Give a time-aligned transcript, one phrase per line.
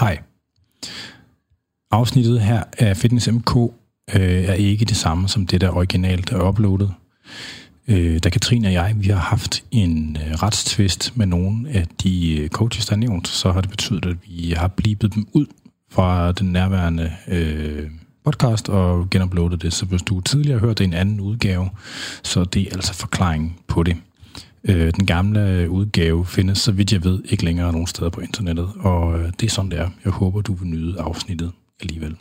[0.00, 0.18] Hej.
[1.90, 6.48] Afsnittet her af Fitness MK øh, er ikke det samme som det, der originalt er
[6.48, 6.94] uploadet.
[7.88, 12.38] Øh, da Katrine og jeg, vi har haft en øh, retstvist med nogle af de
[12.38, 15.46] øh, coaches, der er nævnt, så har det betydet, at vi har blibet dem ud
[15.90, 17.90] fra den nærværende øh,
[18.24, 19.72] podcast og genuploadet det.
[19.72, 21.70] Så hvis du tidligere har hørt en anden udgave,
[22.22, 23.96] så det er altså forklaring på det.
[24.68, 28.20] Øh, den gamle øh, udgave findes, så vidt jeg ved, ikke længere nogen steder på
[28.20, 29.90] internettet, og øh, det er sådan, det er.
[30.04, 32.16] Jeg håber, du vil nyde afsnittet alligevel.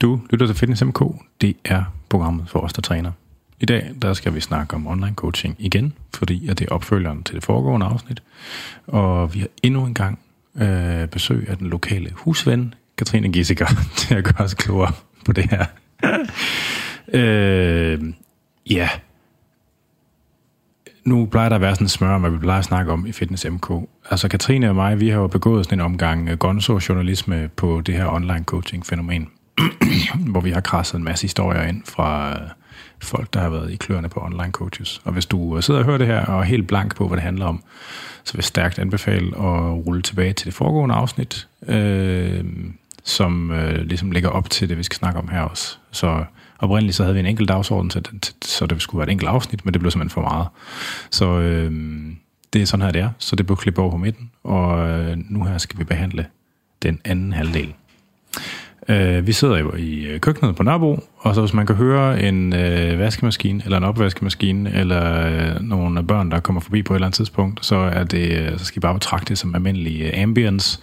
[0.00, 1.02] Du lytter til Fitness MK.
[1.40, 3.12] Det er programmet for os, der træner.
[3.60, 7.22] I dag der skal vi snakke om online coaching igen, fordi at det er opfølgeren
[7.22, 8.22] til det foregående afsnit.
[8.86, 10.18] Og vi har endnu en gang
[10.56, 14.92] øh, besøg af den lokale husven, Katrine Gissiker, til at gøre os klogere
[15.24, 15.64] på det her.
[17.18, 18.12] øh,
[18.70, 18.88] ja,
[21.08, 23.06] nu plejer der at være sådan en smør om, hvad vi plejer at snakke om
[23.06, 23.70] i Fitness MK.
[24.10, 27.94] Altså Katrine og mig, vi har jo begået sådan en omgang øh, gonzo-journalisme på det
[27.94, 29.28] her online coaching-fænomen,
[30.32, 32.48] hvor vi har krasset en masse historier ind fra øh,
[33.02, 35.00] folk, der har været i kløerne på online coaches.
[35.04, 37.16] Og hvis du øh, sidder og hører det her og er helt blank på, hvad
[37.16, 37.62] det handler om,
[38.24, 42.44] så vil jeg stærkt anbefale at rulle tilbage til det foregående afsnit, øh,
[43.04, 45.78] som øh, ligesom ligger op til det, vi skal snakke om her også.
[45.90, 46.24] Så
[46.58, 49.30] Oprindeligt så havde vi en enkelt dagsorden, så det, så det skulle være et enkelt
[49.30, 50.46] afsnit, men det blev simpelthen for meget.
[51.10, 51.72] Så øh,
[52.52, 53.10] det er sådan her, det er.
[53.18, 56.26] Så det blev klippet over på midten, og øh, nu her skal vi behandle
[56.82, 57.74] den anden halvdel.
[58.88, 62.22] Øh, vi sidder jo i øh, køkkenet på Nørrebro, og så hvis man kan høre
[62.22, 66.96] en øh, vaskemaskine, eller en opvaskemaskine, eller øh, nogle børn, der kommer forbi på et
[66.96, 70.02] eller andet tidspunkt, så, er det, øh, så skal I bare betragte det som almindelig
[70.02, 70.80] øh, ambience.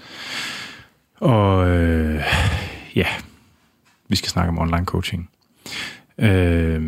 [1.15, 2.23] Og øh,
[2.95, 3.07] ja,
[4.07, 5.29] vi skal snakke om online coaching.
[6.17, 6.83] Øh,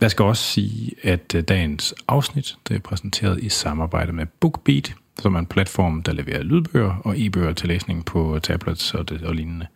[0.00, 4.94] jeg skal også sige, at øh, dagens afsnit det er præsenteret i samarbejde med BookBeat,
[5.20, 9.22] som er en platform, der leverer lydbøger og e-bøger til læsning på tablets og, det,
[9.22, 9.66] og lignende.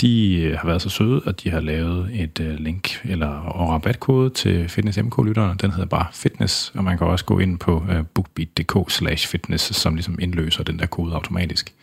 [0.00, 3.68] De øh, har været så søde, at de har lavet et øh, link eller og
[3.68, 5.54] rabatkode til Fitness MK-lytterne.
[5.60, 9.76] Den hedder bare Fitness, og man kan også gå ind på øh, bookbeat.dk slash fitness,
[9.76, 11.74] som ligesom indløser den der kode automatisk.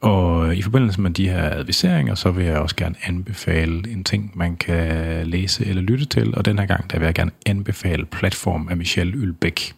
[0.00, 4.04] Og øh, i forbindelse med de her adviseringer, så vil jeg også gerne anbefale en
[4.04, 6.36] ting, man kan læse eller lytte til.
[6.36, 9.74] Og den her gang, der vil jeg gerne anbefale Platform af Michelle Ylbeck.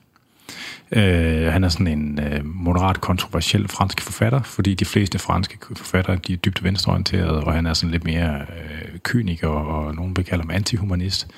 [0.94, 6.16] Øh, han er sådan en øh, moderat kontroversiel fransk forfatter, fordi de fleste franske forfattere,
[6.16, 10.24] de er dybt venstreorienterede, og han er sådan lidt mere øh, kyniker, og nogen vil
[10.24, 11.28] kalde ham antihumanist.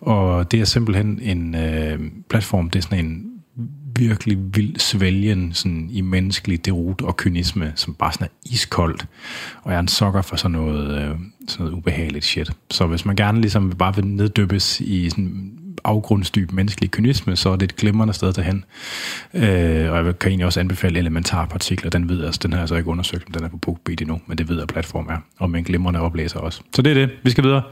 [0.00, 3.32] Og det er simpelthen en øh, platform, det er sådan en
[3.96, 9.06] virkelig vild svælgen sådan i menneskelig derut og kynisme, som bare sådan er iskoldt.
[9.62, 11.16] Og jeg er en sokker for sådan noget, øh,
[11.48, 12.50] sådan noget ubehageligt shit.
[12.70, 17.56] Så hvis man gerne ligesom bare vil neddyppes i sådan afgrundsdyb menneskelig kynisme, så er
[17.56, 18.64] det et glimrende sted til hen.
[19.34, 21.90] Øh, og jeg kan egentlig også anbefale elementarpartikler.
[21.90, 24.00] Den ved jeg, altså, den har jeg så ikke undersøgt, om den er på BookBeat
[24.00, 25.16] endnu, men det ved jeg, platform er.
[25.38, 26.62] Og med en glimrende oplæser også.
[26.74, 27.10] Så det er det.
[27.24, 27.62] Vi skal videre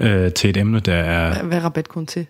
[0.00, 1.42] øh, til et emne, der er...
[1.42, 2.26] Hvad er rabatkon til?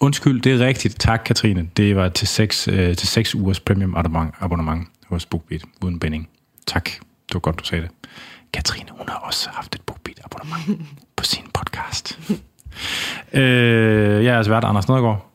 [0.00, 1.00] Undskyld, det er rigtigt.
[1.00, 1.68] Tak, Katrine.
[1.76, 6.28] Det var til 6, øh, til 6 ugers premium abonnement, abonnement hos BookBeat, uden binding.
[6.66, 6.84] Tak.
[7.28, 7.90] Det var godt, du sagde det.
[8.52, 12.18] Katrine, hun har også haft et BookBeat abonnement på sin podcast.
[13.32, 15.30] Øh, jeg er altså vært Anders Nedergaard,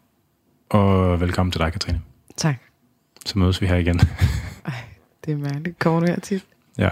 [0.69, 2.01] og velkommen til dig, Katrine.
[2.37, 2.55] Tak.
[3.25, 3.99] Så mødes vi her igen.
[4.65, 4.73] Ej,
[5.25, 5.79] det er mærkeligt.
[5.79, 6.45] Kommer du her tit?
[6.77, 6.89] Ja.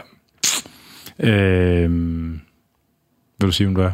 [1.19, 1.91] Øh,
[3.39, 3.91] vil du sige, hvem du er?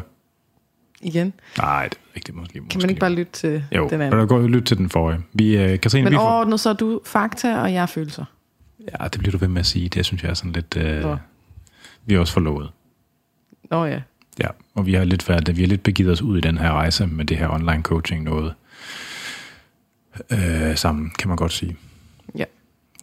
[1.00, 1.32] Igen?
[1.58, 2.62] Nej, det er ikke det måske.
[2.70, 4.20] Kan man ikke bare lytte til jo, den anden?
[4.20, 5.20] Jo, gå lytte til den forrige.
[5.32, 8.24] Vi, uh, Katrine, Men vi overordnet så er du fakta, og jeg er følelser.
[9.00, 9.88] Ja, det bliver du ved med at sige.
[9.88, 10.76] Det synes jeg er sådan lidt...
[10.76, 11.18] Uh,
[12.06, 12.70] vi er også forlovet.
[13.70, 14.00] Nå ja.
[14.40, 16.72] Ja, og vi har lidt været, vi har lidt begivet os ud i den her
[16.72, 18.54] rejse med det her online coaching noget
[20.30, 21.76] øh, sammen, kan man godt sige.
[22.38, 22.44] Ja.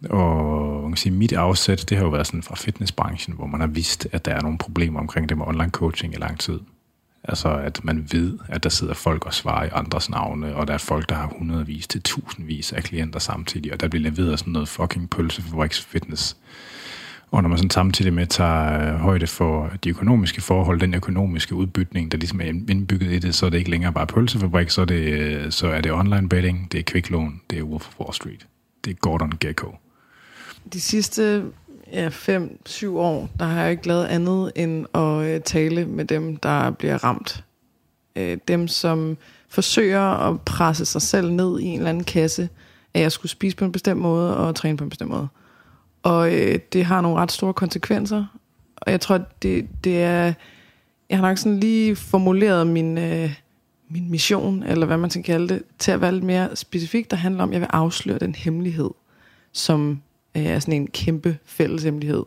[0.10, 3.60] Og man kan sige, mit afsæt, det har jo været sådan fra fitnessbranchen, hvor man
[3.60, 6.60] har vidst, at der er nogle problemer omkring det med online coaching i lang tid.
[7.24, 10.74] Altså, at man ved, at der sidder folk og svarer i andres navne, og der
[10.74, 14.54] er folk, der har hundredvis til tusindvis af klienter samtidig, og der bliver leveret sådan
[14.54, 16.38] noget fucking pølsefabriks fitness.
[17.34, 21.56] Og når man sådan samtidig med tager øh, højde for de økonomiske forhold, den økonomiske
[21.56, 24.82] udbytning, der ligesom er indbygget i det, så er det ikke længere bare pølsefabrik, så
[24.82, 28.00] er det, øh, så er det online betting, det er kviklån, det er Wolf of
[28.00, 28.48] Wall Street,
[28.86, 29.76] det er Gordon Gekko.
[30.74, 31.44] De sidste
[31.94, 36.06] ja, fem, syv år, der har jeg ikke lavet andet end at øh, tale med
[36.06, 37.44] dem, der bliver ramt.
[38.48, 39.18] Dem, som
[39.50, 42.50] forsøger at presse sig selv ned i en eller anden kasse,
[42.94, 45.28] at jeg skulle spise på en bestemt måde og træne på en bestemt måde.
[46.04, 48.26] Og øh, det har nogle ret store konsekvenser.
[48.76, 50.34] Og jeg tror, det, det er...
[51.10, 53.34] Jeg har nok sådan lige formuleret min, øh,
[53.90, 57.18] min mission, eller hvad man skal kalde det, til at være lidt mere specifikt, der
[57.18, 58.90] handler om, at jeg vil afsløre den hemmelighed,
[59.52, 60.02] som
[60.38, 62.24] øh, er sådan en kæmpe fælleshemmelighed.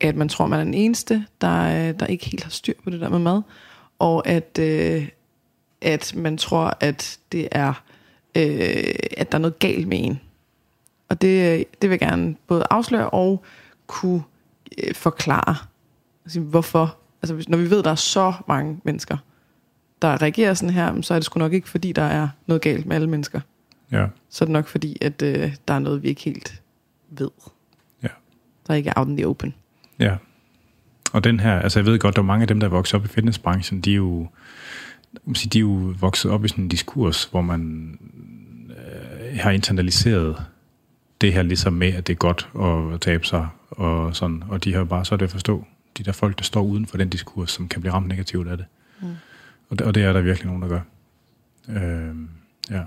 [0.00, 2.90] At man tror, man er den eneste, der, øh, der ikke helt har styr på
[2.90, 3.42] det der med mad.
[3.98, 5.08] Og at, øh,
[5.82, 7.82] at man tror, at det er,
[8.34, 10.20] øh, at der er noget galt med en.
[11.10, 13.44] Og det, det vil jeg gerne både afsløre og
[13.86, 14.22] kunne
[14.84, 15.56] øh, forklare,
[16.24, 16.96] altså, hvorfor.
[17.22, 19.16] Altså, hvis- når vi ved, at der er så mange mennesker,
[20.02, 22.86] der reagerer sådan her, så er det sgu nok ikke, fordi der er noget galt
[22.86, 23.40] med alle mennesker.
[23.92, 24.06] Ja.
[24.30, 26.62] Så er det nok fordi, at øh, der er noget, vi ikke helt
[27.10, 27.30] ved.
[28.02, 28.08] Ja.
[28.66, 29.54] Der er ikke out in the open.
[29.98, 30.16] Ja.
[31.12, 32.94] Og den her, altså jeg ved godt, der er mange af dem, der er vokset
[32.94, 34.26] op i fitnessbranchen, de er jo,
[35.52, 37.98] de er jo vokset op i sådan en diskurs, hvor man
[38.68, 40.42] øh, har internaliseret
[41.20, 42.48] det her ligesom med, at det er godt
[42.94, 45.64] at tabe sig og sådan, og de har bare så det at forstå,
[45.98, 48.56] de der folk, der står uden for den diskurs, som kan blive ramt negativt af
[48.56, 48.66] det.
[49.00, 49.08] Mm.
[49.68, 50.80] Og, det og det er der virkelig nogen, der gør.
[51.68, 52.14] Øh,
[52.70, 52.82] ja.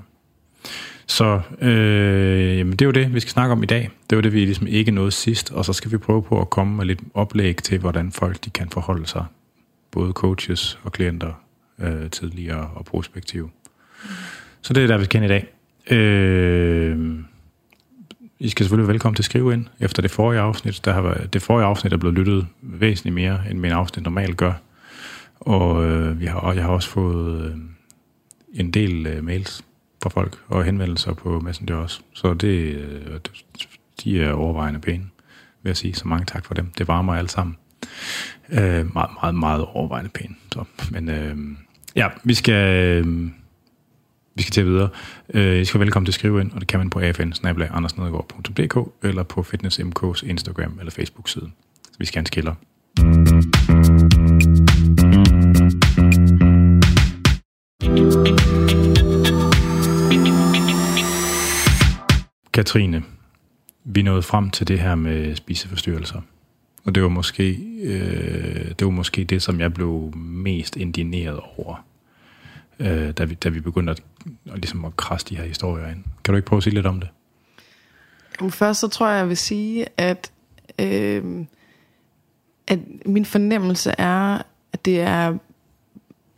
[1.06, 3.90] Så øh, jamen, det er jo det, vi skal snakke om i dag.
[4.10, 6.50] Det var det, vi ligesom ikke nåede sidst, og så skal vi prøve på at
[6.50, 9.26] komme med lidt oplæg til, hvordan folk de kan forholde sig,
[9.92, 11.44] både coaches og klienter,
[11.80, 13.50] øh, tidligere og prospektive.
[14.62, 15.48] Så det er der, vi skal hen i dag.
[15.98, 17.20] Øh,
[18.40, 20.86] i skal selvfølgelig være velkommen til at skrive ind efter det forrige afsnit.
[20.86, 24.38] Der har været, det forrige afsnit er blevet lyttet væsentligt mere, end min afsnit normalt
[24.38, 24.54] gør.
[25.40, 27.56] Og, øh, vi har, og jeg har også fået øh,
[28.54, 29.66] en del øh, mails
[30.04, 32.02] fra folk og henvendelser på Messenger også.
[32.14, 33.20] Så det, øh,
[34.04, 35.04] de er overvejende pæne,
[35.64, 35.94] vil jeg sige.
[35.94, 36.72] Så mange tak for dem.
[36.78, 37.58] Det varmer alle sammen.
[38.50, 40.36] Øh, meget, meget, meget overvejende pæne.
[40.54, 41.38] Så, men øh,
[41.96, 43.30] ja, vi skal, øh,
[44.36, 44.90] vi skal til videre.
[45.34, 47.86] Øh, I skal være velkommen til at skrive ind, og det kan man på afn
[49.04, 51.52] eller på FitnessMK's Instagram eller Facebook-side.
[51.84, 52.56] Så vi skal have en skiller.
[62.54, 63.04] Katrine,
[63.84, 66.22] vi nåede frem til det her med spiseforstyrrelser.
[66.86, 71.86] Og det var måske, øh, det, var måske det, som jeg blev mest indineret over,
[72.80, 74.04] øh, da, vi, da vi begyndte at,
[74.46, 76.04] at, ligesom at krasse de her historier ind.
[76.24, 77.10] Kan du ikke prøve at sige lidt om det?
[78.40, 80.32] Jamen, Først så tror jeg, jeg vil sige, at,
[80.80, 81.46] øh,
[82.68, 84.42] at min fornemmelse er,
[84.74, 85.38] at det er,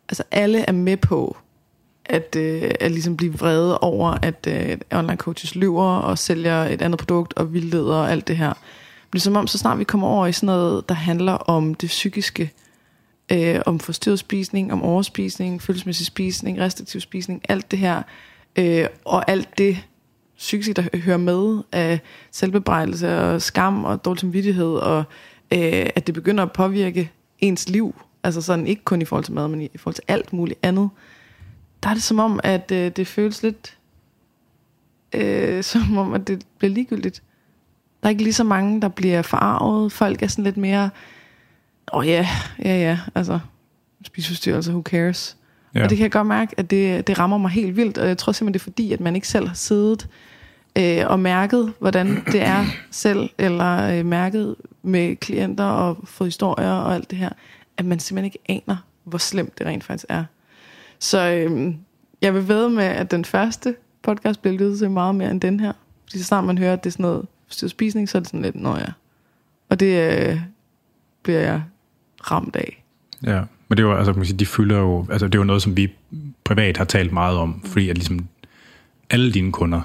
[0.10, 1.38] altså alle er med på,
[2.06, 6.82] at, øh, at ligesom blive vrede over, at øh, online coaches lyver og sælger et
[6.82, 8.54] andet produkt og vildleder og alt det her.
[9.14, 11.88] Men som om, så snart vi kommer over i sådan noget, der handler om det
[11.88, 12.52] psykiske,
[13.32, 18.02] øh, om forstyrret spisning, om overspisning, følelsesmæssig spisning, restriktiv spisning, alt det her,
[18.56, 19.78] øh, og alt det
[20.38, 22.00] psykiske, der hører med af
[22.32, 25.04] selvbebrejdelse og skam og dårlig samvittighed, og
[25.52, 29.34] øh, at det begynder at påvirke ens liv, altså sådan ikke kun i forhold til
[29.34, 30.90] mad, men i, i forhold til alt muligt andet,
[31.84, 33.78] der er det som om, at øh, det føles lidt
[35.14, 37.24] øh, som om, at det bliver ligegyldigt.
[38.02, 39.92] Der er ikke lige så mange, der bliver forarvet.
[39.92, 40.90] Folk er sådan lidt mere,
[41.94, 42.28] åh oh, ja,
[42.64, 43.40] ja, ja, altså,
[44.04, 45.38] spiseforstyrrelse, who cares?
[45.76, 45.84] Ja.
[45.84, 48.18] Og det kan jeg godt mærke, at det, det rammer mig helt vildt, og jeg
[48.18, 50.08] tror simpelthen, det er fordi, at man ikke selv har siddet
[50.76, 56.72] øh, og mærket, hvordan det er selv, eller øh, mærket med klienter og fået historier
[56.72, 57.30] og alt det her,
[57.78, 60.24] at man simpelthen ikke aner, hvor slemt det rent faktisk er.
[61.00, 61.76] Så øh,
[62.22, 65.60] jeg vil ved med, at den første podcast bliver lyttet til meget mere end den
[65.60, 65.74] her.
[66.04, 68.28] Fordi så snart man hører, at det er sådan noget forstyrret spisning, så er det
[68.28, 68.86] sådan lidt, nå ja.
[69.70, 70.40] Og det øh,
[71.24, 71.64] bliver jeg
[72.32, 72.84] ramt af.
[73.24, 75.62] Ja, men det var, altså, man sige, de fylder jo, altså det er jo noget,
[75.62, 75.92] som vi
[76.44, 78.28] privat har talt meget om, fordi at ligesom
[79.10, 79.82] alle dine kunder,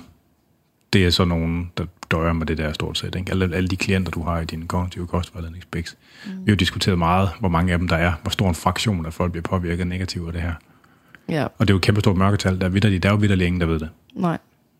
[0.92, 3.14] det er så nogen, der døjer med det der stort set.
[3.14, 3.30] Ikke?
[3.32, 5.96] Alle, alle de klienter, du har i din kognitive kostvejledningsbæks.
[6.26, 6.30] Mm.
[6.30, 9.06] Vi har jo diskuteret meget, hvor mange af dem der er, hvor stor en fraktion
[9.06, 10.52] af folk bliver påvirket negativt af det her.
[11.28, 12.60] Ja, Og det er jo et kæmpe stort mørketal.
[12.60, 13.88] Der er, vitterligt, der er jo vitterligt ingen, der ved det.
[14.14, 14.38] nej.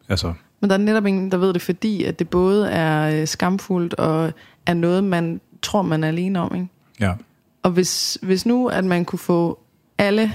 [0.09, 3.27] Altså, Men der er netop ingen, der ved det, fordi at det både er øh,
[3.27, 4.33] skamfuldt og
[4.67, 6.55] er noget, man tror, man er alene om.
[6.55, 6.67] Ikke?
[7.01, 7.13] ja.
[7.63, 9.59] Og hvis, hvis nu, at man kunne få
[9.99, 10.33] alle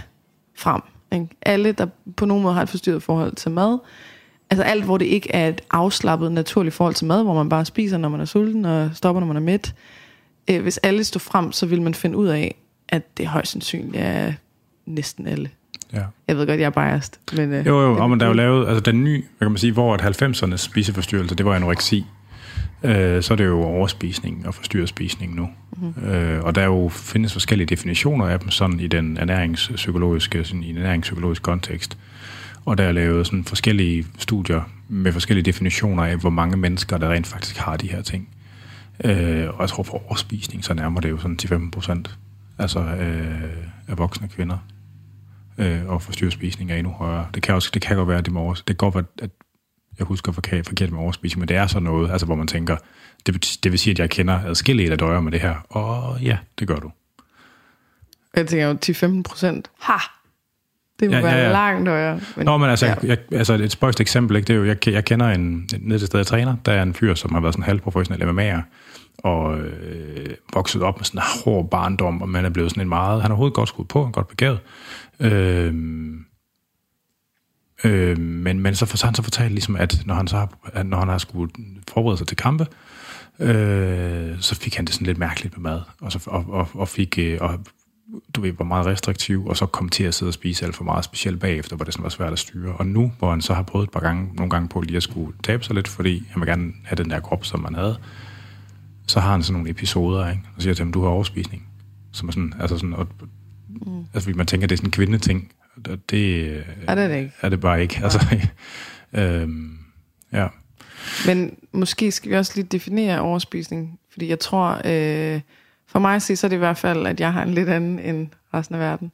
[0.56, 0.82] frem,
[1.14, 1.28] ikke?
[1.42, 3.78] alle, der på nogen måde har et forstyrret forhold til mad,
[4.50, 7.66] altså alt, hvor det ikke er et afslappet, naturligt forhold til mad, hvor man bare
[7.66, 9.76] spiser, når man er sulten, og stopper, når man er mæt.
[10.50, 12.56] Øh, hvis alle står frem, så vil man finde ud af,
[12.90, 14.34] at det højst sandsynligt er
[14.86, 15.50] næsten alle.
[15.94, 16.04] ja.
[16.28, 17.14] Jeg ved godt, jeg er biased.
[17.38, 19.52] Men, øh, Jo, jo, og men der er jo lavet, altså den nye, hvad kan
[19.52, 22.06] man sige, hvor at 90'ernes spiseforstyrrelse, det var anoreksi,
[22.84, 25.50] øh, så er det jo overspisning og forstyrret spisning nu.
[25.78, 26.04] Mm.
[26.06, 30.70] Øh, og der jo, findes forskellige definitioner af dem, sådan i den ernæringspsykologiske, sådan i
[30.70, 31.98] en ernæringspsykologisk kontekst.
[32.66, 37.10] Og der er lavet sådan forskellige studier med forskellige definitioner af, hvor mange mennesker, der
[37.10, 38.30] rent faktisk har de her ting.
[39.04, 42.18] Øh, og jeg tror for overspisning, så nærmer det jo sådan til 15 procent
[42.60, 43.44] altså, øh,
[43.88, 44.58] af voksne kvinder
[45.58, 47.28] øh, og forstyrrespisning er endnu højere.
[47.34, 49.04] Det kan, også, det kan godt være, at det, må over, det kan godt være,
[49.22, 49.30] at
[50.00, 52.78] jeg husker forkert, forkert med overspisning, men det er sådan noget, altså, hvor man tænker,
[53.26, 55.56] det, det vil sige, at jeg kender adskillige, der døjer med det her.
[55.70, 56.92] Og ja, det gør du.
[58.36, 58.78] Jeg tænker jo
[59.18, 59.70] 10-15 procent.
[59.80, 59.94] Ha!
[61.00, 61.52] Det må Ja, ja, ja, være ja.
[61.52, 62.20] langt højere.
[62.36, 62.96] Men, Nå, men altså, ja.
[63.04, 64.48] jeg, altså et spøjst eksempel, ikke?
[64.48, 66.94] det er jo, jeg, jeg kender en, nede til stedet jeg træner, der er en
[66.94, 68.62] fyr, som har været sådan halvprofessionel MMA'er,
[69.18, 72.90] og øh, vokset op med sådan en hård barndom, og man er blevet sådan en
[72.90, 74.60] meget, han har overhovedet godt skudt på, godt begavet.
[75.20, 75.74] Øh,
[77.84, 80.50] øh, men, men så, for, så han så fortalt ligesom, at når han så har,
[80.74, 81.52] at når han har skulle
[81.88, 82.68] forberede sig til kampe,
[83.40, 86.88] øh, så fik han det sådan lidt mærkeligt med mad, og, så, og, og, og
[86.88, 87.60] fik, øh, og
[88.36, 90.84] du ved, var meget restriktiv, og så kom til at sidde og spise alt for
[90.84, 92.74] meget, specielt bagefter, hvor det sådan var svært at styre.
[92.74, 95.04] Og nu, hvor han så har prøvet et par gange, nogle gange på lige at
[95.04, 97.98] skulle tabe sig lidt, fordi han vil gerne have den der krop, som man havde,
[99.08, 100.42] så har han sådan nogle episoder, ikke?
[100.56, 101.68] og siger til ham, du har overspisning.
[102.12, 103.08] Som er sådan, altså sådan, og,
[103.70, 104.06] mm.
[104.14, 107.32] altså man tænker, det er sådan en kvindeting, og det, Er det det ikke?
[107.42, 108.00] er det bare ikke.
[108.04, 108.20] Altså,
[109.14, 109.78] øhm,
[110.32, 110.48] ja.
[111.26, 115.42] Men måske skal vi også lige definere overspisning, fordi jeg tror, øh,
[115.88, 117.70] for mig at se, så er det i hvert fald, at jeg har en lidt
[117.70, 119.14] anden end resten af verden.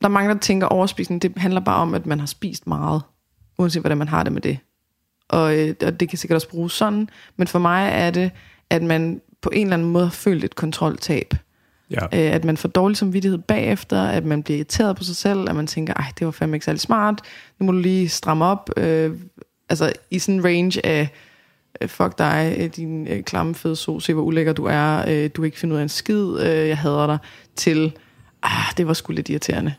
[0.00, 2.66] Der er mange, der tænker, at overspisning, det handler bare om, at man har spist
[2.66, 3.02] meget,
[3.58, 4.58] uanset hvordan man har det med det.
[5.28, 8.30] Og, øh, og det kan sikkert også bruges sådan, men for mig er det,
[8.70, 11.34] at man på en eller anden måde har følt et kontroltab.
[11.90, 12.04] ja.
[12.04, 15.56] Øh, at man får dårlig samvittighed bagefter, at man bliver irriteret på sig selv, at
[15.56, 17.20] man tænker, ej, det var fandme ikke særlig smart,
[17.58, 18.70] nu må du lige stramme op.
[18.76, 19.10] Øh,
[19.68, 21.08] altså i sådan en range af,
[21.86, 25.42] fuck dig, øh, din øh, klamme fede so, se hvor ulækker du er, øh, du
[25.42, 27.18] kan ikke finde ud af en skid, øh, jeg hader dig,
[27.56, 27.92] til,
[28.42, 29.74] ah, det var sgu lidt irriterende.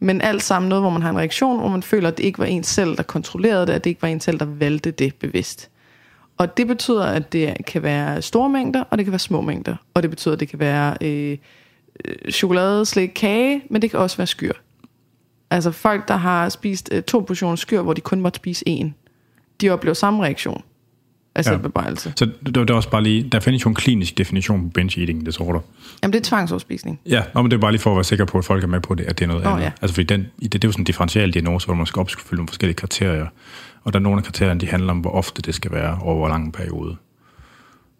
[0.00, 2.38] Men alt sammen noget, hvor man har en reaktion, hvor man føler, at det ikke
[2.38, 5.14] var en selv, der kontrollerede det, at det ikke var en selv, der valgte det
[5.14, 5.70] bevidst.
[6.36, 9.76] Og det betyder, at det kan være store mængder, og det kan være små mængder.
[9.94, 11.38] Og det betyder, at det kan være øh,
[12.04, 14.52] øh chokolade, slik, kage, men det kan også være skyr.
[15.50, 18.94] Altså folk, der har spist øh, to portioner skyr, hvor de kun måtte spise en,
[19.60, 20.62] de oplever samme reaktion
[21.34, 21.58] af Ja.
[22.16, 25.00] Så det, det er også bare lige, der findes jo en klinisk definition på binge
[25.00, 25.60] eating disorder.
[26.02, 27.00] Jamen det er tvangsoverspisning.
[27.06, 28.68] Ja, nå, men det er bare lige for at være sikker på, at folk er
[28.68, 29.62] med på det, at det er noget Nå, andet.
[29.64, 29.70] ja.
[29.82, 32.36] Altså fordi den, det, det er jo sådan en differential diagnose, hvor man skal opfylde
[32.36, 33.26] nogle forskellige kriterier.
[33.84, 36.14] Og der er nogle af kriterierne, de handler om, hvor ofte det skal være over
[36.16, 36.96] hvor lang en periode.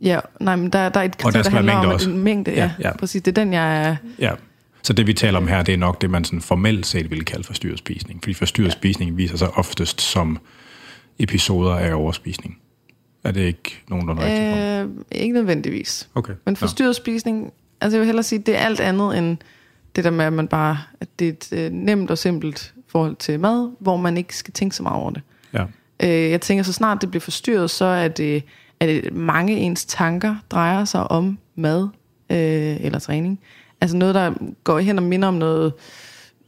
[0.01, 1.89] Ja, nej, men der, der er et Og der kriterie, der være handler om mængde
[1.89, 2.11] at også.
[2.11, 2.51] en mængde.
[2.51, 2.89] Ja, Ja, ja.
[2.89, 2.97] ja.
[2.97, 3.23] præcis.
[3.23, 3.97] Det er den, jeg er...
[4.19, 4.33] Ja.
[4.83, 7.25] Så det vi taler om her, det er nok det, man sådan formelt set ville
[7.25, 8.21] kalde forstyrret spisning.
[8.23, 8.73] Fordi forstyrret ja.
[8.73, 10.39] spisning viser sig oftest som
[11.19, 12.59] episoder af overspisning.
[13.25, 14.57] Er det ikke nogenlunde rigtigt?
[14.57, 16.09] Øh, ikke nødvendigvis.
[16.15, 16.33] Okay.
[16.45, 19.37] Men forstyrret spisning, altså jeg vil hellere sige, det er alt andet end
[19.97, 23.17] det der med, at man bare, at det er et øh, nemt og simpelt forhold
[23.17, 25.23] til mad, hvor man ikke skal tænke så meget over det.
[25.53, 25.65] Ja.
[26.03, 28.43] Øh, jeg tænker, så snart det bliver forstyrret, så er det,
[28.81, 31.89] er det mange ens tanker drejer sig om mad
[32.31, 33.41] øh, eller træning.
[33.81, 34.35] Altså noget, der
[34.65, 35.73] går hen og minder om noget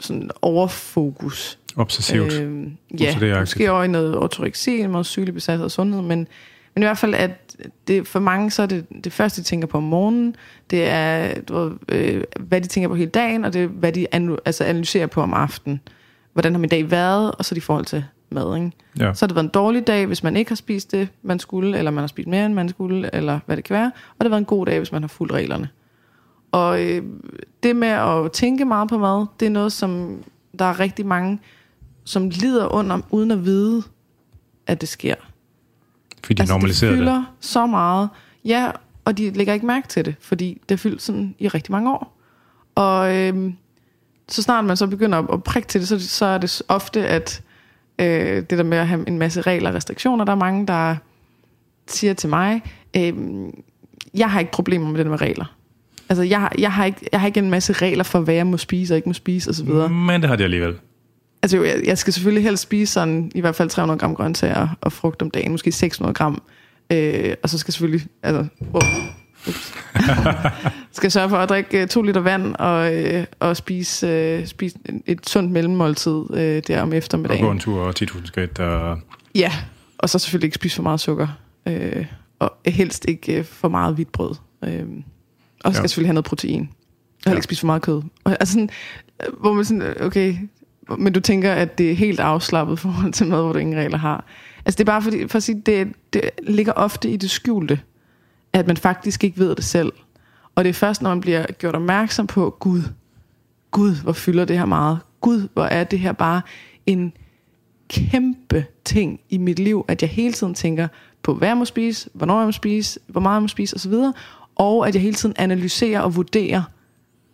[0.00, 1.58] sådan overfokus.
[1.76, 2.32] Obsessivt.
[2.32, 2.66] Øh,
[3.00, 6.28] ja, måske over i noget ortoreksi, noget sygelig besathed af sundhed, men,
[6.74, 7.56] men i hvert fald, at
[7.88, 10.36] det, for mange, så er det det første, de tænker på om morgenen,
[10.70, 14.06] det er, du øh, hvad de tænker på hele dagen, og det er, hvad de
[14.12, 15.80] an, altså analyserer på om aftenen.
[16.32, 18.70] Hvordan har min dag været, og så i forhold til mad, ikke?
[18.98, 19.14] ja.
[19.14, 21.78] Så har det været en dårlig dag, hvis man ikke har spist det, man skulle,
[21.78, 23.86] eller man har spist mere, end man skulle, eller hvad det kan være.
[23.86, 25.68] Og det har været en god dag, hvis man har fulgt reglerne.
[26.52, 27.02] Og øh,
[27.62, 30.22] det med at tænke meget på mad, det er noget, som
[30.58, 31.38] der er rigtig mange,
[32.10, 33.82] som lider under, uden at vide,
[34.66, 35.14] at det sker.
[36.24, 36.98] Fordi de altså, det normaliserer det.
[36.98, 38.08] fylder så meget.
[38.44, 38.70] Ja,
[39.04, 41.90] og de lægger ikke mærke til det, fordi det er fyldt sådan i rigtig mange
[41.92, 42.16] år.
[42.74, 43.54] Og øhm,
[44.28, 47.06] så snart man så begynder at, at prikke til det, så, så er det ofte,
[47.06, 47.42] at
[47.98, 50.96] øh, det der med at have en masse regler og restriktioner, der er mange, der
[51.88, 52.62] siger til mig,
[52.96, 53.62] øhm,
[54.14, 55.54] jeg har ikke problemer med det med regler.
[56.08, 58.46] Altså, jeg, har- jeg, har ikke, jeg har ikke en masse regler for, hvad jeg
[58.46, 59.68] må spise og ikke må spise osv.
[59.90, 60.78] Men det har de alligevel.
[61.42, 64.68] Altså, jo, jeg, jeg skal selvfølgelig helst spise sådan i hvert fald 300 gram grøntsager
[64.80, 66.42] og frugt om dagen, måske 600 gram.
[66.92, 68.82] Øh, og så skal selvfølgelig, altså, oh,
[69.48, 69.74] ups.
[70.92, 74.76] skal sørge for at drikke øh, to liter vand og, øh, og spise, øh, spise
[75.06, 77.44] et sundt mellemmåltid øh, der om Og gå eftermiddagen.
[77.44, 78.58] en tur og 10.000 skridt.
[78.58, 78.98] Og,
[79.34, 79.52] Ja,
[79.98, 81.28] og så selvfølgelig ikke spise for meget sukker.
[81.68, 82.06] Øh,
[82.38, 84.34] og helst ikke øh, for meget hvidt brød.
[84.64, 84.82] Øh,
[85.64, 85.86] og så skal Ja.
[85.86, 86.68] selvfølgelig have noget protein.
[87.26, 87.30] Og Ja.
[87.32, 88.02] ikke spise for meget kød.
[88.24, 88.70] Og, altså sådan,
[89.22, 90.34] øh, hvor man sådan, øh, okay,
[90.98, 93.76] men du tænker, at det er helt afslappet i forhold til mad, hvor du ingen
[93.76, 94.24] regler har.
[94.64, 97.80] Altså det er bare fordi, for at sige, det, det ligger ofte i det skjulte,
[98.52, 99.92] at man faktisk ikke ved det selv.
[100.54, 102.82] Og det er først, når man bliver gjort opmærksom på, Gud,
[103.70, 104.98] Gud, hvor fylder det her meget.
[105.20, 106.42] Gud, hvor er det her bare
[106.86, 107.12] en
[107.88, 110.88] kæmpe ting i mit liv, at jeg hele tiden tænker
[111.22, 113.94] på, hvad jeg må spise, hvornår jeg må spise, hvor meget jeg må spise osv.,
[114.56, 116.62] og at jeg hele tiden analyserer og vurderer,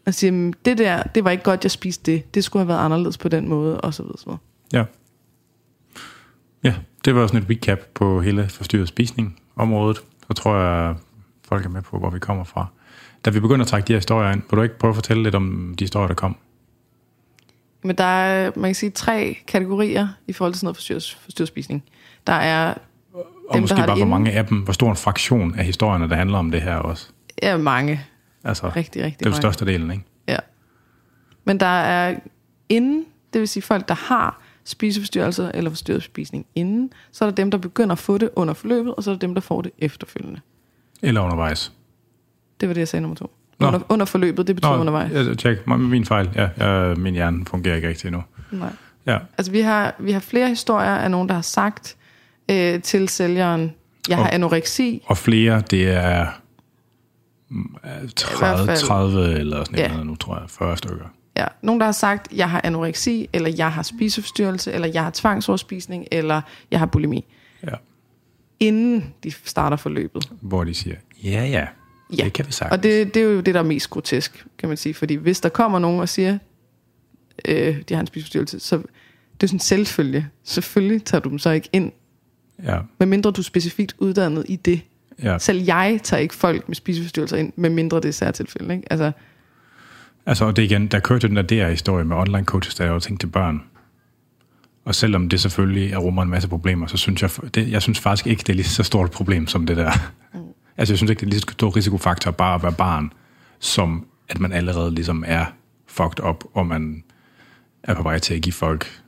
[0.06, 2.68] og siger, "Mm, det der, det var ikke godt, jeg spiste det, det skulle have
[2.68, 4.18] været anderledes på den måde, og så videre.
[4.18, 4.38] Så videre.
[4.72, 4.84] ja.
[6.64, 9.40] Ja, det var sådan et recap på hele forstyrret spisning.
[9.56, 9.96] området,
[10.26, 10.94] så tror jeg,
[11.48, 12.66] folk er med på, hvor vi kommer fra.
[13.24, 15.22] Da vi begynder at trække de her historier ind, vil du ikke prøve at fortælle
[15.22, 16.36] lidt om de historier, der kom?
[17.84, 21.48] Men der er, man kan sige, tre kategorier i forhold til sådan noget forstyrret, forstyrret
[21.48, 21.82] spisning.
[22.26, 22.74] Der er
[23.14, 25.64] Og Dem, måske der har bare, hvor mange af dem, hvor stor en fraktion af
[25.64, 27.08] historierne, der handler om det her også.
[27.42, 28.00] ja, mange.
[28.48, 30.04] Altså, Rigtig, rigtig det er jo størstedelen, ikke?
[30.28, 30.36] Ja.
[31.44, 32.16] Men der er
[32.68, 37.34] inden, det vil sige folk, der har spiseforstyrrelser eller forstyrret spisning inden, så er der
[37.34, 39.62] dem, der begynder at få det under forløbet, og så er der dem, der får
[39.62, 40.40] det efterfølgende.
[41.02, 41.72] Eller undervejs.
[42.60, 43.30] Det var det, jeg sagde nummer to.
[43.58, 43.66] Nå.
[43.66, 45.12] Under, under forløbet, det betyder undervejs.
[45.12, 45.66] ja, tjek.
[45.66, 46.30] Min fejl.
[46.34, 46.48] Ja,
[46.88, 48.22] ja, min hjerne fungerer ikke rigtig endnu.
[48.50, 48.68] Nej.
[49.06, 49.18] Ja.
[49.38, 51.96] Altså, vi har, vi har flere historier af nogen, der har sagt
[52.50, 53.72] øh, til sælgeren,
[54.08, 55.02] jeg har Og- anoreksi.
[55.06, 56.26] Og flere, det er
[58.16, 58.78] 30, fald.
[58.78, 59.88] 30 eller sådan Ja.
[59.88, 60.50] noget nu, tror jeg.
[60.50, 61.04] 40 stykker.
[61.36, 65.10] Ja, nogen, der har sagt, jeg har anoreksi, eller jeg har spiseforstyrrelse, eller jeg har
[65.14, 67.24] tvangsoverspisning, eller jeg har bulimi.
[67.62, 67.74] Ja.
[68.60, 70.30] Inden de starter forløbet.
[70.40, 71.66] Hvor de siger, ja, ja,
[72.18, 72.24] Ja.
[72.24, 72.76] det kan vi sagtens.
[72.76, 74.94] Og det, det er jo det, der er mest grotesk, kan man sige.
[74.94, 76.38] Fordi hvis der kommer nogen og siger,
[77.44, 80.28] øh, de har en spiseforstyrrelse, så det er sådan selvfølge.
[80.44, 81.92] Selvfølgelig tager du dem så ikke ind,
[82.62, 84.80] Ja, medmindre du er specifikt uddannet i det.
[85.22, 85.38] Ja.
[85.38, 88.74] Selv jeg tager ikke folk med spiseforstyrrelser ind, medmindre det er særtilfælde.
[88.74, 88.92] Ikke?
[88.92, 89.12] Altså,
[90.26, 93.00] Altså, og det igen, der kørte den der DR-historie med online coaches, der er jo
[93.00, 93.62] tænkt til børn.
[94.84, 98.00] Og selvom det selvfølgelig er rummer en masse problemer, så synes jeg, det, jeg synes
[98.00, 99.92] faktisk ikke, det er lige så stort et problem som det der.
[100.34, 100.40] Mm.
[100.76, 103.12] Altså, jeg synes ikke, det er lige så stor risikofaktor bare at være barn,
[103.58, 105.44] som at man allerede ligesom er
[105.86, 107.04] fucked up, og man
[107.82, 109.00] er på vej til at give folk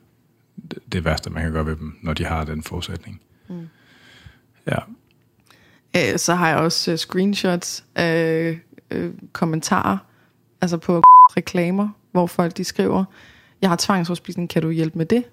[0.70, 3.20] det, det værste, man kan gøre ved dem, når de har den forudsætning.
[3.48, 3.68] Mm.
[4.66, 4.78] Ja,
[5.96, 8.58] øh, så har jeg også øh, screenshots af
[8.90, 9.98] øh, kommentarer,
[10.60, 11.02] altså på
[11.36, 13.04] reklamer, hvor folk de skriver,
[13.62, 15.24] jeg har tvangsoverspisning, kan du hjælpe med det?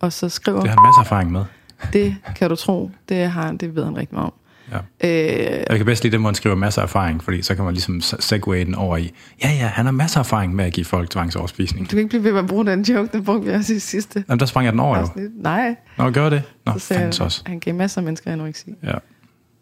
[0.00, 1.44] Og så skriver, det har han masser af erfaring med.
[1.92, 4.32] det kan du tro, det, har, han- det ved han rigtig meget om.
[4.72, 4.78] Ja.
[5.08, 7.64] Øh, Jeg kan bedst lide dem, hvor han skriver masser af erfaring, fordi så kan
[7.64, 9.12] man ligesom segway den over i,
[9.44, 11.86] ja ja, han har masser af erfaring med at give folk tvangsoverspisning.
[11.86, 13.78] du kan ikke blive ved med at bruge den joke, den brugte vi også i
[13.78, 15.02] sidste Jamen, der sprang jeg den over jo.
[15.02, 15.30] afsnit.
[15.42, 16.42] Nej, Nå, gør det?
[16.66, 17.42] Nå, så sagde jeg, også.
[17.46, 18.74] han gav masser af mennesker anoreksi.
[18.82, 18.94] Ja,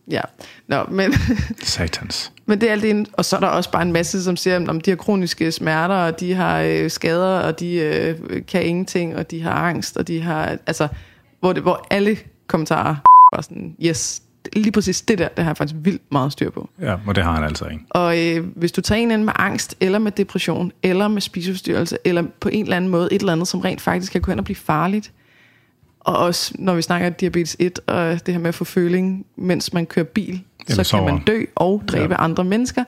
[0.09, 0.21] Ja,
[0.69, 1.15] Nå, men,
[1.63, 2.33] satans.
[2.47, 4.69] men det er alt det, og så er der også bare en masse, som siger,
[4.69, 8.17] om de har kroniske smerter, og de har øh, skader, og de øh,
[8.49, 10.89] kan ingenting, og de har angst, og de har, altså,
[11.41, 12.97] hvor, det, hvor alle kommentarer
[13.37, 16.71] var sådan, yes, lige præcis det der, det har jeg faktisk vildt meget styr på.
[16.81, 17.85] Ja, og det har han altså ikke.
[17.91, 21.99] Og øh, hvis du tager en ind med angst, eller med depression, eller med spiseforstyrrelse,
[22.05, 24.39] eller på en eller anden måde et eller andet, som rent faktisk kan gå hen
[24.39, 25.13] og blive farligt,
[26.01, 29.73] og også når vi snakker diabetes 1, og det her med at få føling, mens
[29.73, 31.25] man kører bil, Eller så kan man sover.
[31.25, 32.25] dø og dræbe Ja.
[32.25, 32.85] andre mennesker.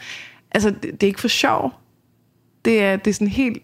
[0.50, 1.72] Altså, det, det er ikke for sjov.
[2.64, 3.58] Det er, det er sådan helt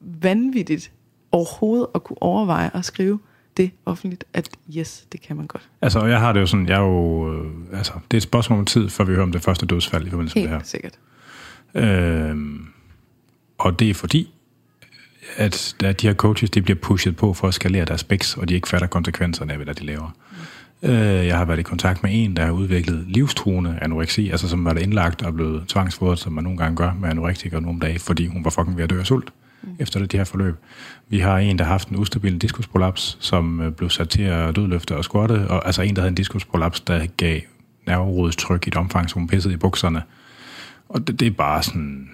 [0.00, 0.92] vanvittigt
[1.32, 3.18] overhovedet at kunne overveje at skrive
[3.56, 5.68] det offentligt, at yes, det kan man godt.
[5.82, 8.22] Altså, og jeg har det jo sådan, jeg er jo, øh, altså, det er et
[8.22, 10.56] spørgsmål om tid, før vi hører om det første dødsfald i forbindelse med det her.
[10.56, 10.98] Helt sikkert.
[11.74, 12.66] Øhm,
[13.58, 14.34] og det er fordi,
[15.36, 18.48] at der, de her coaches, de bliver pushet på for at skalere deres specs, og
[18.48, 20.14] de ikke fatter konsekvenserne af, hvad de laver.
[20.82, 24.64] Øh, jeg har været i kontakt med en, der har udviklet livstruende anoreksi, altså som
[24.64, 28.26] var indlagt og blevet tvangsfodret, som man nogle gange gør med anorektikere nogle dage, fordi
[28.26, 29.68] hun var fucking ved at dø af sult mm.
[29.78, 30.54] efter det, de her forløb.
[31.08, 34.56] Vi har en, der har haft en ustabil diskusprolaps, som øh, blev sat til at
[34.56, 37.40] dødløfte og squatte, og altså en, der havde en diskusprolaps, der gav
[37.86, 40.02] nerverodstryk i et omfang, som hun pissede i bukserne.
[40.88, 42.10] Og det, det er bare sådan,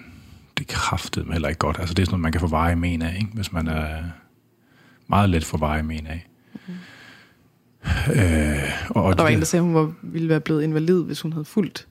[0.59, 1.77] det kraftet heller ikke godt.
[1.79, 3.29] Altså det er sådan noget, man kan få veje men af, ikke?
[3.33, 4.03] hvis man er
[5.07, 6.27] meget let for veje men af.
[6.67, 6.73] Mm.
[8.13, 8.57] Øh,
[8.89, 11.33] og, Og der var en, der sagde, at hun ville være blevet invalid, hvis hun
[11.33, 11.87] havde fulgt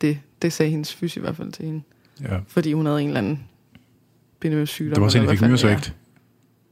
[0.00, 0.18] det.
[0.42, 1.82] Det sagde hendes fys i hvert fald til hende.
[2.22, 2.38] ja.
[2.48, 3.44] Fordi hun havde en eller anden
[4.40, 4.94] bindevævssygdom.
[4.94, 5.64] Det var også en, der fik.
[5.64, 5.80] Ja.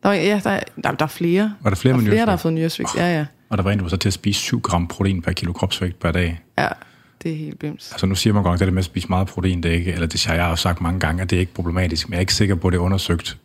[0.02, 1.54] Der, var, ja, der, der, der er flere.
[1.60, 2.96] Var der flere der er flere, der har fået nyresvægt.
[2.96, 3.26] Ja, ja.
[3.48, 5.52] Og der var en, der var så til at spise 7 gram protein per kilo
[5.52, 6.40] kropsvægt per dag.
[6.58, 6.68] Ja,
[7.22, 7.92] det er helt bims.
[7.92, 9.92] Altså nu siger man godt, at det med at spise meget protein, det er ikke,
[9.92, 12.20] eller det har jeg sagt mange gange, at det er ikke problematisk, men jeg er
[12.20, 13.38] ikke sikker på, at det er undersøgt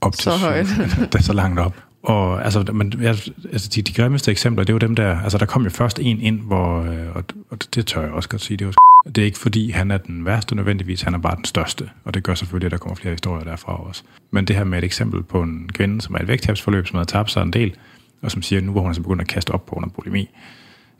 [0.00, 0.66] op til Så højt.
[1.12, 1.76] det er så langt op.
[2.02, 3.16] Og altså, men, jeg,
[3.52, 5.98] altså de, de grimmeste eksempler, det er jo dem der, altså der kom jo først
[5.98, 8.72] en ind, hvor, øh, og, og det tør jeg også godt sige, det var
[9.06, 11.90] det er ikke fordi, han er den værste nødvendigvis, han er bare den største.
[12.04, 14.02] Og det gør selvfølgelig, at der kommer flere historier derfra også.
[14.30, 17.04] Men det her med et eksempel på en kvinde, som er et vægttabsforløb, som har
[17.04, 17.74] tabt sig en del,
[18.22, 19.92] og som siger, at nu hvor hun er så begyndt at kaste op på af
[19.92, 20.30] bulimi,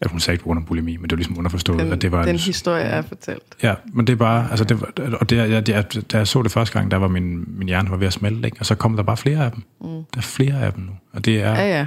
[0.01, 2.03] at hun sagde ikke på grund af bulimi, men det var ligesom underforstået, Den, at
[2.03, 3.43] det var den en, historie er fortalt.
[3.63, 6.43] Ja, men det er bare, altså det, var- og det, jeg, jeg, da jeg så
[6.43, 8.57] det første gang, der var min, min hjerne var ved at smelte, ikke?
[8.61, 9.63] og så kom der bare flere af dem.
[9.81, 9.87] Mm.
[9.89, 11.87] Der er flere af dem nu, og det er, Ja, ja.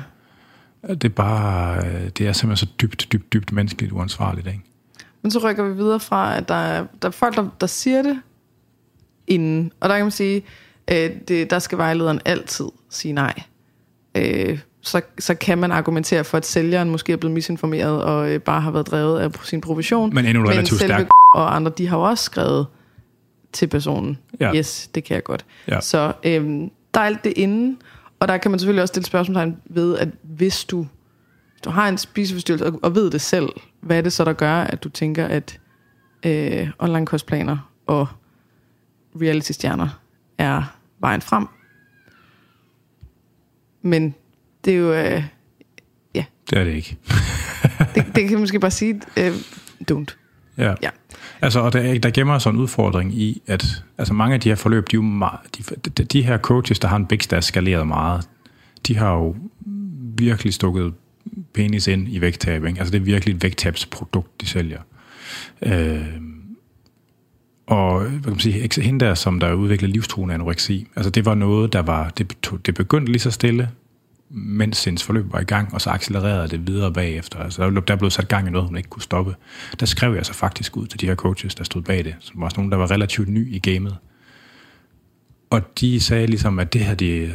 [0.93, 4.61] det er bare, det er simpelthen så dybt, dybt, dybt menneskeligt uansvarligt, ikke?
[5.21, 8.01] Men så rykker vi videre fra, at der er, der er folk, der, der siger
[8.01, 8.19] det
[9.27, 9.71] inden.
[9.79, 10.43] Og der kan man sige,
[10.91, 13.41] øh, det, der skal vejlederen altid sige nej.
[14.17, 18.39] Øh, så, så kan man argumentere for, at sælgeren måske er blevet misinformeret og øh,
[18.39, 20.13] bare har været drevet af sin provision.
[20.13, 21.07] Men endnu relativt stærk.
[21.33, 22.67] og andre, de har jo også skrevet
[23.53, 24.17] til personen.
[24.39, 24.55] Ja.
[24.55, 25.45] Yes, det kan jeg godt.
[25.67, 25.81] Ja.
[25.81, 27.77] Så øhm, der er alt det inde,
[28.19, 30.87] og der kan man selvfølgelig også stille spørgsmålstegn ved, at hvis du,
[31.65, 33.49] du har en spiseforstyrrelse og, og ved det selv,
[33.81, 35.59] hvad er det så, der gør, at du tænker, at
[36.25, 38.07] øh, online kostplaner og
[39.21, 39.99] reality-stjerner
[40.37, 41.47] er vejen frem?
[43.81, 44.15] Men
[44.65, 44.93] det er jo...
[44.93, 45.23] Øh,
[46.49, 46.97] Det er det ikke.
[47.95, 49.31] det, det kan man måske bare sige, øh,
[49.91, 50.15] don't.
[50.57, 50.73] Ja.
[50.83, 50.89] Ja.
[51.41, 54.55] Altså, og der, der gemmer sig en udfordring i, at altså mange af de her
[54.55, 57.37] forløb, de, er jo meget, de, de, de her coaches, der har en big der
[57.37, 58.29] er skaleret meget,
[58.87, 59.35] de har jo
[60.17, 60.93] virkelig stukket
[61.53, 62.65] penis ind i vægttab.
[62.65, 62.79] Ikke?
[62.79, 64.79] Altså, det er virkelig et vægttabsprodukt, de sælger.
[65.61, 66.05] Øh,
[67.67, 71.35] og hvad kan man sige, hende der, som der udviklede livstruende anoreksi, altså det var
[71.35, 73.69] noget, der var, det, det begyndte lige så stille,
[74.33, 77.39] mens hendes forløb var i gang, og så accelererede det videre bagefter.
[77.39, 79.35] Altså, der, der blev sat gang i noget, hun ikke kunne stoppe.
[79.79, 82.39] Der skrev jeg så faktisk ud til de her coaches, der stod bag det, som
[82.39, 83.97] var også nogen, der var relativt ny i gamet.
[85.49, 87.33] Og de sagde ligesom, at det her, de, øh,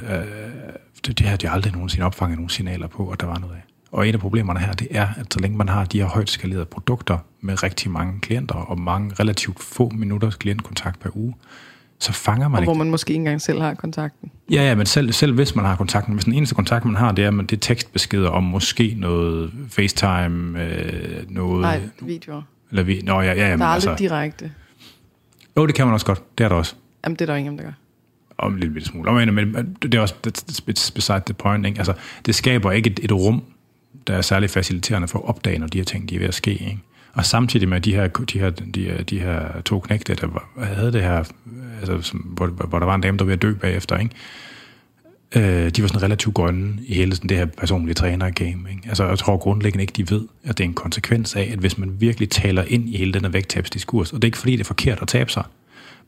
[1.06, 3.62] det, det her de aldrig nogensinde opfanget nogle signaler på, og der var noget af.
[3.92, 6.30] Og et af problemerne her, det er, at så længe man har de her højt
[6.30, 11.34] skalerede produkter med rigtig mange klienter, og mange relativt få minutters klientkontakt per uge,
[12.00, 14.30] så fanger man Og ikke hvor man måske ikke engang selv har kontakten.
[14.50, 17.12] Ja, ja, men selv, selv hvis man har kontakten, hvis den eneste kontakt, man har,
[17.12, 21.60] det er, det er tekstbeskeder om måske noget FaceTime, øh, noget...
[21.60, 22.42] Nej, videoer.
[22.70, 24.04] Eller vi, nå, ja, ja, ja, Der men er aldrig altså...
[24.04, 24.52] direkte.
[25.56, 26.38] Jo, det kan man også godt.
[26.38, 26.74] Det er der også.
[27.04, 27.72] Jamen, det er der ingen, der gør.
[28.38, 29.12] Om en lille bitte smule.
[29.12, 31.66] Men, men det er også that's beside the point.
[31.66, 31.78] Ikke?
[31.78, 31.92] Altså,
[32.26, 33.42] det skaber ikke et, et rum,
[34.06, 36.34] der er særlig faciliterende for at opdage, når de her ting de er ved at
[36.34, 36.50] ske.
[36.50, 36.78] Ikke?
[37.18, 40.92] Og samtidig med de her, de her, de her, de her to knægte, der havde
[40.92, 41.24] det her,
[41.80, 44.14] altså, som, hvor, hvor der var en dame, der var ved at dø bagefter, ikke?
[45.36, 48.70] øh, de var sådan relativt grønne i hele sådan det her personlige træner-game.
[48.70, 48.82] Ikke?
[48.88, 51.78] Altså, jeg tror grundlæggende ikke, de ved, at det er en konsekvens af, at hvis
[51.78, 54.60] man virkelig taler ind i hele den her vægttabsdiskurs, og det er ikke fordi, det
[54.60, 55.44] er forkert at tabe sig,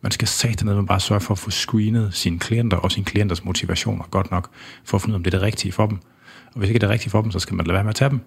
[0.02, 3.04] man skal satan ned, man bare sørge for at få screenet sine klienter og sine
[3.04, 4.50] klienters motivationer godt nok,
[4.84, 5.98] for at finde ud af, om det er det rigtige for dem.
[6.46, 7.90] Og hvis ikke det er det rigtige for dem, så skal man lade være med
[7.90, 8.20] at tage dem.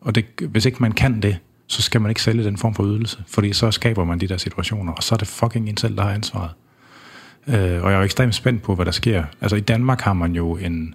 [0.00, 2.84] Og det, hvis ikke man kan det, så skal man ikke sælge den form for
[2.84, 5.96] ydelse, fordi så skaber man de der situationer, og så er det fucking en selv,
[5.96, 6.50] der har ansvaret.
[7.46, 9.24] Øh, og jeg er jo ekstremt spændt på, hvad der sker.
[9.40, 10.94] Altså i Danmark har man jo en,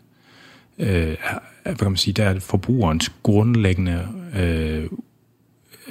[0.79, 1.15] øh,
[1.63, 4.85] hvad kan man sige, der er forbrugerens grundlæggende øh,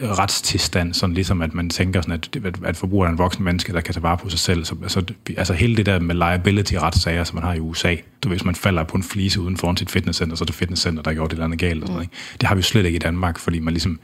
[0.02, 3.80] retstilstand, sådan ligesom at man tænker sådan, at, at, forbrugeren er en voksen menneske, der
[3.80, 4.64] kan tage vare på sig selv.
[4.64, 5.02] Så, altså,
[5.36, 8.54] altså hele det der med liability-retssager, som man har i USA, du ved, hvis man
[8.54, 11.30] falder på en flise uden foran sit fitnesscenter, så er det fitnesscenter, der har gjort
[11.30, 11.82] det eller andet galt.
[11.82, 12.14] Og sådan, ikke?
[12.40, 14.00] Det har vi jo slet ikke i Danmark, fordi man ligesom,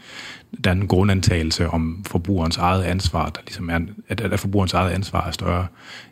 [0.64, 4.90] der er en grundantagelse om forbrugerens eget ansvar, der ligesom er, at, at forbrugerens eget
[4.90, 5.66] ansvar er større.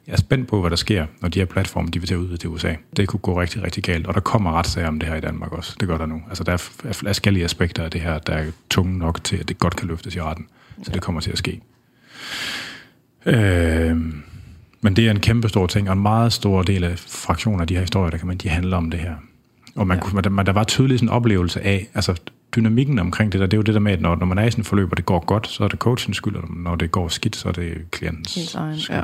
[0.06, 2.36] Jeg er spændt på, hvad der sker, når de her platforme, de vil tage ud
[2.36, 2.74] til USA.
[2.96, 5.52] Det kunne gå rigtig, rigtig galt, og der kommer retssager om det her i Danmark
[5.52, 5.76] også.
[5.80, 6.22] Det gør der nu.
[6.28, 9.48] Altså, der er er forskellige aspekter af det her, der er tunge nok til, at
[9.48, 10.46] det godt kan løftes i retten.
[10.82, 11.60] Så det kommer til at ske.
[13.26, 13.96] Øh,
[14.80, 17.66] men det er en kæmpe stor ting, og en meget stor del af fraktioner af
[17.66, 19.14] de her historier, der kan man, de handler om det her.
[19.74, 20.04] Og man, Ja.
[20.04, 20.10] ja.
[20.10, 22.14] kunne, man, der var tydeligt en oplevelse af, altså
[22.56, 24.44] dynamikken omkring det der, det er jo det der med, at når, når man er
[24.44, 26.76] i sådan et forløb, og det går godt, så er det coachens skyld, og når
[26.76, 28.96] det går skidt, så er det klientens Ens egen, skyld.
[28.96, 29.02] ja.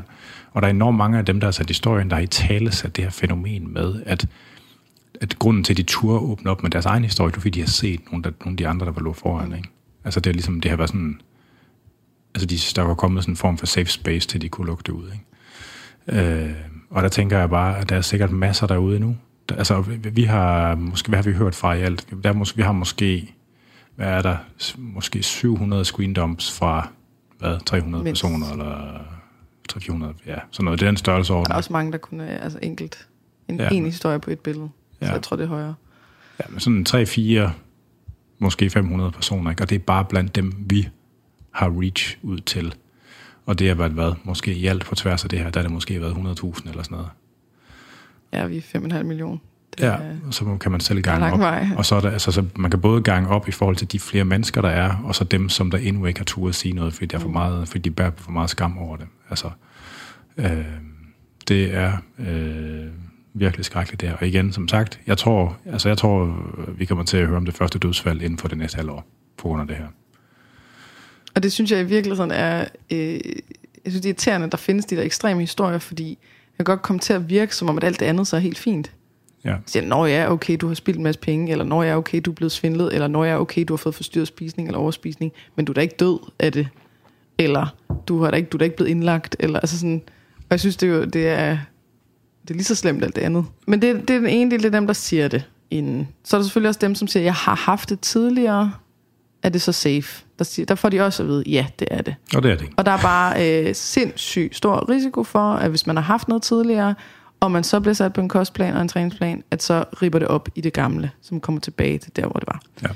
[0.53, 2.73] Og der er enormt mange af dem, der har sat historien, der har i tale
[2.73, 4.27] sat det her fænomen med, at,
[5.21, 7.51] at grunden til, at de turde åbne op med deres egen historie, det var, fordi
[7.51, 9.53] de har set nogle, der, nogle af de andre, der var lå foran.
[9.57, 9.69] Ikke?
[10.05, 11.21] Altså det er ligesom, det har været sådan,
[12.35, 14.83] altså de, der var kommet sådan en form for safe space, til de kunne lukke
[14.87, 15.05] det ud.
[15.13, 15.25] Ikke?
[16.09, 16.51] Øh,
[16.91, 19.17] og der tænker jeg bare, at der er sikkert masser derude nu.
[19.51, 22.07] Altså, vi, har måske, hvad har vi hørt fra i alt?
[22.25, 23.35] Der er måske, vi har måske,
[23.99, 24.37] hvad er der,
[24.79, 26.89] måske 700 screen dumps fra,
[27.39, 28.23] hvad, 300 Mindst.
[28.23, 29.01] personer, eller
[29.69, 30.81] 300, ja, sådan noget.
[30.81, 31.45] Det er den størrelse over.
[31.45, 33.09] Der er også mange, der kunne øh, altså enkelt
[33.49, 33.69] en, Ja.
[33.73, 34.69] en historie på et billede.
[35.01, 35.07] Ja.
[35.07, 35.75] Så jeg tror, det er højere.
[36.41, 37.51] Ja, men sådan 3-4,
[38.39, 39.63] måske 500 personer, ikke?
[39.63, 40.89] og det er bare blandt dem, vi
[41.51, 42.75] har reach ud til.
[43.47, 44.13] Og det har været hvad?
[44.25, 46.83] Måske i alt på tværs af det her, der har det måske været 100.000 eller
[46.83, 47.09] sådan noget.
[48.33, 48.61] Ja, vi er
[48.99, 49.39] 5,5 millioner.
[49.77, 49.95] Det Ja,
[50.27, 51.39] og så kan man selv gange op.
[51.39, 51.67] vej.
[51.77, 54.01] Og så er der, altså, så man kan både gange op i forhold til de
[54.01, 56.75] flere mennesker, der er, og så dem, som der endnu ikke har turde at sige
[56.75, 59.07] noget, fordi, der er for meget, fordi de bærer for meget skam over det.
[59.31, 59.51] Altså,
[60.37, 60.65] øh,
[61.49, 62.87] det er øh,
[63.35, 64.13] virkelig skrækkeligt der.
[64.13, 66.37] Og igen, som sagt, jeg tror, altså, jeg tror,
[66.79, 69.49] vi kommer til at høre om det første dødsfald inden for det næste halvår, på
[69.49, 69.87] grund af det her.
[71.35, 72.65] Og det synes jeg i virkeligheden er...
[72.93, 73.21] Øh,
[73.85, 76.09] jeg synes, det er irriterende, at der findes de der ekstreme historier, fordi
[76.59, 78.41] jeg kan godt komme til at virke, som om at alt det andet så er
[78.41, 78.93] helt fint.
[79.45, 79.57] Ja.
[79.67, 82.21] Så siger, når ja, okay, du har spildt en masse penge, eller når ja, okay,
[82.25, 85.33] du er blevet svindlet, eller når ja, okay, du har fået forstyrret spisning eller overspisning,
[85.57, 86.69] men du er da ikke død af det,
[87.39, 87.67] eller
[88.09, 90.03] du, har da ikke, du er da ikke blevet indlagt, eller altså sådan,
[90.39, 91.59] og jeg synes, det er, jo, det er,
[92.43, 93.45] det er lige så slemt alt det andet.
[93.67, 95.45] Men det, det er den ene del, det er dem, der siger det.
[95.71, 96.09] inden.
[96.25, 98.73] Så er der selvfølgelig også dem, som siger, jeg har haft det tidligere,
[99.43, 100.25] er det så safe?
[100.39, 102.15] Der, siger, der får de også at vide, ja, det er det.
[102.37, 102.69] Og det er det.
[102.77, 106.43] Og der er bare øh, sindssygt stor risiko for, at hvis man har haft noget
[106.43, 106.95] tidligere,
[107.41, 110.29] og man så bliver sat på en kostplan og en træningsplan, at så ripper det
[110.29, 112.63] op i det gamle, som kommer tilbage til der, hvor det var.
[112.83, 112.89] Ja.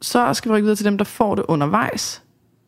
[0.00, 2.22] Så skal vi rykke videre til dem, der får det undervejs.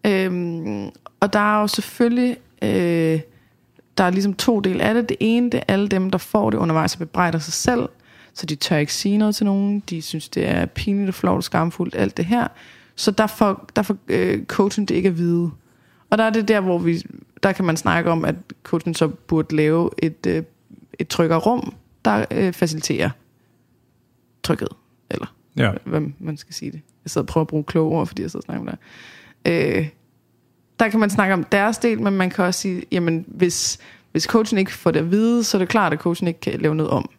[0.06, 2.36] Øhm, og der er jo selvfølgelig...
[2.62, 3.20] Øh,
[3.98, 5.08] der er ligesom to dele af det.
[5.08, 7.88] Det ene, det er alle dem, der får det undervejs og bebrejder sig selv.
[8.34, 9.80] Så de tør ikke sige noget til nogen.
[9.90, 12.48] De synes, det er pinligt og flot og skamfuldt, alt det her.
[12.96, 15.50] Så der får, der får øh, coachen det ikke at vide.
[16.10, 17.02] Og der er det der, hvor vi,
[17.42, 20.42] der kan man snakke om, at coachen så burde lave et, øh,
[20.98, 23.10] et tryggere rum, der øh, faciliterer
[24.42, 24.68] tryghed.
[25.10, 25.72] Eller Ja.
[25.84, 26.80] hvad man skal sige det.
[27.04, 28.72] Jeg sidder og prøver at bruge kloge ord, fordi jeg sidder og snakker med
[29.44, 29.78] dig.
[29.78, 29.88] Øh,
[30.78, 33.78] der kan man snakke om deres del, men man kan også sige, jamen hvis,
[34.12, 36.60] hvis coachen ikke får det at vide, så er det klart, at coachen ikke kan
[36.60, 37.10] lave noget om.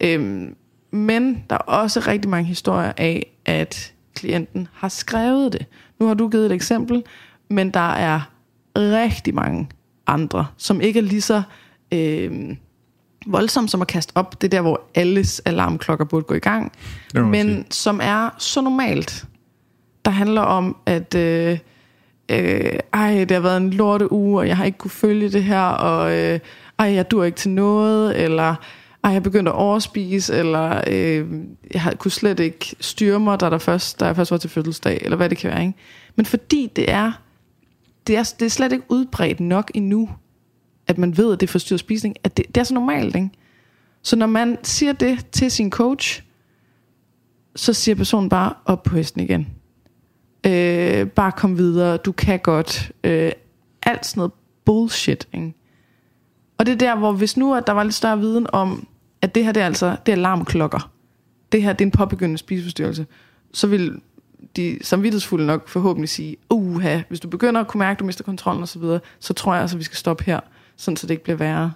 [0.00, 0.56] Øhm,
[0.90, 5.66] men der er også rigtig mange historier af, at klienten har skrevet det.
[5.98, 7.02] Nu har du givet et eksempel,
[7.48, 8.20] men der er
[8.76, 9.68] rigtig mange
[10.06, 11.42] andre, som ikke er lige så
[11.92, 12.56] øh,
[13.26, 14.40] voldsomme som at kaste op.
[14.42, 16.72] Det er der, hvor alles alarmklokker burde gå i gang.
[17.30, 17.64] Men sige.
[17.70, 19.24] som er så normalt.
[20.04, 21.58] Der handler om, at øh,
[22.28, 25.44] øh, ej, det har været en lorte uge, og jeg har ikke kunne følge det
[25.44, 26.40] her, og øh,
[26.78, 28.54] ej, jeg dur ikke til noget, eller
[29.04, 31.26] ej, jeg begyndte at overspise, eller øh,
[31.74, 34.50] jeg har- kunne slet ikke styre mig, da, der først, da jeg først var til
[34.50, 35.60] fødselsdag, eller hvad det kan være.
[35.60, 35.74] Ikke?
[36.16, 37.12] Men fordi det er,
[38.06, 40.08] det er, det er slet ikke udbredt nok endnu,
[40.86, 43.16] at man ved, at det forstyrrer spisning, at det, det er så normalt.
[43.16, 43.30] Ikke?
[44.02, 46.22] Så når man siger det til sin coach,
[47.56, 49.46] så siger personen bare op på hesten igen.
[50.46, 52.92] Øh, bare kom videre, du kan godt.
[53.04, 53.32] Øh,
[53.82, 54.32] alt sådan noget
[54.64, 55.28] bullshit.
[55.32, 55.54] Ikke?
[56.58, 58.86] Og det er der, hvor hvis nu at der var lidt større viden om,
[59.22, 60.90] at det her det er altså det er alarmklokker.
[61.52, 63.06] Det her det er en påbegyndende spiseforstyrrelse.
[63.52, 64.00] Så vil
[64.56, 68.24] de samvittighedsfulde nok forhåbentlig sige, uha, hvis du begynder at kunne mærke, at du mister
[68.24, 70.40] kontrollen osv., så, så tror jeg altså, vi skal stoppe her,
[70.82, 71.72] sådan så det ikke bliver værre.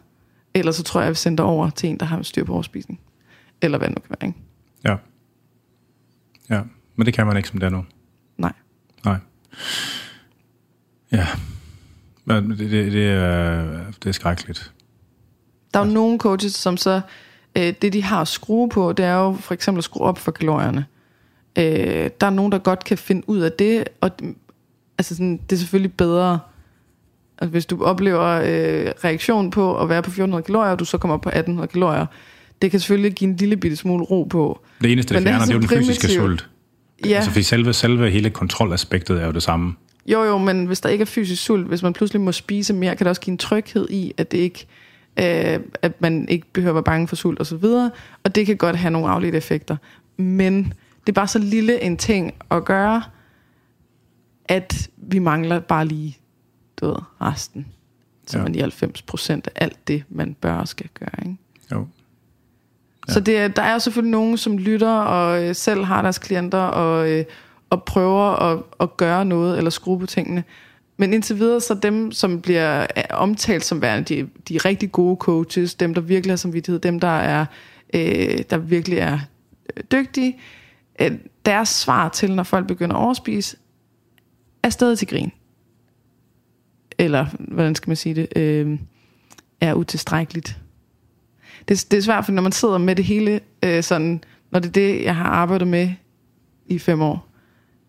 [0.54, 2.52] Ellers så tror jeg, at vi sender dig over til en, der har styr på
[2.52, 3.00] overspisning.
[3.62, 4.40] Eller hvad det nu kan være, ikke?
[4.84, 4.96] Ja.
[6.50, 6.62] Ja,
[6.96, 7.84] men det kan man ikke, som det er nu.
[8.38, 8.52] Nej.
[9.04, 9.16] Nej.
[11.12, 11.26] Ja.
[12.24, 14.72] Men det, det, det, er, det er skrækkeligt.
[15.74, 17.00] Der er jo nogle coaches, som så,
[17.56, 20.18] øh, det de har at skrue på, det er jo for eksempel at skrue op
[20.18, 20.86] for kalorierne.
[21.58, 24.10] Øh, der er nogen, der godt kan finde ud af det, og
[24.98, 26.38] altså sådan, det er selvfølgelig bedre,
[27.38, 30.98] altså hvis du oplever øh, reaktion på at være på 1400 kalorier, og du så
[30.98, 32.06] kommer op på 1800 kalorier,
[32.62, 34.60] det kan selvfølgelig give en lille bitte smule ro på.
[34.80, 36.22] Det eneste, det er fjerner, det er jo den fysiske primitivt.
[36.22, 36.48] sult.
[37.04, 39.74] Ja, Altså, fordi selve, selve hele kontrolaspektet er jo det samme.
[40.06, 42.96] jo jo, men hvis der ikke er fysisk sult, hvis man pludselig må spise mere,
[42.96, 44.66] kan det også give en tryghed i, at det ikke
[45.18, 47.90] øh, at man ikke behøver at være bange for sult og så videre,
[48.24, 49.76] og det kan godt have nogle afledte effekter.
[50.16, 53.02] Men det er bare så lille en ting at gøre,
[54.44, 56.18] at vi mangler bare lige
[56.80, 57.66] du ved, resten.
[58.26, 58.42] Så Ja.
[58.44, 61.10] man i 90 procent af alt det, man bør og skal gøre.
[61.26, 61.36] Ikke?
[61.72, 61.86] Jo.
[63.08, 63.12] Ja.
[63.12, 66.18] Så det, er- der er jo selvfølgelig nogen, som lytter og øh, selv har deres
[66.18, 67.24] klienter og, øh,
[67.70, 70.44] og prøver at, at gøre noget eller skrue på tingene.
[70.96, 75.16] Men indtil videre, så dem, som bliver øh, omtalt som værende de, de rigtig gode
[75.16, 77.46] coaches, dem, der virkelig har samvittighed, dem, der er
[77.94, 79.18] øh, der virkelig er
[79.76, 80.38] øh, dygtige,
[81.00, 81.12] øh,
[81.46, 83.56] deres svar til, når folk begynder at overspise,
[84.62, 85.32] er stadig til grin.
[86.98, 88.78] Eller, hvordan skal man sige det, øh,
[89.60, 90.60] er utilstrækkeligt
[91.68, 94.68] det, det er svært, for når man sidder med det hele, øh, sådan, når det
[94.68, 95.90] er det, jeg har arbejdet med
[96.66, 97.28] i fem år,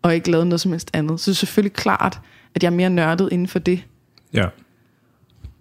[0.02, 2.20] og ikke lavet noget som helst andet, så er det selvfølgelig klart,
[2.54, 3.84] at jeg er mere nørdet inden for det.
[4.34, 4.46] Ja.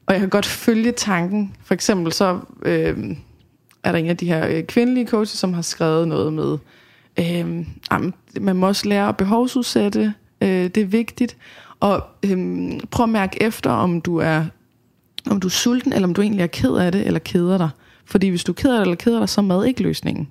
[0.05, 1.55] Og jeg kan godt følge tanken.
[1.63, 3.15] For eksempel så øh,
[3.83, 6.57] er der en af de her øh, kvindelige coaches, som har skrevet noget med,
[7.19, 7.65] øh,
[8.41, 10.13] man må også lære at behovsudsætte.
[10.41, 11.37] Øh, det er vigtigt.
[11.79, 14.45] Og øh, prøv at mærke efter, om du er
[15.29, 17.69] om du er sulten, eller om du egentlig er ked af det, eller keder dig.
[18.05, 20.29] Fordi hvis du er ked af det, eller keder dig, så er mad ikke løsningen.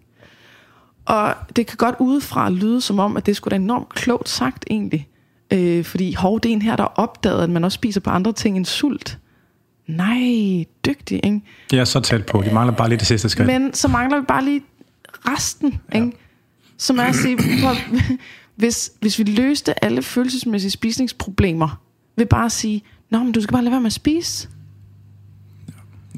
[1.04, 4.64] Og det kan godt udefra lyde som om, at det skulle da enormt klogt sagt
[4.70, 5.08] egentlig.
[5.50, 8.10] Øh, fordi hov, det er en her, der har opdaget, at man også spiser på
[8.10, 9.18] andre ting end sult.
[9.86, 11.40] Nej, dygtig, ikke?
[11.72, 12.42] Jeg er så tæt på.
[12.46, 13.46] De mangler bare lige det sidste skridt.
[13.46, 14.62] Men så mangler vi bare lige
[15.08, 16.04] resten, ja.
[16.04, 16.16] ikke?
[16.78, 17.74] Som er at sige, prøv,
[18.56, 21.80] hvis, hvis vi løste alle følelsesmæssige spisningsproblemer,
[22.16, 24.48] ved bare at sige, Nå, men du skal bare lade være med at spise,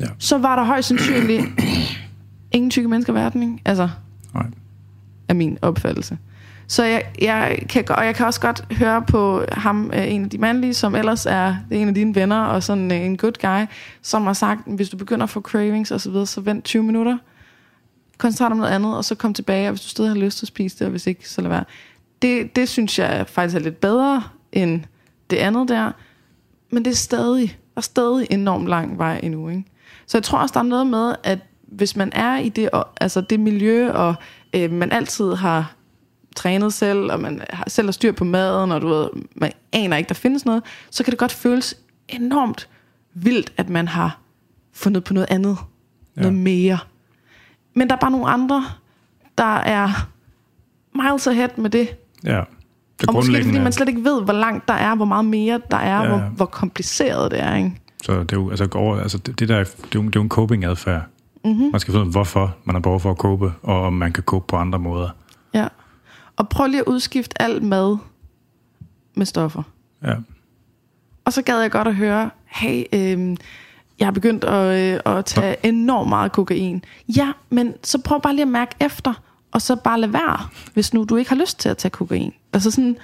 [0.00, 0.06] Ja.
[0.18, 1.44] så var der højst sandsynligt
[2.52, 3.58] ingen tykke mennesker i verden, ikke?
[3.64, 3.88] Altså,
[4.34, 4.46] Nej.
[5.28, 6.18] er min opfattelse.
[6.66, 10.30] Så jeg, jeg kan, og jeg kan også godt høre på ham, øh, en af
[10.30, 13.66] de mandlige, som ellers er en af dine venner, og sådan øh, en good guy,
[14.02, 16.82] som har sagt, hvis du begynder at få cravings og så videre, så vent 20
[16.82, 17.18] minutter.
[18.18, 20.38] koncentrere dig om noget andet, og så kom tilbage, og hvis du stadig har lyst
[20.38, 21.64] til at spise det, og hvis ikke, så lad være.
[22.22, 24.84] Det, det synes jeg faktisk er lidt bedre end
[25.30, 25.92] det andet der,
[26.70, 29.64] men det er stadig, er stadig enormt lang vej endnu, ikke?
[30.06, 32.88] Så jeg tror også, der er noget med, at hvis man er i det, og,
[33.00, 34.14] altså det miljø, og
[34.52, 35.74] øh, man altid har
[36.36, 39.96] trænet selv, og man har selv har styr på maden, og du ved, man aner
[39.96, 41.74] ikke, der findes noget, så kan det godt føles
[42.08, 42.68] enormt
[43.14, 44.18] vildt, at man har
[44.72, 45.56] fundet på noget andet,
[46.16, 46.20] ja.
[46.20, 46.78] noget mere.
[47.74, 48.64] Men der er bare nogle andre,
[49.38, 50.08] der er
[50.94, 51.96] miles ahead med det.
[52.24, 52.42] Ja.
[53.00, 55.60] Det og måske fordi man slet ikke ved, hvor langt der er, hvor meget mere
[55.70, 56.08] der er, ja.
[56.08, 57.54] hvor, hvor kompliceret det er.
[57.54, 57.72] Ikke?
[58.02, 60.20] Så det er jo, altså, over, altså det, det der, det er jo, det er
[60.20, 61.02] jo en coping-adfærd.
[61.44, 61.70] Mm-hmm.
[61.72, 64.12] Man skal finde ud af, hvorfor man har behov for at cope, og om man
[64.12, 65.08] kan cope på andre måder.
[65.54, 65.68] Ja.
[66.36, 67.96] Og prøv lige at udskifte alt mad
[69.14, 69.62] med stoffer.
[70.02, 70.14] Ja.
[71.24, 73.36] Og så gad jeg godt at høre, hey, øh,
[73.98, 76.84] jeg har begyndt at, øh, at tage enormt meget kokain.
[77.16, 80.94] Ja, men så prøv bare lige at mærke efter, og så bare lade være, hvis
[80.94, 82.34] nu du ikke har lyst til at tage kokain.
[82.52, 82.96] Altså sådan...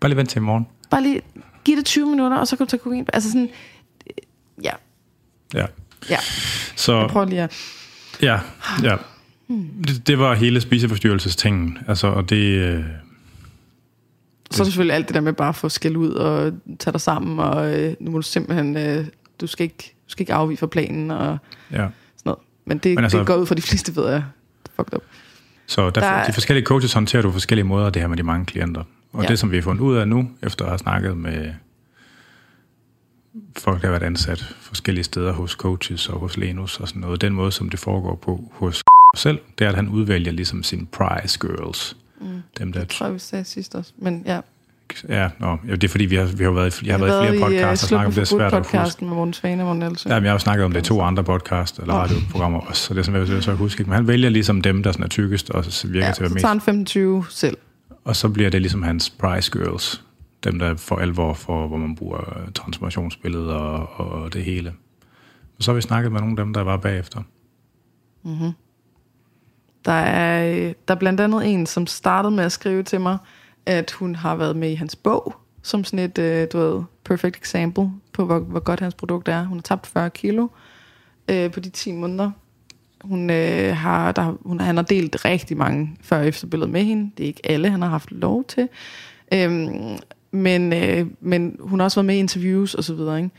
[0.00, 0.66] Bare lige vent til i morgen.
[0.90, 1.20] Bare lige
[1.64, 3.06] giv det 20 minutter, og så kan du tage kokain.
[3.12, 3.50] Altså sådan...
[4.62, 4.72] Ja.
[5.54, 5.66] Ja.
[6.10, 6.18] Ja.
[6.76, 7.56] Så, jeg prøver lige at...
[8.22, 8.40] Ja,
[8.82, 8.96] ja.
[9.88, 11.78] Det, det var hele spiseforstyrrelsestingen.
[11.88, 12.36] Altså, og det...
[12.36, 12.84] Øh,
[14.50, 16.92] så er det selvfølgelig alt det der med bare at få skæld ud og tage
[16.92, 18.76] dig sammen, og øh, nu må du simpelthen...
[18.76, 19.06] Øh,
[19.40, 21.38] du skal ikke, du skal ikke afvige fra planen, og
[21.70, 21.76] ja.
[21.76, 21.90] sådan
[22.24, 22.38] noget.
[22.64, 24.24] Men det, Men altså, det går ud for de fleste, ved jeg.
[24.76, 25.02] Fucked up.
[25.66, 28.46] Så der, der, de forskellige coaches håndterer du forskellige måder, det her med de mange
[28.46, 28.84] klienter.
[29.12, 29.28] Og ja.
[29.28, 31.54] det, som vi har fundet ud af nu, efter at have snakket med
[33.56, 37.20] folk, der har været ansat forskellige steder hos coaches og hos Lenus og sådan noget,
[37.20, 38.82] den måde, som det foregår på hos
[39.16, 41.96] selv, det er, at han udvælger ligesom sine prize girls.
[42.20, 42.42] Mm.
[42.58, 43.92] Dem, der det tror jeg, vi sagde sidst også.
[43.96, 44.40] Men ja,
[45.08, 47.50] Ja, nå, det er fordi, vi har, vi har været, jeg har været i flere
[47.50, 49.04] podcasts og snakket om det, er svært at huske.
[49.04, 50.10] med Morten Svane og Morten Elsen.
[50.10, 52.82] Ja, men jeg har jo snakket om det i to andre podcast eller radioprogrammer også,
[52.82, 53.84] så det er sådan, jeg vil så huske.
[53.84, 56.30] Men han vælger ligesom dem, der sådan er tykkest og så virker ja, til at
[56.30, 56.40] være mest.
[56.40, 57.56] så tager han 25 selv.
[58.04, 60.04] Og så bliver det ligesom hans prize girls,
[60.44, 64.72] dem der for alvor for, hvor man bruger transformationsbilledet og, og det hele.
[65.58, 67.22] Og så har vi snakket med nogle af dem, der var bagefter.
[68.22, 68.52] Mm-hmm.
[69.84, 73.18] Der er, der er blandt andet en, som startede med at skrive til mig,
[73.66, 77.36] at hun har været med i hans bog, som sådan et, øh, du ved, perfect
[77.36, 79.44] example på, hvor, hvor godt hans produkt er.
[79.44, 80.48] Hun har tabt 40 kilo
[81.28, 82.30] øh, på de 10 måneder.
[83.00, 87.10] Hun, øh, har, der, hun, han har delt rigtig mange før- og efterbilleder med hende.
[87.16, 88.68] Det er ikke alle, han har haft lov til.
[89.34, 89.98] Øhm,
[90.30, 93.16] men, øh, men hun har også været med i interviews og så videre.
[93.18, 93.30] Ikke?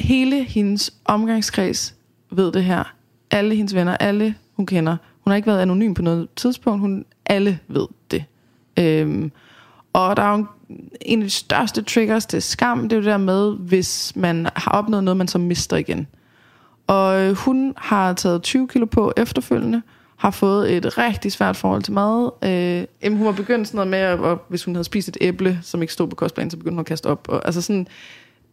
[0.00, 1.94] Hele hendes omgangskreds
[2.30, 2.94] ved det her.
[3.30, 4.96] Alle hendes venner, alle hun kender.
[5.20, 6.80] Hun har ikke været anonym på noget tidspunkt.
[6.80, 7.86] Hun, alle ved.
[8.78, 9.32] Øhm,
[9.92, 10.46] og der er jo
[11.00, 14.48] en af de største triggers til skam, det er jo det der med, hvis man
[14.56, 16.06] har opnået noget, man så mister igen.
[16.86, 19.82] Og øh, hun har taget 20 kilo på efterfølgende,
[20.16, 22.30] har fået et rigtig svært forhold til mad.
[22.44, 25.16] Øh, jamen, hun var begyndt sådan noget med, at, at hvis hun havde spist et
[25.20, 27.28] æble, som ikke stod på kostplanen, så begyndte hun at kaste op.
[27.28, 27.86] Og, altså sådan,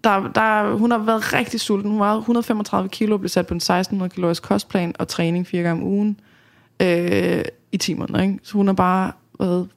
[0.03, 1.91] der, der, hun har været rigtig sulten.
[1.91, 5.81] Hun var 135 kilo, blev sat på en 1600 kalorisk kostplan og træning fire gange
[5.81, 6.19] om ugen
[6.79, 8.23] øh, i timerne.
[8.23, 8.39] Ikke?
[8.43, 9.69] Så hun har bare været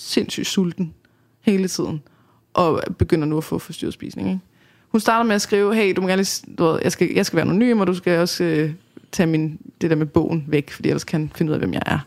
[0.00, 0.94] sindssygt sulten
[1.40, 2.02] hele tiden,
[2.54, 4.28] og begynder nu at få forstyrret spisning.
[4.28, 4.40] Ikke?
[4.88, 7.26] Hun starter med at skrive, hey, du må gerne lige, du ved, jeg, skal, jeg
[7.26, 8.72] skal være anonym, og du skal også øh,
[9.12, 11.82] tage min, det der med bogen væk, fordi ellers kan finde ud af, hvem jeg
[11.86, 11.98] er.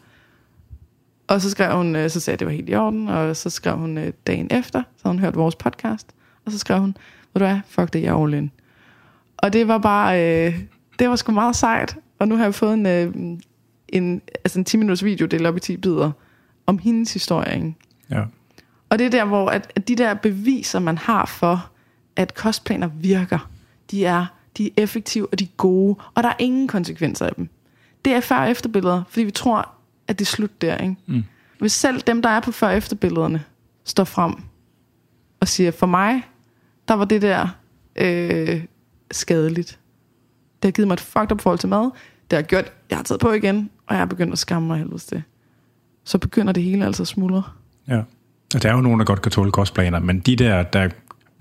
[1.28, 3.36] Og så skrev hun, øh, så sagde jeg, at det var helt i orden, og
[3.36, 6.08] så skrev hun øh, dagen efter, så havde hun hørt vores podcast,
[6.46, 6.98] og så skrev hun,
[7.34, 8.52] ved du hvad, fuck det, jeg er all in.
[9.38, 10.60] Og det var bare, øh,
[11.00, 13.14] det var sgu meget sejt, og nu har jeg fået en, øh,
[13.90, 16.12] en, altså en 10 minutters video delt op i 10 bidder,
[16.66, 17.56] om hendes historie.
[17.56, 17.76] Ikke?
[18.10, 18.24] Ja.
[18.90, 21.70] Og det er der, hvor at, at de der beviser, man har for,
[22.16, 23.50] at kostplaner virker,
[23.92, 24.26] de er,
[24.58, 27.50] de er effektive og de er gode, og der er ingen konsekvenser af dem.
[28.06, 29.70] Det er før- og efterbilleder, fordi vi tror,
[30.08, 30.78] at det er slut der.
[30.78, 30.96] Ikke?
[31.06, 31.24] Mm.
[31.60, 33.44] Hvis selv dem, der er på før- og efterbillederne,
[33.84, 34.36] står frem
[35.40, 36.24] og siger, for mig,
[36.88, 37.48] der var det der
[37.96, 38.64] øh,
[39.12, 39.80] skadeligt.
[40.62, 41.92] Det har givet mig et fucked up forhold til mad.
[42.32, 44.78] Det har gjort, jeg har taget på igen, og jeg har begyndt at skamme mig
[44.78, 45.24] helvedes det
[46.04, 47.44] så begynder det hele altså at smuldre.
[47.88, 48.02] Ja.
[48.54, 50.90] Der er jo nogen, der godt kan tåle kostplaner, men de der, der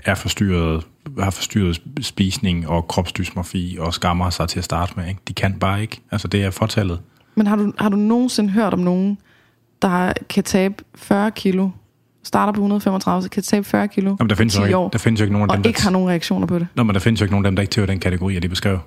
[0.04, 0.86] er forstyrret,
[1.18, 5.20] har forstyrret spisning og kropsdysmorfi og skammer sig til at starte med, ikke?
[5.28, 6.00] de kan bare ikke.
[6.10, 7.00] Altså det er fortallet.
[7.34, 9.18] Men har du, har du nogensinde hørt om nogen,
[9.82, 11.70] der kan tabe 40 kilo,
[12.22, 14.98] starter på 135, så kan tabe 40 kilo Jamen, der findes 10 ikke, år, der
[14.98, 16.66] findes jo ikke nogen af og dem, der ikke har nogen reaktioner på det?
[16.74, 18.40] Nå, men der findes jo ikke nogen af dem, der ikke tilhører den kategori, jeg
[18.40, 18.78] lige beskrev.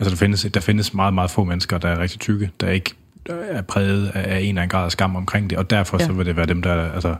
[0.00, 2.94] Altså der findes, der findes meget, meget få mennesker, der er rigtig tykke, der ikke
[3.28, 6.06] er præget af en eller anden grad af skam omkring det, og derfor ja.
[6.06, 7.14] så vil det være dem, der altså,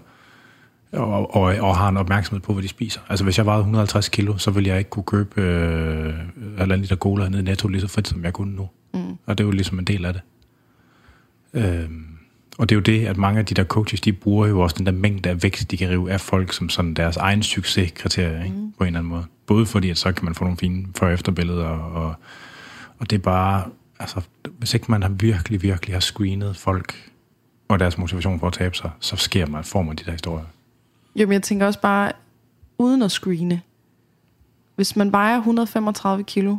[0.92, 3.00] og, og, og har en opmærksomhed på, hvad de spiser.
[3.08, 6.14] Altså hvis jeg vejede 150 kilo, så ville jeg ikke kunne købe øh,
[6.58, 8.68] halvanden liter cola nede i Netto lige så frit, som jeg kunne nu.
[8.94, 9.18] Mm.
[9.26, 10.22] Og det er jo ligesom en del af det.
[11.54, 12.06] Øhm,
[12.58, 14.76] og det er jo det, at mange af de der coaches, de bruger jo også
[14.78, 18.44] den der mængde af vækst, de kan rive af folk som sådan deres egen succeskriterie,
[18.44, 18.56] ikke?
[18.56, 18.72] Mm.
[18.78, 19.24] på en eller anden måde.
[19.46, 22.14] Både fordi, at så kan man få nogle fine før- efterbilleder, og,
[22.98, 23.64] og det er bare,
[24.00, 24.20] altså,
[24.58, 27.10] hvis ikke man har virkelig, virkelig har screenet folk
[27.68, 30.44] og deres motivation for at tabe sig, så sker man, får man de der historier.
[31.16, 32.12] Jo, men jeg tænker også bare,
[32.78, 33.62] uden at screene,
[34.76, 36.56] hvis man vejer 135 kilo,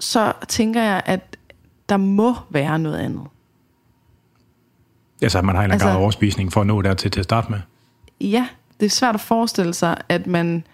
[0.00, 1.38] så tænker jeg, at
[1.88, 3.26] der må være noget andet.
[5.22, 7.50] Ja, så man har en altså, af overspisning for at nå dertil til at starte
[7.50, 7.60] med.
[8.20, 8.48] Ja,
[8.80, 10.64] det er svært at forestille sig, at man,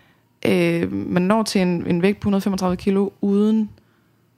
[0.47, 3.71] øh, man når til en, en vægt på 135 kilo uden,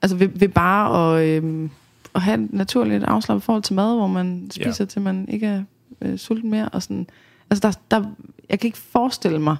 [0.03, 1.69] altså ved, ved bare at, øh,
[2.15, 4.87] at have et naturligt afslappet forhold til mad, hvor man spiser ja.
[4.87, 5.63] til man ikke er
[6.03, 6.69] øh, sulten mere.
[6.69, 7.07] Og sådan.
[7.51, 8.09] Altså der, der,
[8.51, 9.57] jeg kan ikke forestille mig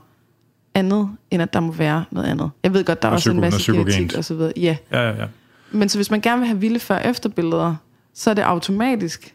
[0.75, 2.51] andet, end at der må være noget andet.
[2.63, 4.53] Jeg ved godt, der er også en masse genetik og så videre.
[4.57, 4.77] Ja.
[4.93, 5.27] Ja, ja, ja.
[5.71, 7.75] Men så hvis man gerne vil have vilde før efterbilleder,
[8.15, 9.35] så er det automatisk,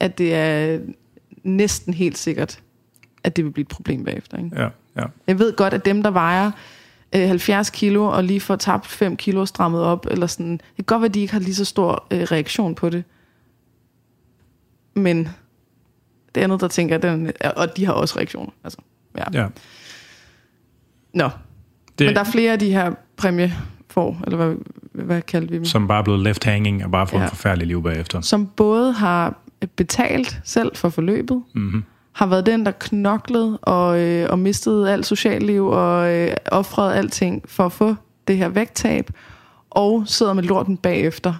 [0.00, 0.78] at det er
[1.42, 2.60] næsten helt sikkert,
[3.24, 4.38] at det vil blive et problem bagefter.
[4.38, 4.50] Ikke?
[4.56, 5.04] Ja, ja.
[5.26, 6.50] Jeg ved godt, at dem, der vejer
[7.16, 10.84] øh, 70 kilo og lige får tabt 5 kilo strammet op, eller sådan, det kan
[10.84, 13.04] godt være, at de ikke har lige så stor øh, reaktion på det.
[14.94, 15.28] Men
[16.34, 18.50] det andet, der tænker, den, og de har også reaktioner.
[18.64, 18.78] Altså,
[19.18, 19.24] ja.
[19.32, 19.46] ja.
[21.14, 21.30] Nå.
[21.98, 23.54] Det, Men der er flere af de her præmie
[23.90, 24.56] får, eller hvad,
[24.92, 25.64] hvad kalder vi dem?
[25.64, 27.24] Som bare er blevet left hanging og bare får ja.
[27.24, 28.20] en forfærdelig liv bagefter.
[28.20, 29.38] Som både har
[29.76, 31.84] betalt selv for forløbet, mm-hmm.
[32.14, 37.42] Har været den, der knoklede og, øh, og mistede alt socialliv og øh, offrede alting
[37.48, 37.94] for at få
[38.28, 39.10] det her vægttab,
[39.70, 41.34] og sidder med lorten bagefter,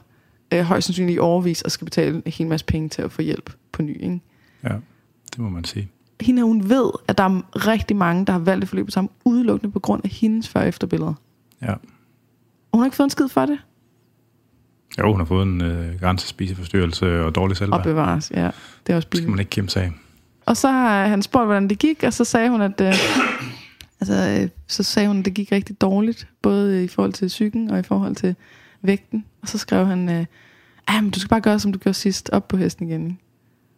[0.53, 3.22] øh, højst sandsynligt i overvis, og skal betale en hel masse penge til at få
[3.22, 4.03] hjælp på ny.
[4.03, 4.20] Ikke?
[4.64, 4.75] Ja,
[5.31, 5.89] det må man sige.
[6.20, 9.72] Hende hun ved, at der er rigtig mange, der har valgt at forløbe sammen udelukkende
[9.72, 11.14] på grund af hendes før- efterbilleder.
[11.62, 11.72] Ja.
[11.72, 11.79] Og
[12.72, 13.59] hun har ikke fået en skid for det.
[14.99, 17.79] Jo, hun har fået en øh, grænsespiseforstyrrelse og dårlig selvværd.
[17.79, 18.51] Og bevares, ja.
[18.87, 19.93] Det er også Det skal man ikke kæmpe sig af.
[20.47, 22.95] Og så har han spurgt, hvordan det gik, og så sagde hun, at, øh,
[24.01, 27.71] altså, øh, så sagde hun, at det gik rigtig dårligt, både i forhold til psyken
[27.71, 28.35] og i forhold til
[28.83, 29.25] vægten.
[29.43, 30.27] Og så skrev han, øh,
[30.87, 33.07] ah, men du skal bare gøre, som du gjorde sidst, op på hesten igen.
[33.07, 33.19] Ikke?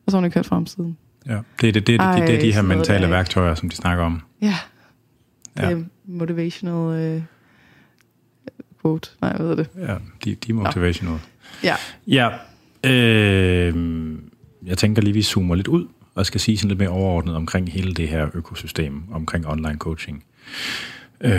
[0.07, 0.97] Og så har hun kørt frem siden.
[1.27, 3.69] Ja, det er, det, det, det, Ej, det, det er de her mentale værktøjer, som
[3.69, 4.23] de snakker om.
[4.43, 4.57] Ja,
[5.57, 5.71] det ja.
[5.71, 7.23] er motivational øh,
[8.83, 9.11] quote.
[9.21, 9.89] Nej, hvad hedder det?
[9.89, 11.19] Ja, de, de er motivational.
[11.63, 11.75] Ja.
[12.07, 12.29] Ja,
[12.85, 13.75] øh,
[14.67, 15.87] jeg tænker lige, vi zoomer lidt ud,
[16.17, 20.25] og skal sige sådan lidt mere overordnet omkring hele det her økosystem, omkring online coaching.
[21.21, 21.31] Øh,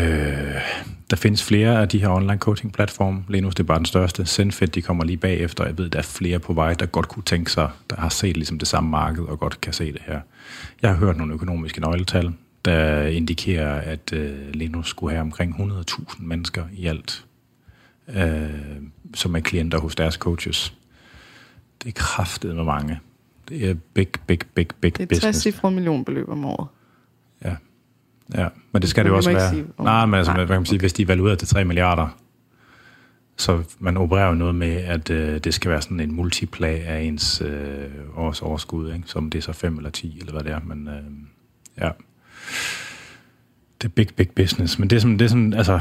[1.10, 3.24] der findes flere af de her online coaching platforme.
[3.30, 4.26] Linus det er bare den største.
[4.26, 5.66] Zenfit, de kommer lige bagefter.
[5.66, 8.38] Jeg ved, der er flere på vej, der godt kunne tænke sig, der har set
[8.38, 10.20] ligesom det samme marked og godt kan se det her.
[10.82, 12.34] Jeg har hørt nogle økonomiske nøgletal,
[12.66, 17.26] der indikerer, at øh, Linus skulle have omkring 100.000 mennesker i alt,
[18.08, 18.50] øh,
[19.14, 20.74] som er klienter hos deres coaches.
[21.84, 23.00] Det er kraftet med mange.
[23.50, 25.44] Det er big, big, big, big Det er business.
[25.44, 26.68] 60 millionbeløb om året.
[27.46, 27.56] Ja.
[28.36, 29.50] ja, men det skal det jo også være.
[29.50, 31.48] sige, hvor- Nej, men altså, Nej, hvad kan man sige, hvis de er valueret til
[31.48, 32.08] 3 milliarder,
[33.38, 37.02] så man opererer jo noget med, at øh, det skal være sådan en multiplag af
[37.02, 37.86] ens øh,
[38.16, 39.08] års overskud, ikke?
[39.08, 40.60] som det er så 5 eller 10, eller hvad det er.
[40.66, 40.94] Men øh,
[41.82, 41.90] ja,
[43.82, 44.80] det er big, big business.
[44.80, 45.80] Men det er sådan, det er sådan altså,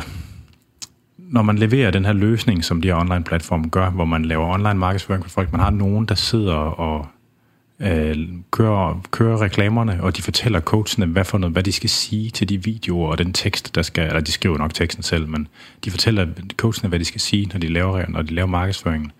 [1.18, 4.46] når man leverer den her løsning, som de her online platforme gør, hvor man laver
[4.54, 7.06] online markedsføring for folk, man har nogen, der sidder og
[7.80, 12.30] øh, kører, kører reklamerne, og de fortæller coachene, hvad for noget, hvad de skal sige
[12.30, 15.48] til de videoer og den tekst, der skal, eller de skriver nok teksten selv, men
[15.84, 19.12] de fortæller coachene, hvad de skal sige, når de laver, når de laver markedsføringen.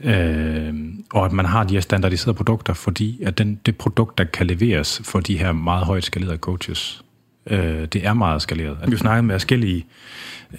[0.00, 0.74] Øh,
[1.12, 4.46] og at man har de her standardiserede produkter, fordi at den, det produkt, der kan
[4.46, 7.04] leveres for de her meget højt skalerede coaches,
[7.46, 8.78] øh, det er meget skaleret.
[8.86, 9.86] Vi har snakket med forskellige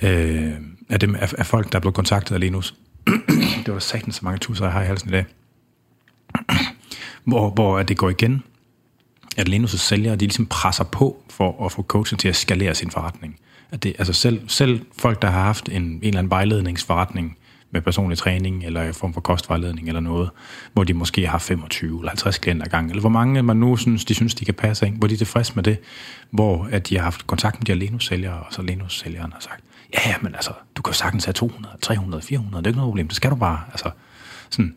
[0.01, 0.51] øh,
[0.89, 2.75] af, dem, af, af folk, der er blevet kontaktet af Linus.
[3.65, 5.25] det var da satans så mange tusser, jeg har i halsen i dag
[7.25, 8.43] hvor, hvor det går igen,
[9.37, 12.91] at Linus' sælgere, de ligesom presser på for at få coachen til at skalere sin
[12.91, 13.39] forretning.
[13.71, 17.37] At det, altså selv, selv folk, der har haft en, en eller anden vejledningsforretning
[17.71, 20.29] med personlig træning, eller en form for kostvejledning eller noget,
[20.73, 24.05] hvor de måske har 25 eller 50 klienter gang, eller hvor mange man nu synes,
[24.05, 25.77] de synes, de kan passe ind, hvor de er tilfredse med det,
[26.31, 29.63] hvor at de har haft kontakt med de her Linus-sælgere, og så Linus-sælgeren har sagt,
[29.93, 32.89] ja, ja, men altså, du kan sagtens have 200, 300, 400, det er ikke noget
[32.89, 33.89] problem, det skal du bare, altså,
[34.49, 34.75] sådan,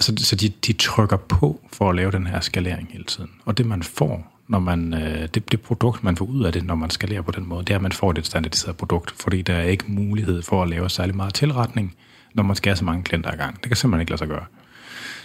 [0.00, 3.30] så, så de, de trykker på for at lave den her skalering hele tiden.
[3.44, 6.64] Og det man får, når man, øh, det, det produkt, man får ud af det,
[6.64, 9.42] når man skalerer på den måde, det er, at man får et standardiseret produkt, fordi
[9.42, 11.94] der er ikke mulighed for at lave særlig meget tilretning,
[12.34, 13.54] når man skal have så mange klienter ad gang.
[13.54, 14.44] Det kan simpelthen ikke lade sig gøre.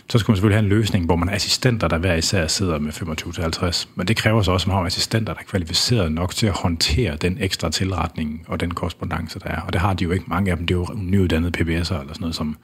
[0.10, 2.80] Så skal man selvfølgelig have en løsning, hvor man har assistenter, der hver især sidder
[2.80, 3.88] med 25-50.
[3.96, 6.54] Men det kræver så også, at man har assistenter, der er kvalificeret nok til at
[6.54, 9.62] håndtere den ekstra tilretning og den korrespondence, der er.
[9.62, 10.68] Og det har de jo ikke mange af dem.
[10.68, 12.58] Det er jo nyuddannede PBS'er eller sådan noget, som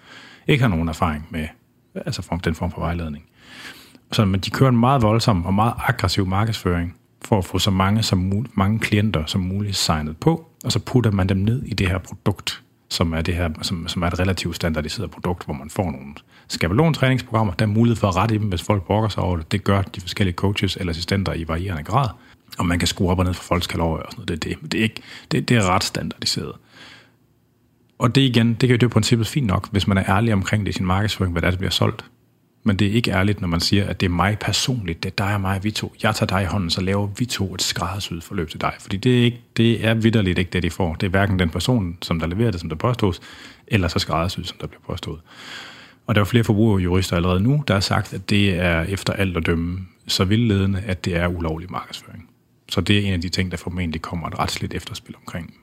[0.47, 1.47] ikke har nogen erfaring med
[1.95, 3.23] altså den form for vejledning.
[4.11, 7.71] Så men de kører en meget voldsom og meget aggressiv markedsføring for at få så
[7.71, 11.73] mange, som, mange klienter som muligt signet på, og så putter man dem ned i
[11.73, 15.53] det her produkt, som er, det her, som, som er et relativt standardiseret produkt, hvor
[15.53, 16.15] man får nogle
[16.47, 19.51] skabelontræningsprogrammer, der er mulighed for at rette i dem, hvis folk brokker sig over det.
[19.51, 22.09] Det gør de forskellige coaches eller assistenter i varierende grad,
[22.57, 24.43] og man kan skrue op og ned for folks kalorier og sådan noget.
[24.43, 26.55] Det, det, det, er, ikke, det, det er ret standardiseret.
[28.01, 30.65] Og det igen, det kan jo det princippet fint nok, hvis man er ærlig omkring
[30.65, 32.05] det i sin markedsføring, hvad der, der bliver solgt.
[32.63, 35.25] Men det er ikke ærligt, når man siger, at det er mig personligt, det er
[35.25, 35.93] dig og mig, vi to.
[36.03, 38.73] Jeg tager dig i hånden, så laver vi to et skræddersyet forløb til dig.
[38.79, 40.95] Fordi det er, ikke, det er vidderligt ikke det, de får.
[40.95, 43.19] Det er hverken den person, som der leverer det, som der påstås,
[43.67, 45.19] eller så skræddersyet, som der bliver påstået.
[46.07, 49.37] Og der er flere forbrugerjurister allerede nu, der har sagt, at det er efter alt
[49.37, 52.29] at dømme så vildledende, at det er ulovlig markedsføring.
[52.69, 55.53] Så det er en af de ting, der formentlig kommer et retsligt efterspil omkring.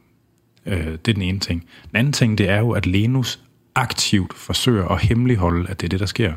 [0.67, 1.67] Øh, det er den ene ting.
[1.91, 3.41] Den anden ting, det er jo, at Lenus
[3.75, 6.33] aktivt forsøger at hemmeligholde, at det er det, der sker.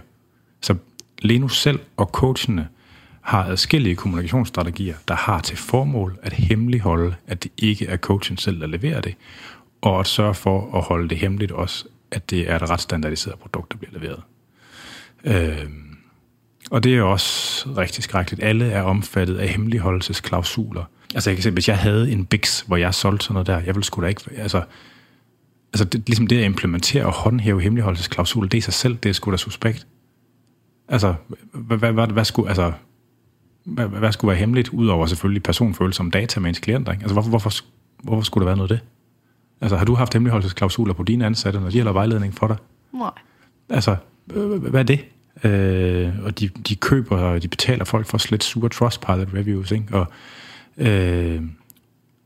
[0.62, 0.76] Så
[1.22, 2.68] Lenus selv og coachene
[3.22, 8.62] har adskillige kommunikationsstrategier, der har til formål at hemmeligholde, at det ikke er coachen selv,
[8.62, 9.16] der leverer det,
[9.82, 13.40] og at sørge for at holde det hemmeligt også, at det er et ret standardiseret
[13.40, 14.22] produkt, der bliver leveret.
[15.24, 15.70] Øh,
[16.72, 18.44] og det er også rigtig skrækkeligt.
[18.44, 20.84] Alle er omfattet af hemmeligholdelsesklausuler.
[21.16, 23.60] Altså jeg kan se, hvis jeg havde en Bix, hvor jeg solgte sådan noget der,
[23.60, 24.22] jeg ville sgu da ikke...
[24.38, 24.64] Altså,
[25.74, 29.14] altså det, ligesom det at implementere og håndhæve hemmeligholdelsesklausuler, det i sig selv, det er
[29.14, 29.88] sgu da suspekt.
[30.88, 31.14] Altså,
[31.54, 32.50] hvad, hvad, hvad, hvad skulle...
[32.50, 32.72] Altså,
[33.64, 36.92] hvad, hvad skulle være hemmeligt, udover selvfølgelig personfølsomme data med ens klienter?
[36.92, 37.02] Ikke?
[37.02, 37.52] Altså, hvorfor, hvorfor,
[38.04, 38.88] hvorfor skulle der være noget af det?
[39.62, 42.58] Altså, har du haft hemmeligholdelsesklausuler på dine ansatte, når de har lavet vejledning for dig?
[42.94, 43.12] Nej.
[43.70, 43.96] Altså,
[44.26, 45.06] hvad er det?
[45.44, 49.86] Øh, og de, de køber, og de betaler folk for slet sure Trustpilot reviews, ikke?
[49.92, 50.08] Og,
[50.82, 51.42] øh,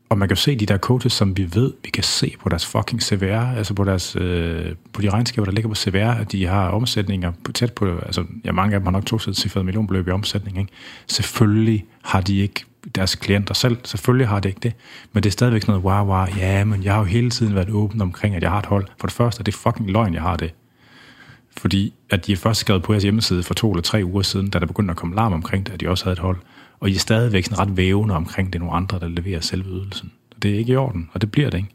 [0.08, 2.48] og man kan jo se de der coaches, som vi ved, vi kan se på
[2.48, 6.32] deres fucking CVR, altså på, deres, øh, på de regnskaber, der ligger på CVR, at
[6.32, 9.64] de har omsætninger på, tæt på, altså ja, mange af dem har nok to cifrede
[9.64, 10.58] millionbeløb i omsætning.
[10.58, 10.72] Ikke?
[11.06, 14.72] Selvfølgelig har de ikke deres klienter selv, selvfølgelig har det ikke det,
[15.12, 17.54] men det er stadigvæk sådan noget, wow, wow, ja, men jeg har jo hele tiden
[17.54, 18.86] været åben omkring, at jeg har et hold.
[19.00, 20.54] For det første, det fucking løgn, jeg har det.
[21.56, 24.50] Fordi at de er først skrevet på jeres hjemmeside for to eller tre uger siden,
[24.50, 26.36] da der begyndte at komme larm omkring det, at de også havde et hold.
[26.80, 29.68] Og I er stadigvæk sådan ret vævende omkring, det er nogle andre, der leverer selve
[29.68, 30.12] ydelsen.
[30.42, 31.70] Det er ikke i orden, og det bliver det ikke.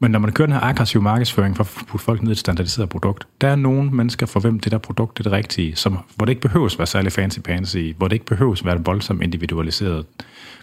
[0.00, 2.38] Men når man kører den her aggressive markedsføring for at putte folk ned i et
[2.38, 5.98] standardiseret produkt, der er nogle mennesker, for hvem det der produkt er det rigtige, som,
[6.16, 8.84] hvor det ikke behøves at være særlig fancy pansy, hvor det ikke behøves at være
[8.84, 10.06] voldsomt individualiseret.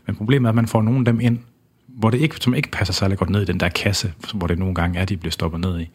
[0.06, 1.40] Men problemet er, at man får nogle af dem ind,
[1.88, 4.60] hvor det ikke, som ikke passer særlig godt ned i den der kasse, hvor det
[4.60, 5.90] nogle gange er, de bliver stoppet ned i.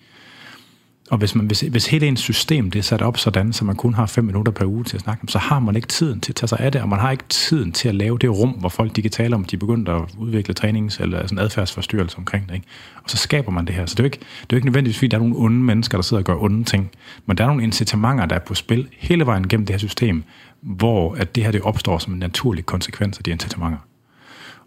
[1.11, 3.77] Og hvis, man, hvis, hvis hele ens system det er sat op sådan, så man
[3.77, 6.33] kun har fem minutter per uge til at snakke så har man ikke tiden til
[6.33, 8.51] at tage sig af det, og man har ikke tiden til at lave det rum,
[8.51, 12.19] hvor folk de kan tale om, de er begyndt at udvikle trænings- eller sådan adfærdsforstyrrelse
[12.19, 12.55] omkring det.
[12.55, 12.67] Ikke?
[13.05, 13.87] Og så skaber man det her.
[13.87, 15.57] Så det er jo ikke, det er jo ikke nødvendigvis, fordi der er nogle onde
[15.57, 16.91] mennesker, der sidder og gør onde ting,
[17.27, 20.23] men der er nogle incitamenter, der er på spil hele vejen gennem det her system,
[20.61, 23.79] hvor at det her det opstår som en naturlig konsekvens af de incitamenter.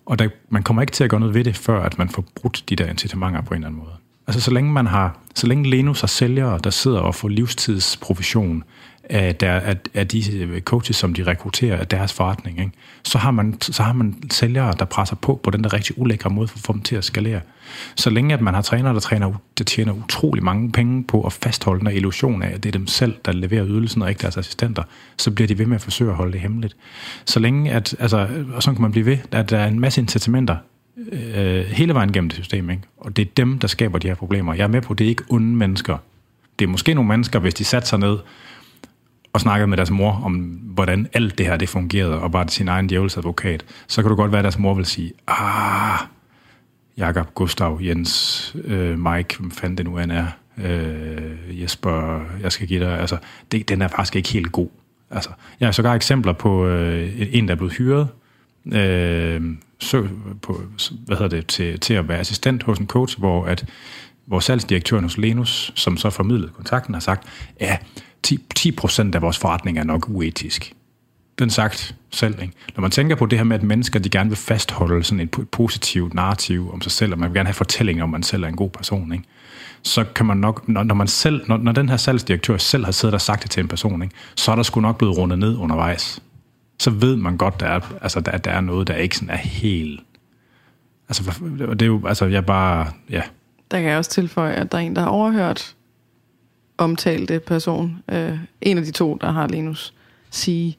[0.05, 2.25] Og der, man kommer ikke til at gøre noget ved det, før at man får
[2.35, 4.02] brudt de der incitamenter på en eller anden måde.
[4.27, 8.63] Altså så længe man har, så længe Lenus har sælgere, der sidder og får livstidsprovision
[9.09, 12.71] af, der, af, af de øh, coaches, som de rekrutterer af deres forretning, ikke?
[13.03, 16.29] Så, har man, så har man sælgere, der presser på på den der rigtig ulækre
[16.29, 17.41] måde for at få dem til at skalere.
[17.95, 21.33] Så længe at man har trænere, der, træner, der tjener utrolig mange penge på at
[21.33, 24.37] fastholde den illusion af, at det er dem selv, der leverer ydelsen, og ikke deres
[24.37, 24.83] assistenter,
[25.17, 26.75] så bliver de ved med at forsøge at holde det hemmeligt.
[27.25, 30.01] Så længe at, altså, og sådan kan man blive ved, at der er en masse
[30.01, 30.55] incitamenter
[31.11, 32.69] øh, hele vejen gennem det system.
[32.69, 32.83] Ikke?
[32.97, 34.53] Og det er dem, der skaber de her problemer.
[34.53, 35.97] Jeg er med på, at det er ikke onde mennesker.
[36.59, 38.17] Det er måske nogle mennesker, hvis de satte sig ned
[39.33, 40.33] og snakkede med deres mor om,
[40.63, 44.15] hvordan alt det her det fungerede, og bare sin egen djævels advokat, så kan du
[44.15, 45.99] godt være, at deres mor vil sige, ah,
[46.97, 50.25] Jakob, Gustav, Jens, øh, Mike, hvem fanden det nu end er,
[50.57, 53.17] øh, Jesper, jeg skal give dig, altså,
[53.51, 54.69] det, den er faktisk ikke helt god.
[55.11, 55.29] Altså,
[55.59, 58.07] jeg har sågar eksempler på øh, en, der er blevet hyret,
[58.73, 59.41] øh,
[59.83, 60.09] søg
[60.41, 60.61] på,
[61.05, 63.65] hvad hedder det, til, til at være assistent hos en coach, hvor at
[64.25, 67.27] hvor salgsdirektøren hos Lenus, som så formidlede kontakten, har sagt,
[67.61, 67.77] ja,
[68.23, 70.73] 10, 10% af vores forretning er nok uetisk.
[71.39, 72.41] Den sagt selv.
[72.41, 72.53] Ikke?
[72.75, 75.49] Når man tænker på det her med, at mennesker de gerne vil fastholde sådan et
[75.51, 78.43] positivt narrativ om sig selv, og man vil gerne have fortællinger om, at man selv
[78.43, 79.25] er en god person, ikke?
[79.83, 82.91] så kan man nok, når, når man selv, når, når den her salgsdirektør selv har
[82.91, 84.15] siddet og sagt det til en person, ikke?
[84.35, 86.19] så er der sgu nok blevet rundet ned undervejs
[86.79, 89.37] så ved man godt, der er, altså, der, der er noget, der ikke sådan er
[89.37, 90.01] helt...
[91.09, 93.21] Altså, det er jo, altså, jeg bare, ja.
[93.71, 95.75] Der kan jeg også tilføje, at der er en, der har overhørt
[96.77, 99.93] omtalte person, øh, en af de to, der har Linus,
[100.31, 100.77] sige,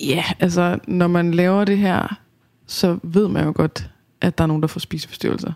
[0.00, 2.20] ja, altså, når man laver det her,
[2.66, 5.52] så ved man jo godt, at der er nogen, der får spiseforstyrrelser.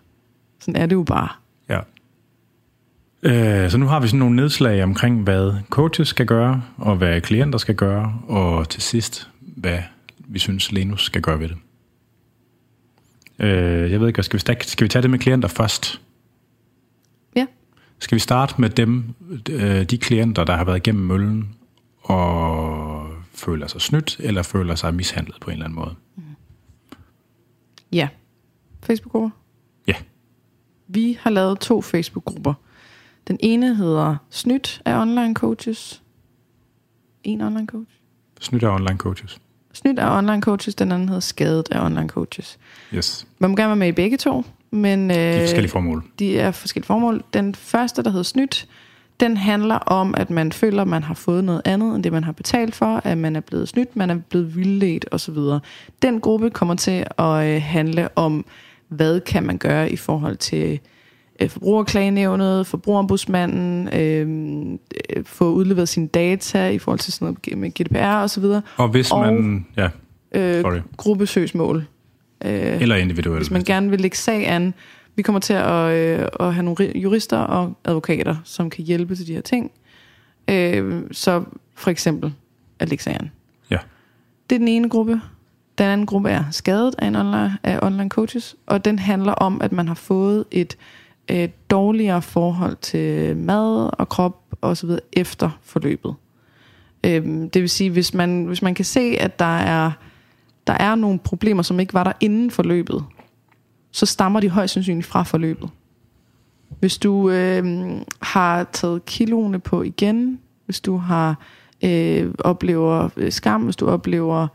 [0.61, 1.29] Sådan er det jo bare.
[3.23, 7.21] Øh, så nu har vi sådan nogle nedslag omkring, hvad coaches skal gøre, og hvad
[7.21, 9.79] klienter skal gøre, og til sidst, hvad
[10.19, 11.57] vi synes, Lenus skal gøre ved det.
[13.39, 16.01] Øh, jeg ved ikke, skal vi, skal vi tage det med klienter først?
[17.37, 17.47] Ja.
[17.99, 19.15] Skal vi starte med dem,
[19.51, 21.55] øh, de klienter, der har været igennem møllen,
[22.03, 25.95] og føler sig snydt, eller føler sig mishandlet på en eller anden måde?
[27.93, 28.09] Ja.
[28.83, 29.31] Facebook-grupper?
[29.87, 29.95] Ja.
[30.89, 32.55] Vi har lavet to Facebook-grupper.
[33.31, 36.03] Den ene hedder Snydt af online coaches.
[37.25, 37.91] En online coach.
[38.41, 39.41] Snydt af online coaches.
[39.73, 42.59] Snydt af online coaches, den anden hedder Skadet af online coaches.
[42.95, 43.27] Yes.
[43.39, 45.11] Man må gerne være med i begge to, men...
[45.11, 46.05] Øh, de er forskellige formål.
[46.19, 47.25] De er forskellige formål.
[47.35, 48.69] Den første, der hedder Snydt,
[49.21, 52.25] den handler om, at man føler, at man har fået noget andet, end det man
[52.25, 55.39] har betalt for, at man er blevet snydt, man er blevet vildledt osv.
[56.03, 58.45] Den gruppe kommer til at øh, handle om,
[58.89, 60.81] hvad kan man gøre i forhold til
[61.43, 64.79] øh, forbrugerklagenævnet, forbrugerombudsmanden, øh,
[65.17, 68.45] øh, få udleveret sine data i forhold til sådan noget med GDPR osv.
[68.77, 69.67] Og hvis og, man...
[69.77, 69.89] Ja,
[70.33, 71.87] øh, gruppesøgsmål.
[72.45, 73.39] Øh, Eller individuelt.
[73.39, 74.75] Hvis man gerne vil lægge sag an,
[75.17, 79.27] vi kommer til at, øh, at have nogle jurister og advokater, som kan hjælpe til
[79.27, 79.71] de her ting.
[80.51, 82.33] Øh, så for eksempel
[82.81, 83.29] Alexander.
[83.71, 83.79] Ja.
[84.51, 85.21] Det er den ene gruppe.
[85.79, 89.61] Den anden gruppe er skadet af, en online, af online coaches, og den handler om,
[89.63, 90.77] at man har fået et
[91.31, 96.15] øh, dårligere forhold til mad og krop og så videre efter forløbet.
[97.07, 99.91] Øh, det vil sige, hvis man, hvis man kan se, at der er,
[100.67, 103.05] der er nogle problemer, som ikke var der inden forløbet,
[103.93, 105.71] så stammer de højst sandsynligt fra forløbet.
[106.81, 107.91] Hvis du øh,
[108.23, 111.37] har taget kiloene på igen, hvis du har
[111.85, 114.49] øh, oplever øh, skam, hvis du oplever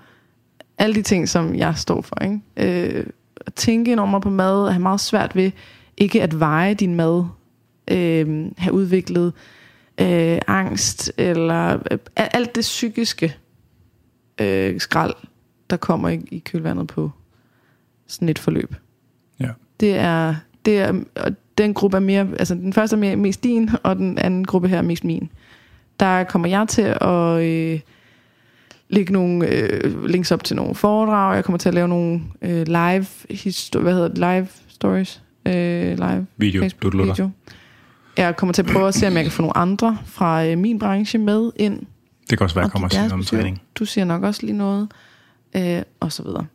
[0.77, 2.39] alle de ting, som jeg står for, ikke?
[2.57, 3.05] Øh,
[3.45, 5.51] at tænke enormt på mad, at have meget svært ved
[5.97, 7.25] ikke at veje din mad,
[7.91, 9.33] øh, have udviklet
[10.01, 13.35] øh, angst, eller øh, alt det psykiske
[14.41, 15.13] øh, skrald,
[15.69, 17.11] der kommer i, i kølvandet på
[18.07, 18.75] sådan et forløb.
[19.39, 19.49] Ja.
[19.79, 20.35] Det er,
[20.65, 23.95] det er, og den gruppe er mere, altså den første er mere, mest din, og
[23.95, 25.29] den anden gruppe her er mest min.
[25.99, 27.79] Der kommer jeg til at øh,
[28.89, 31.35] lægge nogle øh, links op til nogle foredrag.
[31.35, 35.97] Jeg kommer til at lave nogle øh, live, histo- hvad hedder det, live stories, øh,
[35.97, 37.29] live video, Facebook video.
[38.17, 40.57] Jeg kommer til at prøve at se, om jeg kan få nogle andre fra øh,
[40.57, 41.79] min branche med ind.
[42.29, 43.61] Det kan også være, at jeg kommer og sige noget om træning.
[43.75, 44.87] Du siger nok også lige noget,
[45.55, 46.45] øh, og så videre.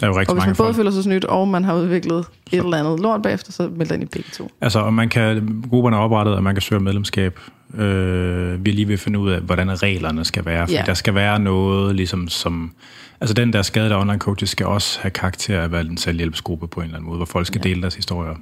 [0.00, 0.76] Der er jo rigtig og hvis mange man både folk.
[0.76, 2.30] føler sig snydt, og man har udviklet så.
[2.56, 4.50] et eller andet lort bagefter, så melder ind i begge to.
[4.60, 7.38] Altså, og man kan, grupperne er oprettet, og man kan søge medlemskab.
[7.74, 10.66] Øh, vi er lige ved at finde ud af, hvordan reglerne skal være.
[10.66, 10.82] For Ja.
[10.86, 12.72] der skal være noget, ligesom som...
[13.20, 15.96] Altså, den der skade, der online coaches, skal også have karakter af at være en
[15.96, 17.68] selvhjælpsgruppe på en eller anden måde, hvor folk skal Ja.
[17.68, 18.34] dele deres historier.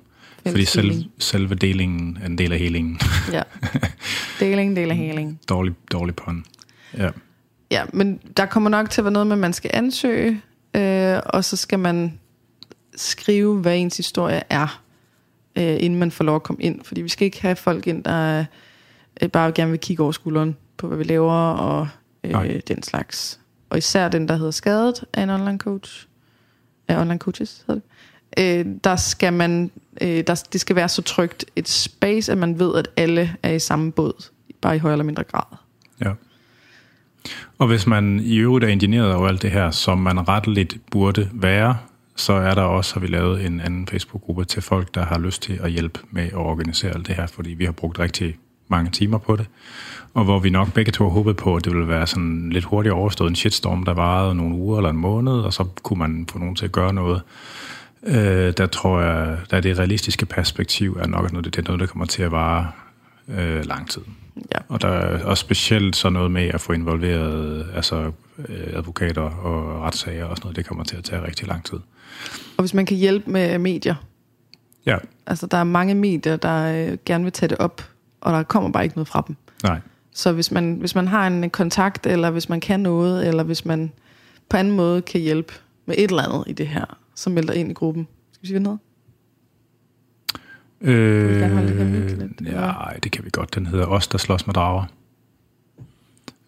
[0.47, 3.01] Fælles Fordi selv, selve delingen er en del af helingen.
[3.33, 3.43] Ja.
[4.41, 5.41] Deling, del af heling.
[5.49, 6.45] dårlig, dårlig pånd.
[6.99, 7.11] Ja.
[7.70, 10.41] Ja, men der kommer nok til at være noget med, at man skal ansøge,
[10.76, 12.18] øh, og så skal man
[12.97, 14.83] skrive, hvad ens historie er,
[15.57, 16.81] øh, inden man får lov at komme ind.
[16.85, 18.45] Fordi vi skal ikke have folk ind, der
[19.22, 21.89] øh, bare gerne vil kigge over skulderen på, hvad vi laver, og
[22.24, 22.47] Nej.
[22.47, 23.41] øh, den slags.
[23.71, 26.07] Og især den, der hedder Skadet af en online coach,
[26.89, 27.89] af online coaches hedder det,
[28.39, 32.59] øh, der skal man, øh, der, det skal være så trygt et space, at man
[32.59, 35.57] ved, at alle er i samme båd, bare i højere eller mindre grad.
[36.01, 36.12] Ja.
[37.59, 41.31] Og hvis man i øvrigt er ingenieret over alt det her, som man retteligt burde
[41.33, 41.79] være,
[42.16, 45.43] så er der også, har vi lavet en anden Facebook-gruppe til folk, der har lyst
[45.43, 48.37] til at hjælpe med at organisere alt det her, fordi vi har brugt rigtig
[48.69, 49.47] mange timer på det,
[50.14, 52.93] og hvor vi nok begge to håbet på, at det ville være sådan lidt hurtigt
[52.93, 56.39] overstået en shitstorm, der varede nogle uger eller en måned, og så kunne man få
[56.39, 57.23] nogen til at gøre noget.
[58.03, 61.87] Øh, der tror jeg, der det realistiske perspektiv er nok noget, det er noget, der
[61.87, 62.71] kommer til at vare
[63.29, 64.03] øh, lang tid.
[64.55, 64.59] Ja.
[64.69, 68.12] Og der er også specielt så noget med at få involveret altså,
[68.49, 71.79] øh, advokater og retssager og sådan noget, det kommer til at tage rigtig lang tid.
[72.57, 73.95] Og hvis man kan hjælpe med medier,
[74.89, 74.97] Ja,
[75.27, 77.83] altså der er mange medier, der øh, gerne vil tage det op,
[78.21, 79.37] og der kommer bare ikke noget fra dem.
[79.62, 79.81] nej.
[80.12, 83.64] Så hvis man, hvis man har en kontakt, eller hvis man kan noget, eller hvis
[83.64, 83.93] man
[84.49, 85.53] på anden måde kan hjælpe
[85.87, 88.09] med et eller andet i det her, så meld dig ind i gruppen.
[88.33, 88.79] Skal vi sige noget?
[90.81, 93.55] Øh, det lidt, ja, det kan vi godt.
[93.55, 94.85] Den hedder Os, der slås med drager.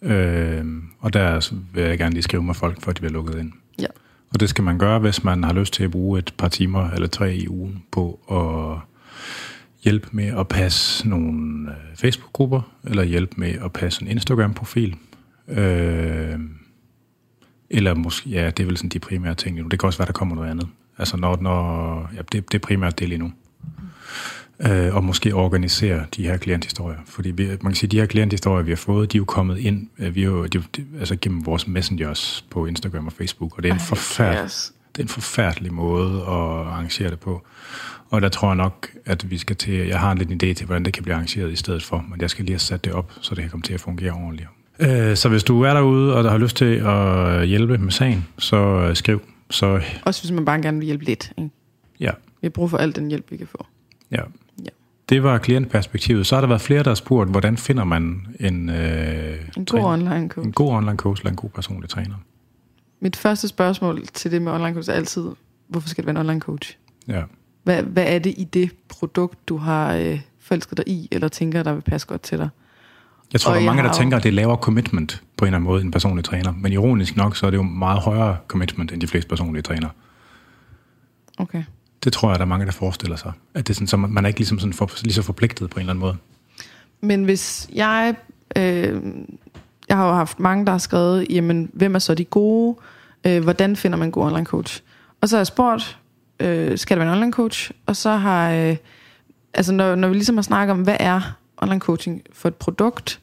[0.02, 0.64] Øh,
[0.98, 3.52] og der vil jeg gerne lige skrive med folk, for at de bliver lukket ind.
[3.78, 3.86] Ja.
[4.32, 6.90] Og det skal man gøre, hvis man har lyst til at bruge et par timer
[6.90, 8.78] eller tre i ugen på at
[9.82, 14.96] hjælpe med at passe nogle øh, Facebook-grupper, eller hjælpe med at passe en Instagram-profil.
[15.48, 16.38] Øh,
[17.70, 19.68] eller måske, ja, det er vel sådan de primære ting lige nu.
[19.68, 20.68] Det kan også være, der kommer noget andet.
[20.98, 23.32] Altså når, når ja, det, det er primært det lige nu.
[24.60, 26.98] Øh, og måske organisere de her klienthistorier.
[27.06, 29.58] Fordi vi, man kan sige, de her klienthistorier, vi har fået, de er jo kommet
[29.58, 33.56] ind øh, vi er jo, de, de, altså gennem vores messengers på Instagram og Facebook.
[33.56, 34.50] Og det er en, forfærdelig,
[34.96, 37.46] det er en forfærdelig måde at arrangere det på.
[38.10, 39.74] Og der tror jeg nok, at vi skal til...
[39.74, 42.20] Jeg har en lidt idé til, hvordan det kan blive arrangeret i stedet for, men
[42.20, 44.48] jeg skal lige have sat det op, så det kan komme til at fungere ordentligt.
[44.78, 48.26] Øh, så hvis du er derude, og der har lyst til at hjælpe med sagen,
[48.38, 49.20] så øh, skriv.
[49.50, 51.32] Så, Også hvis man bare gerne vil hjælpe lidt.
[51.38, 51.50] Ikke?
[52.00, 52.10] Ja.
[52.40, 53.66] Vi har brug for al den hjælp, vi kan få.
[54.10, 54.22] Ja.
[54.64, 54.70] ja.
[55.08, 56.26] Det var klientperspektivet.
[56.26, 58.70] Så har der været flere, der har spurgt, hvordan finder man en...
[58.70, 60.46] Øh, en god online coach.
[60.46, 62.14] En god online coach eller en god personlig træner.
[63.00, 65.24] Mit første spørgsmål til det med online coach er altid,
[65.68, 66.76] hvorfor skal det være en online coach?
[67.08, 67.22] Ja.
[67.62, 71.62] Hvad, hvad er det i det produkt, du har øh, forelsket dig i, eller tænker,
[71.62, 72.48] der vil passe godt til dig?
[73.32, 75.56] Jeg tror, der er mange, der tænker, at det er lavere commitment på en eller
[75.56, 76.52] anden måde, en personlig træner.
[76.52, 79.90] Men ironisk nok, så er det jo meget højere commitment, end de fleste personlige trænere.
[81.38, 81.64] Okay.
[82.04, 83.32] Det tror jeg, der er mange, der forestiller sig.
[83.54, 85.74] At det er sådan, så man er ikke ligesom sådan for, lige så forpligtet på
[85.76, 86.16] en eller anden måde.
[87.00, 88.14] Men hvis jeg...
[88.56, 89.02] Øh,
[89.88, 92.76] jeg har jo haft mange, der har skrevet, jamen, hvem er så de gode?
[93.26, 94.82] Øh, hvordan finder man en god online coach?
[95.20, 95.98] Og så har jeg spurgt,
[96.40, 97.70] øh, skal der være en online coach?
[97.86, 98.52] Og så har...
[98.52, 98.76] Øh,
[99.54, 103.20] altså, når, når vi ligesom har snakket om, hvad er online coaching for et produkt.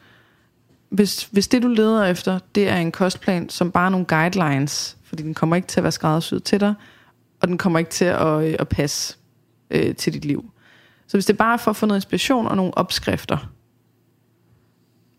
[0.89, 4.97] Hvis, hvis det du leder efter, det er en kostplan, som bare er nogle guidelines,
[5.03, 6.74] fordi den kommer ikke til at være skræddersyet til dig,
[7.41, 9.18] og den kommer ikke til at, øh, at passe
[9.72, 10.51] øh, til dit liv.
[11.07, 13.38] Så hvis det bare er for at få noget inspiration og nogle opskrifter,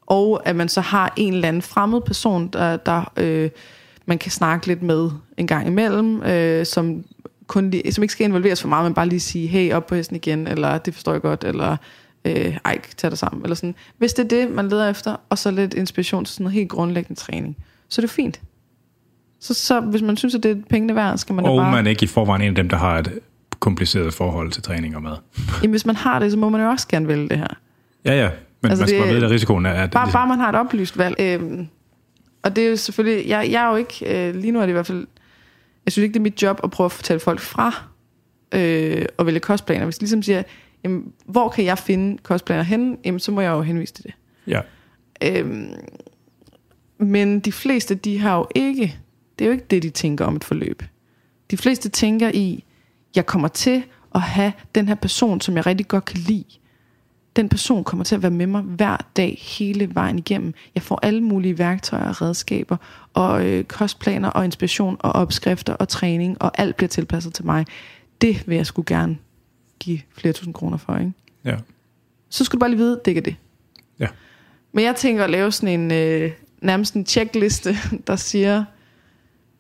[0.07, 3.51] og at man så har en eller anden fremmed person, der, der øh,
[4.07, 7.05] man kan snakke lidt med en gang imellem, øh, som,
[7.49, 9.95] kun lige, som ikke skal involveres for meget, men bare lige sige, hey, op på
[9.95, 11.77] hesten igen, eller det forstår jeg godt, eller
[12.25, 13.43] øh, ej, tag dig sammen.
[13.43, 13.75] Eller sådan.
[13.99, 16.69] Hvis det er det, man leder efter, og så lidt inspiration til sådan noget helt
[16.69, 17.57] grundlæggende træning,
[17.89, 18.41] så er det fint.
[19.41, 21.73] Så, så hvis man synes, at det er pengene værd, skal man og da bare...
[21.73, 23.19] man ikke i forvejen en af dem, der har et
[23.61, 25.17] kompliceret forhold til træning og mad.
[25.63, 27.47] Jamen, hvis man har det, så må man jo også gerne vælge det her.
[28.05, 28.31] Ja, ja.
[28.63, 29.71] Men altså, man skal det, vide, at risikoen er...
[29.71, 30.19] At bare, ligesom...
[30.19, 31.17] bare man har et oplyst valg.
[31.21, 31.69] Øhm,
[32.43, 33.29] og det er jo selvfølgelig...
[33.29, 34.29] Jeg, jeg er jo ikke...
[34.29, 35.07] Øh, lige nu er det i hvert fald...
[35.89, 37.85] Jeg synes ikke, det er mit job at prøve at fortælle folk fra
[38.55, 39.85] øh, og vælge kostplaner.
[39.85, 40.43] Hvis de ligesom siger,
[40.85, 42.99] jamen, hvor kan jeg finde kostplaner hen?
[43.05, 44.15] Jamen, så må jeg jo henvise til det.
[44.47, 44.61] Ja.
[45.25, 45.75] Øhm,
[46.99, 48.99] men de fleste, de har jo ikke,
[49.39, 50.83] det er jo ikke det, de tænker om et forløb.
[51.51, 52.65] De fleste tænker i,
[53.17, 53.83] jeg kommer til
[54.15, 56.45] at have den her person, som jeg rigtig godt kan lide.
[57.39, 60.55] Den person kommer til at være med mig hver dag, hele vejen igennem.
[60.75, 62.77] Jeg får alle mulige værktøjer og redskaber,
[63.15, 67.67] og øh, kostplaner og inspiration og opskrifter og træning, og alt bliver tilpasset til mig.
[68.21, 69.19] Det vil jeg skulle gerne
[69.79, 71.13] give flere tusind kroner for, ikke?
[71.45, 71.57] Ja.
[72.29, 73.37] Så skulle du bare lige vide, det ikke er det.
[73.99, 74.07] Ja.
[74.73, 76.31] Men jeg tænker at lave sådan en, øh,
[76.63, 77.77] nærmest en checkliste,
[78.07, 78.65] der siger,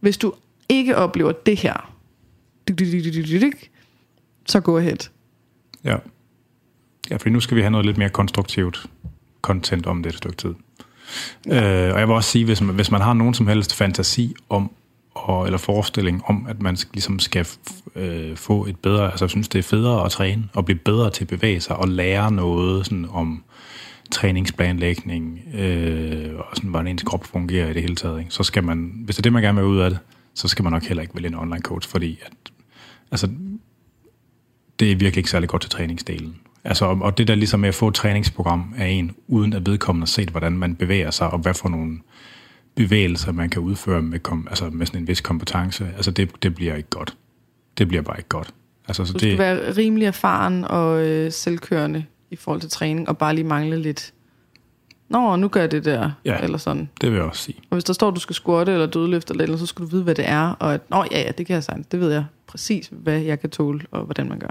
[0.00, 0.32] hvis du
[0.68, 1.94] ikke oplever det her,
[4.46, 5.08] så gå ahead.
[5.84, 5.96] Ja.
[7.10, 8.86] Ja, for nu skal vi have noget lidt mere konstruktivt
[9.42, 10.54] content om det et stykke tid.
[11.46, 11.86] Ja.
[11.88, 14.34] Øh, og jeg vil også sige, hvis man, hvis man har nogen som helst fantasi
[14.48, 14.70] om,
[15.14, 17.46] og, eller forestilling om, at man ligesom skal
[17.94, 21.10] øh, få et bedre, altså jeg synes, det er federe at træne, og blive bedre
[21.10, 23.44] til at bevæge sig, og lære noget sådan om
[24.10, 28.18] træningsplanlægning, øh, og sådan, hvordan ens krop fungerer i det hele taget.
[28.18, 28.30] Ikke?
[28.30, 29.98] Så skal man, hvis det er det, man gerne vil ud af det,
[30.34, 32.32] så skal man nok heller ikke vælge en online coach, fordi at,
[33.10, 33.28] altså,
[34.78, 36.36] det er virkelig ikke særlig godt til træningsdelen.
[36.64, 40.02] Altså, og det der ligesom med at få et træningsprogram af en, uden at vedkommende
[40.04, 41.98] har set, hvordan man bevæger sig, og hvad for nogle
[42.74, 46.54] bevægelser, man kan udføre med, kom, altså med sådan en vis kompetence, altså det, det
[46.54, 47.16] bliver ikke godt.
[47.78, 48.54] Det bliver bare ikke godt.
[48.88, 53.08] Altså, så du skal det, være rimelig erfaren og øh, selvkørende i forhold til træning,
[53.08, 54.12] og bare lige mangle lidt,
[55.08, 56.88] Nå, nu gør jeg det der, ja, eller sådan.
[57.00, 57.56] det vil jeg også sige.
[57.70, 59.90] Og hvis der står, at du skal squatte eller dødløfte eller, eller så skal du
[59.90, 61.84] vide, hvad det er, og at, nå ja, ja, det kan jeg sige.
[61.92, 64.50] Det ved jeg præcis, hvad jeg kan tåle, og hvordan man gør.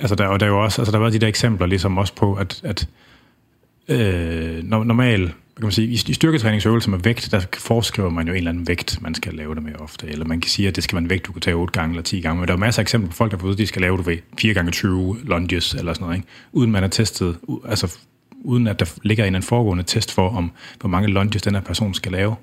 [0.00, 1.98] Altså, der, og der er jo også, altså, der har været de der eksempler ligesom
[1.98, 2.88] også på, at, at
[3.88, 8.36] øh, normalt, kan man sige, i, i styrketræningsøvelser med vægt, der foreskriver man jo en
[8.36, 10.06] eller anden vægt, man skal lave det med ofte.
[10.06, 11.92] Eller man kan sige, at det skal være en vægt, du kan tage 8 gange
[11.92, 12.40] eller 10 gange.
[12.40, 13.96] Men der er masser af eksempler på folk, der får ud, at de skal lave
[13.96, 16.28] det ved 4 gange 20 lunges eller sådan noget, ikke?
[16.52, 17.36] uden man har testet,
[17.68, 17.98] altså
[18.44, 21.62] uden at der ligger en, en foregående test for, om hvor mange lunges den her
[21.62, 22.34] person skal lave.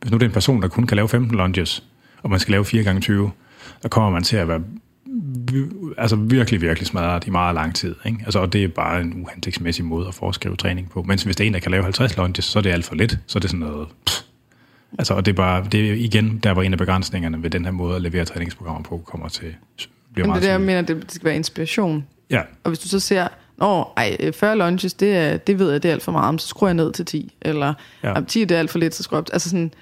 [0.00, 1.82] Hvis nu det er en person, der kun kan lave 15 lunges,
[2.22, 3.30] og man skal lave 4 gange 20,
[3.82, 4.60] der kommer man til at være
[5.98, 7.94] altså virkelig, virkelig smadret i meget lang tid.
[8.06, 8.18] Ikke?
[8.24, 11.02] Altså, og det er bare en uhensigtsmæssig måde at foreskrive træning på.
[11.02, 12.94] Mens hvis det er en, der kan lave 50 lunges, så er det alt for
[12.94, 13.18] lidt.
[13.26, 13.88] Så er det sådan noget...
[14.06, 14.20] Pff.
[14.98, 17.64] Altså, og det er bare, det er igen, der var en af begrænsningerne ved den
[17.64, 19.54] her måde at levere træningsprogrammer på, kommer til
[20.12, 22.06] bliver Men det der, jeg mener, det skal være inspiration.
[22.30, 22.40] Ja.
[22.64, 25.88] Og hvis du så ser, Nå, ej, 40 lunches, det, er, det ved jeg, det
[25.88, 27.34] er alt for meget, så skruer jeg ned til 10.
[27.42, 28.20] Eller ja.
[28.28, 29.28] 10 det er alt for lidt, så skruer jeg op.
[29.32, 29.74] Altså sådan,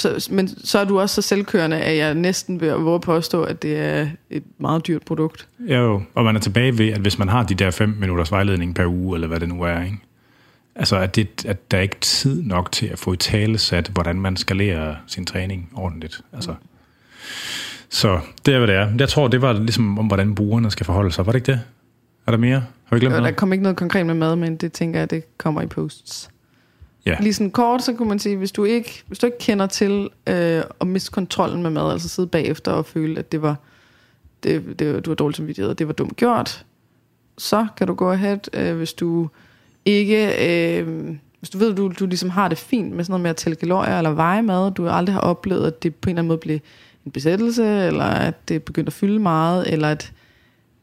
[0.00, 3.62] så, men så er du også så selvkørende, at jeg næsten vil våge påstå, at
[3.62, 5.48] det er et meget dyrt produkt.
[5.68, 6.02] Ja, jo.
[6.14, 8.86] Og man er tilbage ved, at hvis man har de der 5 minutters vejledning per
[8.86, 9.98] uge, eller hvad det nu er, ikke?
[10.74, 13.88] Altså, at, det, at der er ikke tid nok til at få i tale sat,
[13.88, 16.20] hvordan man skalerer sin træning ordentligt.
[16.32, 16.54] Altså.
[17.88, 18.88] Så det er, hvad det er.
[18.98, 21.26] Jeg tror, det var ligesom om, hvordan brugerne skal forholde sig.
[21.26, 21.60] Var det ikke det?
[22.26, 22.64] Er der mere?
[22.84, 23.36] Har vi glemt der noget?
[23.36, 26.30] kom ikke noget konkret med mad, men det tænker jeg, det kommer i posts.
[27.06, 27.16] Ja.
[27.20, 30.08] Lige sådan kort, så kunne man sige, hvis du ikke, hvis du ikke kender til
[30.26, 33.56] øh, at miste kontrollen med mad, altså sidde bagefter og føle, at det var,
[34.42, 36.64] det, det, du var dårligt samvittighed, og det var dumt gjort,
[37.38, 39.28] så kan du gå ahead, øh, hvis du
[39.84, 40.46] ikke,
[40.78, 43.30] øh, hvis du ved, at du, du ligesom har det fint med sådan noget med
[43.30, 46.20] at tælle kalorier eller veje mad, du aldrig har oplevet, at det på en eller
[46.20, 46.58] anden måde bliver
[47.06, 50.12] en besættelse, eller at det begynder at fylde meget, eller at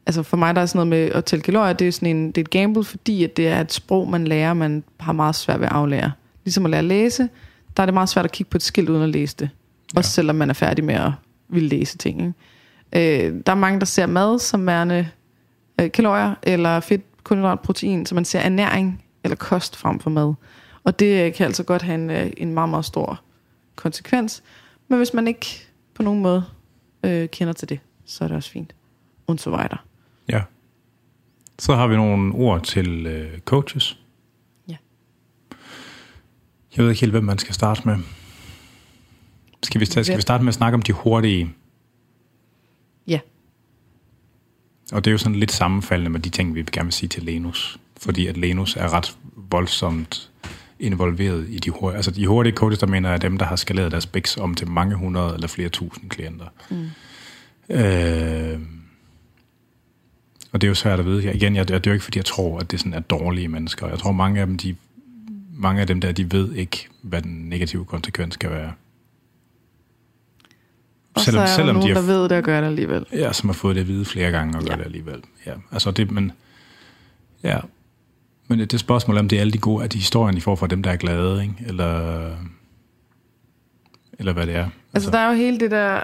[0.07, 2.27] altså for mig der er sådan noget med at tælle kalorier, det er sådan en,
[2.27, 5.35] det er et gamble, fordi at det er et sprog, man lærer, man har meget
[5.35, 6.11] svært ved at aflære.
[6.45, 7.29] Ligesom at lære at læse,
[7.77, 9.49] der er det meget svært at kigge på et skilt uden at læse det.
[9.95, 11.11] Også selvom man er færdig med at
[11.49, 12.21] ville læse ting.
[12.21, 13.27] Ikke?
[13.27, 15.07] Øh, der er mange, der ser mad som værende
[15.81, 20.33] øh, kalorier, eller fedt, kulhydrat, protein, så man ser ernæring eller kost frem for mad.
[20.83, 23.21] Og det øh, kan altså godt have en, øh, en meget, meget stor
[23.75, 24.43] konsekvens.
[24.87, 26.43] Men hvis man ikke på nogen måde
[27.03, 28.75] øh, kender til det, så er det også fint.
[29.27, 29.77] Und so weiter.
[30.29, 30.41] Ja.
[31.59, 33.99] Så har vi nogle ord til øh, coaches.
[34.67, 34.75] Ja.
[36.77, 37.97] Jeg ved ikke helt, hvem man skal starte med.
[39.63, 41.53] Skal vi, skal vi starte med at snakke om de hurtige?
[43.07, 43.19] Ja.
[44.91, 47.23] Og det er jo sådan lidt sammenfaldende med de ting, vi gerne vil sige til
[47.23, 47.79] Lenus.
[47.97, 50.31] Fordi at Lenus er ret voldsomt
[50.79, 51.95] involveret i de hurtige...
[51.95, 54.67] Altså de hurtige coaches, der mener er dem, der har skaleret deres biks om til
[54.67, 56.45] mange hundrede eller flere tusind klienter.
[56.69, 56.89] Mm.
[57.75, 58.59] Øh,
[60.57, 61.25] og det er jo svært at vide.
[61.25, 63.47] Jeg, igen, jeg, det er jo ikke, fordi jeg tror, at det sådan er dårlige
[63.47, 63.87] mennesker.
[63.87, 64.75] Jeg tror, mange af dem, de,
[65.53, 68.71] mange af dem der, de ved ikke, hvad den negative konsekvens skal være.
[71.13, 72.67] Og selvom, så er der selvom nogen, de der har, ved det og gør det
[72.67, 73.05] alligevel.
[73.13, 74.77] ja, som har fået det at vide flere gange og gør Ja.
[74.77, 75.21] det alligevel.
[75.45, 76.31] Ja, altså det, men,
[77.43, 77.57] ja.
[78.47, 80.55] Men det, det spørgsmål om det er alle de gode, at de historien, I får
[80.55, 81.53] fra dem, der er glade, ikke?
[81.67, 82.21] Eller,
[84.19, 84.69] eller hvad det er.
[84.93, 86.03] Altså, der er jo hele det der,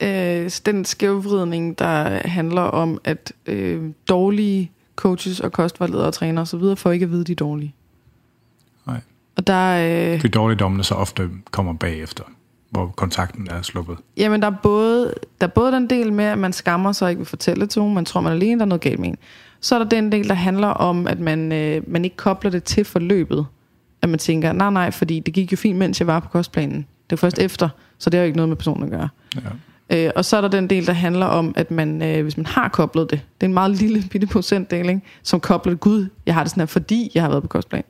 [0.00, 6.76] øh, den skævvridning, der handler om, at øh, dårlige coaches og kostvejledere og trænere osv.
[6.76, 7.74] får ikke at vide, de er dårlige.
[8.86, 9.00] Nej.
[9.36, 9.76] Og der,
[10.14, 12.24] øh, Det dårligdommene så ofte kommer bagefter,
[12.70, 13.96] hvor kontakten er sluppet.
[14.16, 17.10] jamen, der er, både, der er både den del med, at man skammer sig og
[17.10, 18.98] ikke vil fortælle det til nogen, man tror, man er alene, der er noget galt
[18.98, 19.16] med en.
[19.60, 22.64] Så er der den del, der handler om, at man, øh, man ikke kobler det
[22.64, 23.46] til forløbet.
[24.02, 26.86] At man tænker, nej, nej, fordi det gik jo fint, mens jeg var på kostplanen.
[27.10, 27.68] Det er først efter,
[27.98, 29.08] så det har jo ikke noget med personen at gøre.
[29.36, 29.40] Ja.
[29.90, 32.46] Øh, og så er der den del, der handler om, at man, øh, hvis man
[32.46, 36.06] har koblet det, det er en meget lille bitte procentdel, ikke, som kobler det, gud,
[36.26, 37.84] jeg har det sådan her, fordi jeg har været på kostplan,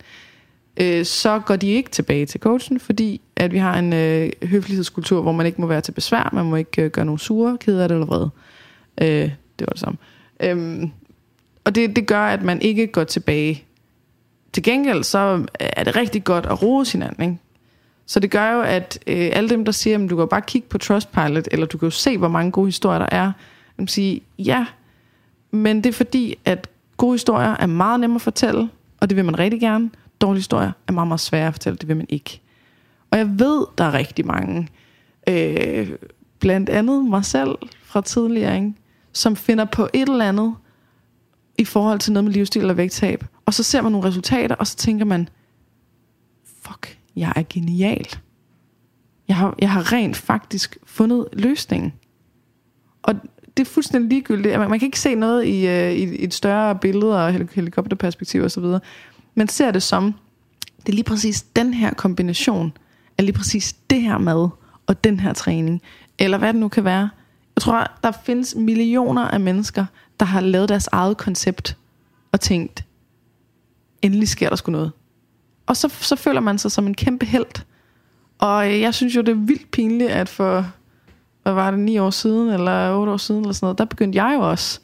[0.76, 5.22] øh, så går de ikke tilbage til coachen, fordi at vi har en øh, høflighedskultur,
[5.22, 7.82] hvor man ikke må være til besvær, man må ikke øh, gøre nogen sure, kede
[7.82, 8.30] af det eller vrede.
[9.01, 9.99] Øh, det var det samme.
[10.40, 10.88] Øh,
[11.64, 13.64] og det, det gør, at man ikke går tilbage.
[14.53, 17.38] Til gengæld, så er det rigtig godt at rose hinanden, ikke?
[18.07, 20.68] Så det gør jo, at øh, alle dem, der siger, at du kan bare kigge
[20.68, 23.32] på Trustpilot, eller du kan jo se, hvor mange gode historier der er,
[23.80, 24.66] de siger, ja,
[25.50, 28.68] men det er fordi, at gode historier er meget nemmere at fortælle,
[29.00, 29.90] og det vil man rigtig gerne.
[30.20, 32.40] Dårlige historier er meget, meget svære at fortælle, det vil man ikke.
[33.11, 34.68] Og jeg ved, der er rigtig mange,
[35.28, 35.90] øh,
[36.38, 38.72] blandt andet mig selv fra tidligere, ikke,
[39.12, 40.55] som finder på et eller andet
[41.59, 43.24] i forhold til noget med livsstil eller vægttab.
[43.46, 45.28] Og så ser man nogle resultater, og så tænker man,
[47.16, 48.06] jeg er genial.
[49.28, 51.92] Jeg har, jeg har rent faktisk fundet løsningen.
[53.02, 53.14] Og
[53.56, 54.58] det er fuldstændig ligegyldigt.
[54.58, 57.48] Man, man kan ikke se noget i, øh, i, i et større billede og hel-
[57.54, 58.64] helikopterperspektiv osv.
[59.34, 60.14] Man ser det som,
[60.76, 62.72] det er lige præcis den her kombination
[63.18, 64.48] af lige præcis det her mad
[64.86, 65.82] og den her træning.
[66.18, 67.10] Eller hvad det nu kan være.
[67.56, 69.86] Jeg tror, der findes millioner af mennesker,
[70.20, 71.76] der har lavet deres eget koncept
[72.32, 72.84] og tænkt,
[74.02, 74.92] endelig sker der sgu noget.
[75.66, 77.62] Og så, så føler man sig som en kæmpe held.
[78.38, 80.66] Og øh, jeg synes jo, det er vildt pinligt, at for,
[81.42, 84.24] hvad var det, ni år siden, eller otte år siden, eller sådan noget, der begyndte
[84.24, 84.80] jeg jo også.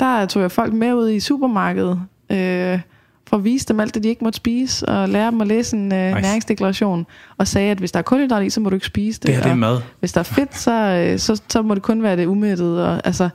[0.00, 2.00] Der tog jeg folk med ud i supermarkedet,
[2.30, 2.80] øh,
[3.28, 5.76] for at vise dem alt det, de ikke måtte spise, og lære dem at læse
[5.76, 6.20] en øh, Nice.
[6.20, 7.06] næringsdeklaration,
[7.36, 9.26] og sagde, at hvis der er kulhydrat i, så må du ikke spise det.
[9.26, 9.80] Det her, det er mad.
[10.00, 12.88] hvis der er fedt, så, øh, så, så må det kun være det umættede.
[12.88, 13.28] Og, altså,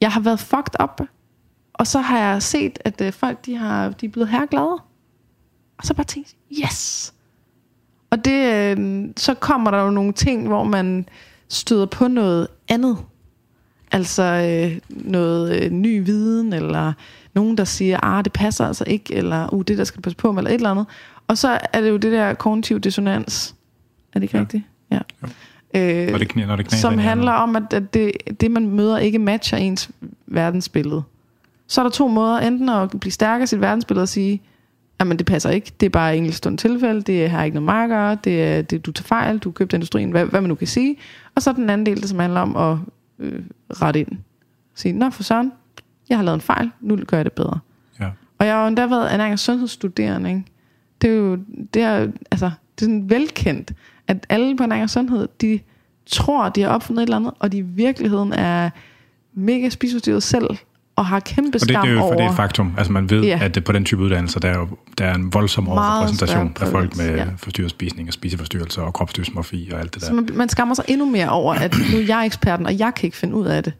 [0.00, 1.00] jeg har været fucked up,
[1.74, 4.76] og så har jeg set, at øh, folk de har, de er blevet herreglade.
[5.78, 7.12] Og så bare tænkt, yes!
[8.10, 11.08] Og det, øh, så kommer der jo nogle ting, hvor man
[11.48, 12.98] støder på noget andet.
[13.92, 16.92] Altså øh, noget øh, ny viden, eller
[17.34, 20.16] nogen, der siger, ah, det passer altså ikke, eller uh, det der skal du passe
[20.16, 20.86] på med, eller et eller andet.
[21.28, 23.54] Og så er det jo det der kognitiv dissonans.
[24.12, 24.40] Er det ikke Ja.
[24.42, 24.64] rigtigt?
[24.90, 24.98] Ja.
[25.74, 28.50] Øh, når det, knæ, når det knaser Som i handler om, at, at det, det,
[28.50, 29.90] man møder, ikke matcher ens
[30.26, 31.02] verdensbillede.
[31.66, 32.38] Så er der to måder.
[32.38, 34.42] Enten at blive stærk af sit verdensbillede og sige,
[35.00, 38.42] jamen det passer ikke, det er bare enkeltstående tilfælde, det har ikke noget gøre, det
[38.42, 40.96] er, det, du tager fejl, du købte industrien, hvad, hvad man nu kan sige.
[41.34, 42.78] Og så den anden del, der som handler om at
[43.18, 44.08] øh, rette ind.
[44.74, 45.52] Sige, nå for søren,
[46.08, 47.58] jeg har lavet en fejl, nu gør jeg det bedre.
[48.00, 48.10] Ja.
[48.38, 50.30] Og jeg har jo endda været ernæring- og sundhedsstuderende.
[50.30, 50.44] Ikke?
[51.02, 51.38] Det er jo
[51.74, 53.72] det er, altså, det er sådan velkendt,
[54.08, 55.60] at alle på ernæring og sundhed, de
[56.06, 58.70] tror, de har opfundet et eller andet, og de i virkeligheden er
[59.34, 60.56] mega spiseforstyrret selv,
[60.96, 62.16] og har kæmpe Og det, skam det er jo for over...
[62.16, 62.74] det er et faktum.
[62.76, 63.38] Altså man ved, Ja.
[63.42, 64.68] at det, på den type uddannelser, der er, jo,
[64.98, 67.26] der er en voldsom overrepræsentation af folk med ja.
[67.36, 70.06] forstyrret spisning og spiseforstyrrelser og kropsdysmorfi og alt det der.
[70.08, 72.92] Så man, man skammer sig endnu mere over, at nu er jeg eksperten, og jeg
[72.96, 73.72] kan ikke finde ud af det.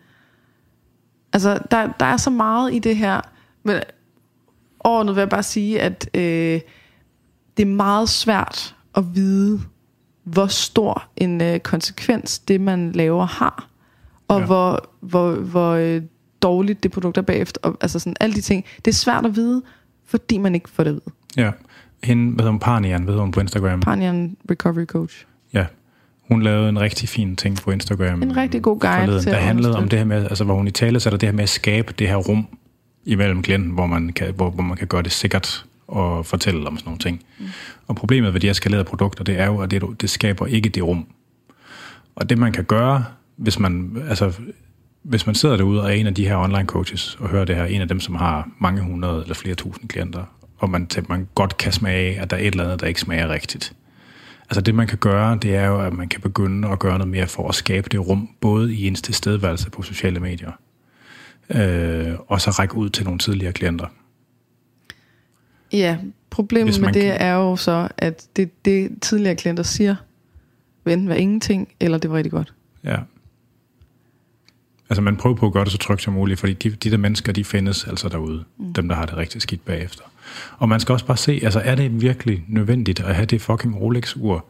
[1.33, 3.21] Altså, der, der er så meget i det her.
[3.63, 3.77] Men
[4.81, 6.61] overordnet vil jeg bare sige, at øh,
[7.57, 9.61] det er meget svært at vide,
[10.25, 13.69] hvor stor en øh, konsekvens det, man laver, har.
[14.29, 14.47] Og ja.
[14.47, 16.03] hvor, hvor, hvor øh,
[16.45, 17.61] dårligt det produkt er bagefter.
[17.63, 18.65] Og, altså sådan alle de ting.
[18.85, 19.63] Det er svært at vide,
[20.07, 21.45] fordi man ikke får det at vide.
[21.47, 21.51] Ja.
[22.03, 23.81] Hende, hvad hedder hun, Parnian, hedder hun på Instagram?
[23.81, 25.27] Panian Recovery Coach.
[25.53, 25.67] Ja.
[26.29, 28.23] Hun lavede en rigtig fin ting på Instagram.
[28.23, 30.67] En rigtig god guide forleden, til der handlede om det her med, altså hvor hun
[30.67, 32.47] i tale sætter det her med at skabe det her rum
[33.05, 36.77] imellem klienten, hvor man kan, hvor, hvor man kan gøre det sikkert og fortælle om
[36.77, 37.23] sådan nogle ting.
[37.39, 37.47] Mm.
[37.87, 40.69] Og problemet ved de her skalerede produkter, det er jo, at det, det skaber ikke
[40.69, 41.07] det rum.
[42.17, 43.05] Og det man kan gøre,
[43.37, 44.33] hvis man, altså,
[45.05, 47.57] hvis man sidder derude og er en af de her online coaches, og hører det
[47.57, 50.25] her, en af dem, som har mange hundrede eller flere tusind klienter,
[50.59, 53.29] og man, man godt kan smage, at der er et eller andet, der ikke smager
[53.29, 53.73] rigtigt.
[54.43, 57.09] Altså det, man kan gøre, det er jo, at man kan begynde at gøre noget
[57.11, 60.51] mere for at skabe det rum, både i ens tilstedeværelse på sociale medier,
[61.51, 63.87] øh, og så række ud til nogle tidligere klienter.
[65.73, 65.99] Ja,
[66.31, 69.97] problemet med det kan- er jo så, at det, det tidligere klienter siger,
[70.85, 72.55] vil enten være ingenting, eller det var rigtig godt.
[72.85, 72.97] Ja.
[74.95, 76.97] Altså man prøver på at gøre det så trygt som muligt, fordi de, de der
[76.97, 78.45] mennesker, de findes altså derude.
[78.59, 78.73] Mm.
[78.73, 80.03] Dem, der har det rigtig skidt bagefter.
[80.59, 83.81] Og man skal også bare se, altså er det virkelig nødvendigt at have det fucking
[83.81, 84.45] Rolex-ur,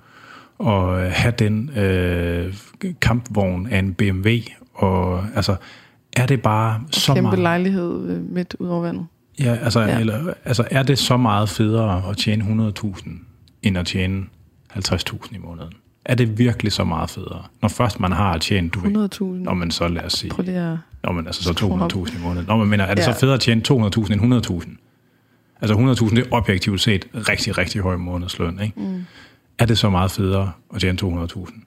[0.59, 2.55] og have den øh,
[3.01, 4.31] kampvogn af en BMW,
[4.75, 5.57] og altså
[6.17, 7.39] er det bare så Kæmpe meget...
[7.39, 9.07] lejlighed øh, midt ud over vandet.
[9.41, 9.81] Ja, altså.
[9.81, 9.99] Ja.
[9.99, 13.09] Eller, altså er det så meget federe at tjene 100.000,
[13.63, 14.25] end at tjene
[14.77, 15.73] 50.000 i måneden?
[16.05, 17.43] Er det virkelig så meget federe?
[17.63, 19.25] Når først man har tjent, du ved, 100.000.
[19.25, 20.79] når man så lad os sige, Prøv lige at...
[21.05, 21.93] når man altså så Skru op.
[21.93, 22.47] 200.000 i måneden.
[22.49, 23.13] Når man mener, er det Ja.
[23.13, 23.75] så federe at tjene 200.000
[24.13, 25.61] end 100.000?
[25.61, 28.81] Altså 100.000, det er objektivt set rigtig, rigtig høj månedsløn, ikke?
[28.81, 29.05] Mm.
[29.59, 31.61] Er det så meget federe at tjene 200.000?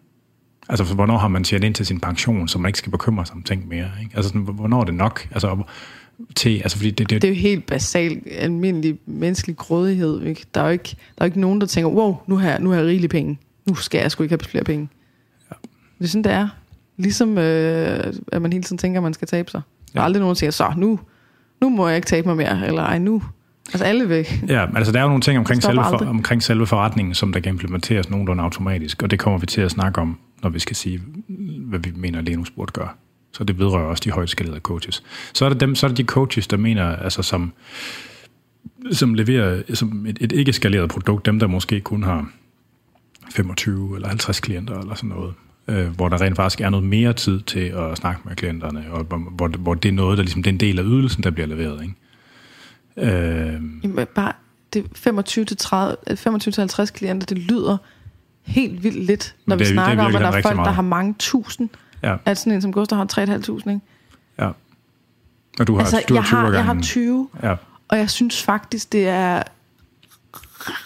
[0.70, 3.26] Altså, for hvornår har man tjent ind til sin pension, så man ikke skal bekymre
[3.26, 4.12] sig om ting mere, ikke?
[4.16, 5.28] Altså, sådan, hvornår er det nok?
[5.32, 5.58] Altså,
[6.36, 10.22] til, altså fordi det, det, Det er jo helt basal, almindelig menneskelig grådighed.
[10.24, 10.46] Ikke?
[10.56, 12.60] Der, er jo ikke, der er jo ikke nogen, der tænker, wow, nu har, jeg,
[12.60, 13.38] nu har jeg rigelige penge.
[13.68, 14.90] Nu skal jeg sgu ikke have flere penge.
[15.52, 15.56] Ja.
[16.00, 16.48] Det er sådan, det er.
[16.98, 19.62] Ligesom, øh, at man hele tiden tænker, at man skal tabe sig.
[19.94, 20.06] Der er Ja.
[20.06, 21.00] aldrig nogen, der siger, så nu,
[21.62, 22.68] nu må jeg ikke tabe mig mere.
[22.68, 23.24] Eller ej, nu.
[23.74, 24.44] Altså alle væk.
[24.48, 27.40] Ja, altså der er jo nogle ting omkring selve, for, omkring selve forretningen, som der
[27.40, 30.76] kan implementeres nogenlunde automatisk, og det kommer vi til at snakke om, når vi skal
[30.76, 31.02] sige,
[31.60, 32.90] hvad vi mener, Lenus burde gøre.
[33.34, 35.04] Så det vedrører også de højt skalerede coaches.
[35.34, 37.54] Så er det, dem, så er det de coaches, der mener, altså som,
[38.92, 42.30] som leverer som et, et ikke skaleret produkt, dem der måske kun har
[43.32, 45.34] 25 eller 50 klienter eller sådan noget,
[45.68, 49.04] øh, hvor der rent faktisk er noget mere tid til at snakke med klienterne, og
[49.04, 51.48] hvor, hvor, det er noget, der ligesom det er en del af ydelsen, der bliver
[51.48, 51.82] leveret.
[51.84, 51.96] Ikke?
[53.16, 53.54] Øh,
[53.84, 54.34] Jamen, bare
[54.74, 57.78] det 25 til 30, 25 til 50 klienter, det lyder
[58.44, 60.46] helt vildt lidt, når Men vi det er- det snakker om, at der er folk,
[60.46, 60.76] der meget.
[60.76, 61.70] har mange tusind.
[62.04, 63.80] ja, At sådan en som Gustav har 3.500, ikke?
[64.40, 64.50] ja.
[65.60, 66.84] Og du har, Altså, du jeg, har 20 har, jeg har gange.
[66.84, 67.56] 20, Ja,
[67.88, 69.44] og jeg synes faktisk, det er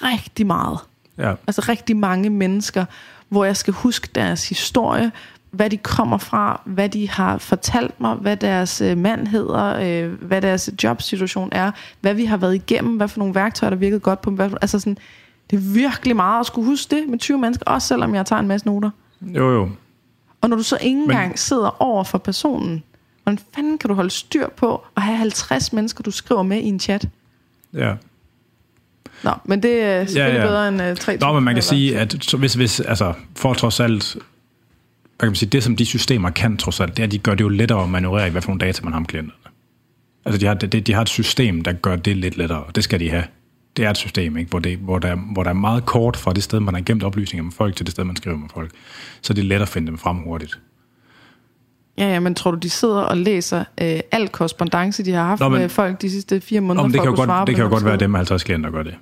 [0.04, 0.80] rigtig meget.
[1.18, 2.86] Ja, Altså rigtig mange mennesker,
[3.30, 5.12] hvor jeg skal huske deres historie,
[5.52, 10.14] hvad de kommer fra, hvad de har fortalt mig, hvad deres øh, mand hedder, øh,
[10.24, 14.00] hvad deres jobsituation er, hvad vi har været igennem, hvad for nogle værktøjer, der virkede
[14.00, 14.36] godt på dem.
[14.36, 14.98] Hvad, altså sådan,
[15.50, 18.40] det er virkelig meget at skulle huske det med 20 mennesker, også selvom jeg tager
[18.40, 18.90] en masse noter.
[19.22, 19.70] jo jo.
[20.42, 22.84] Og når du så ikke Men- engang sidder over for personen,
[23.24, 26.66] hvordan fanden kan du holde styr på at have 50 mennesker, du skriver med i
[26.66, 27.08] en chat?
[27.74, 27.94] Ja.
[29.24, 30.48] Nå, men det er selvfølgelig Ja, ja.
[30.48, 33.54] bedre end uh, 3 Nå, men man kan sige, at så hvis, hvis, altså, for
[33.54, 34.22] trods alt, hvad
[35.20, 37.32] kan man sige, det som de systemer kan trods alt, det er, at de gør
[37.36, 39.38] det jo lettere at manøvrere i, hvad for nogle data man har om klienterne.
[40.26, 42.84] Altså, de har, de, de har et system, der gør det lidt lettere, og det
[42.84, 43.24] skal de have.
[43.78, 44.50] Det er et system, ikke?
[44.50, 47.04] Hvor, det, hvor, der, hvor der er meget kort fra det sted, man har gemt
[47.04, 48.72] oplysninger om folk, til det sted, man skriver med folk.
[49.22, 50.60] Så det er let at finde dem frem hurtigt.
[51.98, 55.40] Ja, ja, men tror du, de sidder og læser øh, al korrespondence, de har haft
[55.40, 57.40] Nå, men- med folk de sidste fire måneder, men det for kan at kunne svare
[57.40, 58.96] godt, det på kan jo godt være dem med 50 klienter, der gør det.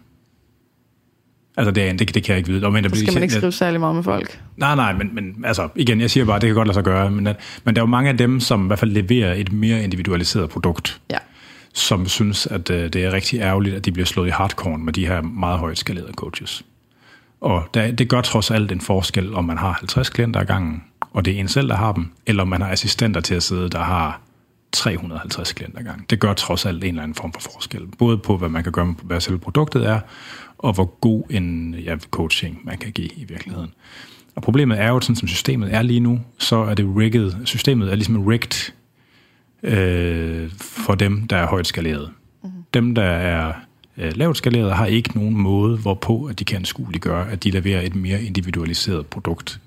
[1.59, 2.61] Altså, er, det, det kan jeg ikke vide.
[2.61, 4.41] Nå, Men der Så skal man ikke skrive særlig meget med folk.
[4.57, 7.11] Nej, nej, men, men altså, igen, jeg siger bare, det kan godt lade sig gøre,
[7.11, 9.51] men, at, men der er jo mange af dem, som i hvert fald leverer et
[9.51, 11.17] mere individualiseret produkt, Ja.
[11.73, 14.93] som synes, at øh, det er rigtig ærgerligt, at de bliver slået i hardcore med
[14.93, 16.63] de her meget højt skalerede coaches.
[17.41, 20.83] Og der, det gør trods alt en forskel, om man har 50 klienter ad gangen,
[21.13, 23.43] og det er en selv, der har dem, eller om man har assistenter til at
[23.43, 24.21] sidde, der har
[24.71, 26.05] 350 klienter ad gangen.
[26.09, 27.81] Det gør trods alt en eller anden form for forskel.
[27.97, 29.99] Både på, hvad man kan gøre med, hvad selve produktet er,
[30.59, 33.73] og hvor god en ja, coaching man kan give i virkeligheden.
[34.35, 37.31] Og problemet er jo, sådan som systemet er lige nu, så er det rigged.
[37.45, 38.71] Systemet er ligesom rigged
[39.63, 42.11] øh, for dem, der er højt skaleret.
[42.43, 42.63] Mm-hmm.
[42.73, 43.53] Dem, der er
[43.97, 47.81] øh, lavt skaleret, har ikke nogen måde, hvorpå at de kan anskueliggøre, at de leverer
[47.81, 49.61] et mere individualiseret produkt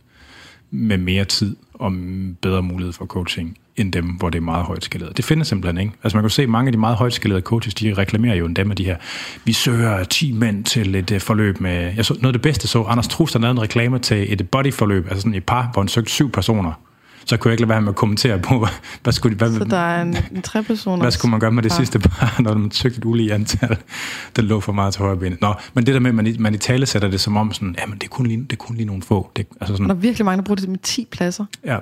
[0.70, 1.93] med mere tid og
[2.40, 5.16] bedre mulighed for coaching, end dem, hvor det er meget højt skaleret.
[5.16, 5.92] Det findes simpelthen ikke.
[6.02, 8.46] Altså man kan se, at mange af de meget højt skalerede coaches, de reklamerer jo
[8.46, 8.96] endda med de her,
[9.44, 12.68] vi søger 10 mænd til et uh, forløb med, jeg så, noget af det bedste
[12.68, 15.82] så, Anders Trus, der lavede en reklame til et bodyforløb, altså sådan et par, hvor
[15.82, 16.72] han søgte syv personer.
[17.24, 18.68] Så kunne jeg ikke lade være med at kommentere på, hvad,
[19.02, 20.42] hvad, skulle, hvad, Så der er en, en
[21.00, 21.76] hvad skulle man gøre med det par.
[21.76, 23.76] sidste par, når man søgte et ulige antal,
[24.36, 25.40] der lå for meget til højre benet?
[25.40, 27.52] Nå, men det der med, at man, i- man i tale sætter det som om
[27.52, 29.30] sådan, jamen det er kun lige, det er kun lige nogle få.
[29.36, 31.44] Det, altså Og sådan, der er virkelig mange, der bruger det med 10 pladser.
[31.64, 31.76] ja,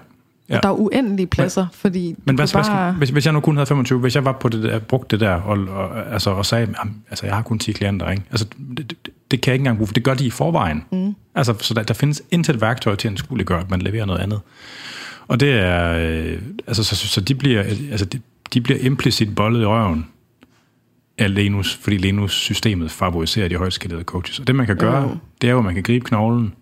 [0.51, 0.57] Ja.
[0.57, 2.93] Og der er uendelige pladser, fordi Men hvad, kan hvad skal, bare...
[2.93, 5.21] hvis, hvis jeg nu kun havde 25, hvis jeg var på det der, brugt det
[5.21, 8.23] der, og, og, altså, og sagde, jamen, altså jeg har kun 10 klienter, ikke?
[8.31, 8.47] Altså,
[8.77, 10.85] det, det, det kan jeg ikke engang bruge, for det gør de i forvejen.
[10.93, 11.15] Mm.
[11.35, 14.21] Altså, så der, der findes intet værktøj til at skulle gøre, at man leverer noget
[14.21, 14.41] andet.
[15.29, 18.21] Og det er, øh, altså, så, så, så de bliver, altså, de,
[18.55, 20.07] de bliver implicit bollet i røven
[21.19, 24.39] af Lenus, fordi Lenus-systemet favoriserer de højtskalerede coaches.
[24.39, 25.17] Og det man kan gøre, Jo.
[25.41, 26.53] det er jo, at man kan gribe knoglen,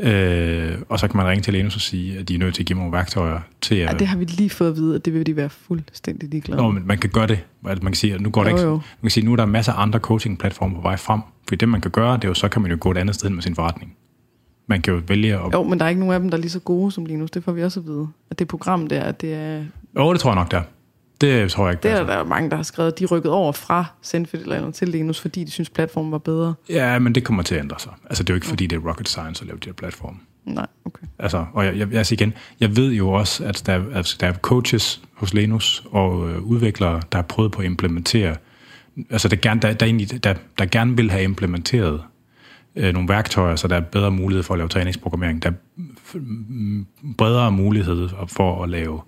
[0.00, 2.62] øh, og så kan man ringe til Lenus og sige, at de er nødt til
[2.62, 3.92] at give mig nogle værktøjer til at...
[3.92, 6.62] Ja, det har vi lige fået at vide, at det vil de være fuldstændig ligeglade
[6.62, 7.40] Nå, men man kan gøre det.
[7.66, 8.66] Altså, Man kan sige, at nu går det Jo, ikke.
[8.68, 8.72] jo.
[8.74, 11.20] Man kan sige, at nu er der masser af andre coaching-platforme på vej frem.
[11.48, 13.14] For det, man kan gøre, det er jo, så kan man jo gå et andet
[13.14, 13.94] sted med sin forretning.
[14.66, 15.52] Man kan jo vælge at...
[15.52, 17.30] Jo, men der er ikke nogen af dem, der er lige så gode som Linus.
[17.30, 18.08] Det får vi også at vide.
[18.30, 19.62] At det program der, det er...
[19.98, 20.62] Jo, det tror jeg nok, der.
[21.20, 22.98] Det tror jeg ikke, Det er der mange, der har skrevet.
[22.98, 26.54] De rykket over fra Zenfit eller andet til Linus, fordi de synes, platformen var bedre.
[26.68, 27.92] Ja, men det kommer til at ændre sig.
[28.04, 30.18] Altså, det er jo ikke, fordi det er rocket science at lave de her platforme.
[30.44, 31.06] Nej, okay.
[31.18, 34.32] Altså, og jeg, jeg, siger igen, jeg ved jo også, at der, altså, der er
[34.32, 38.36] coaches hos Lenus og øh, udviklere, der har prøvet på at implementere,
[39.10, 42.02] altså der, gerne, der, der, egentlig, der, der gerne vil have implementeret
[42.76, 45.54] øh, nogle værktøjer, så der er bedre mulighed for at lave træningsprogrammering, der er
[47.18, 49.00] bredere mulighed for at lave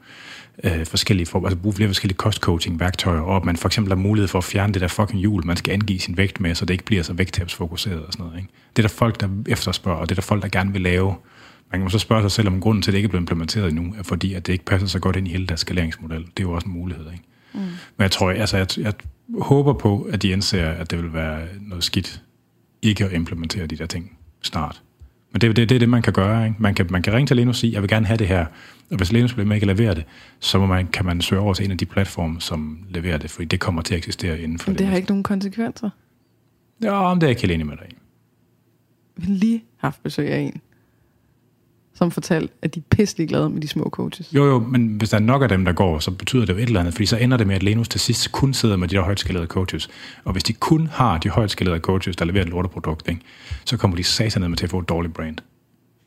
[0.64, 4.28] øh, forskellige, for, altså bruge flere forskellige cost-coaching-værktøjer, og at man for eksempel har mulighed
[4.28, 6.74] for at fjerne det der fucking hjul, man skal angive sin vægt med, så det
[6.74, 8.38] ikke bliver så vægttabsfokuseret og sådan noget.
[8.38, 8.48] Ikke?
[8.76, 11.14] Det er der folk, der efterspørger, og det er der folk, der gerne vil lave.
[11.72, 13.68] Man kan så spørge sig selv, om grunden til, at det ikke er blevet implementeret
[13.68, 16.20] endnu, er fordi, at det ikke passer så godt ind i hele deres skaleringsmodel.
[16.20, 17.06] Det er jo også en mulighed.
[17.12, 17.24] Ikke?
[17.54, 17.60] Mm.
[17.60, 18.92] Men jeg tror, altså, jeg, jeg
[19.40, 22.22] håber på, at de indser, at det vil være noget skidt
[22.82, 24.82] ikke at implementere de der ting snart.
[25.32, 26.46] Men det, det, det er det, man kan gøre.
[26.46, 26.56] Ikke?
[26.58, 28.46] Man, kan, man kan ringe til Lenus og sige, jeg vil gerne have det her.
[28.90, 30.04] Og hvis med ikke at levere det,
[30.40, 33.30] så må man, kan man søge over til en af de platforme, som leverer det,
[33.30, 35.90] fordi det kommer til at eksistere inden for Men det har ikke nogen konsekvenser.
[36.82, 37.88] Ja, men det er jeg ikke helt enig med dig.
[39.16, 40.60] Vi har lige haft besøg af en,
[41.94, 44.34] som fortalte, at de er pisselig glade med de små coaches.
[44.34, 46.58] Jo, jo, men hvis der er nok af dem, der går, så betyder det jo
[46.58, 48.88] et eller andet, fordi så ender det med, at Lenus til sidst kun sidder med
[48.88, 49.88] de der højtskalerede coaches.
[50.24, 53.20] Og hvis de kun har de højtskalerede coaches, der leverer et lorteprodukt, ikke,
[53.64, 55.36] så kommer de satanede med til at få et dårligt brand.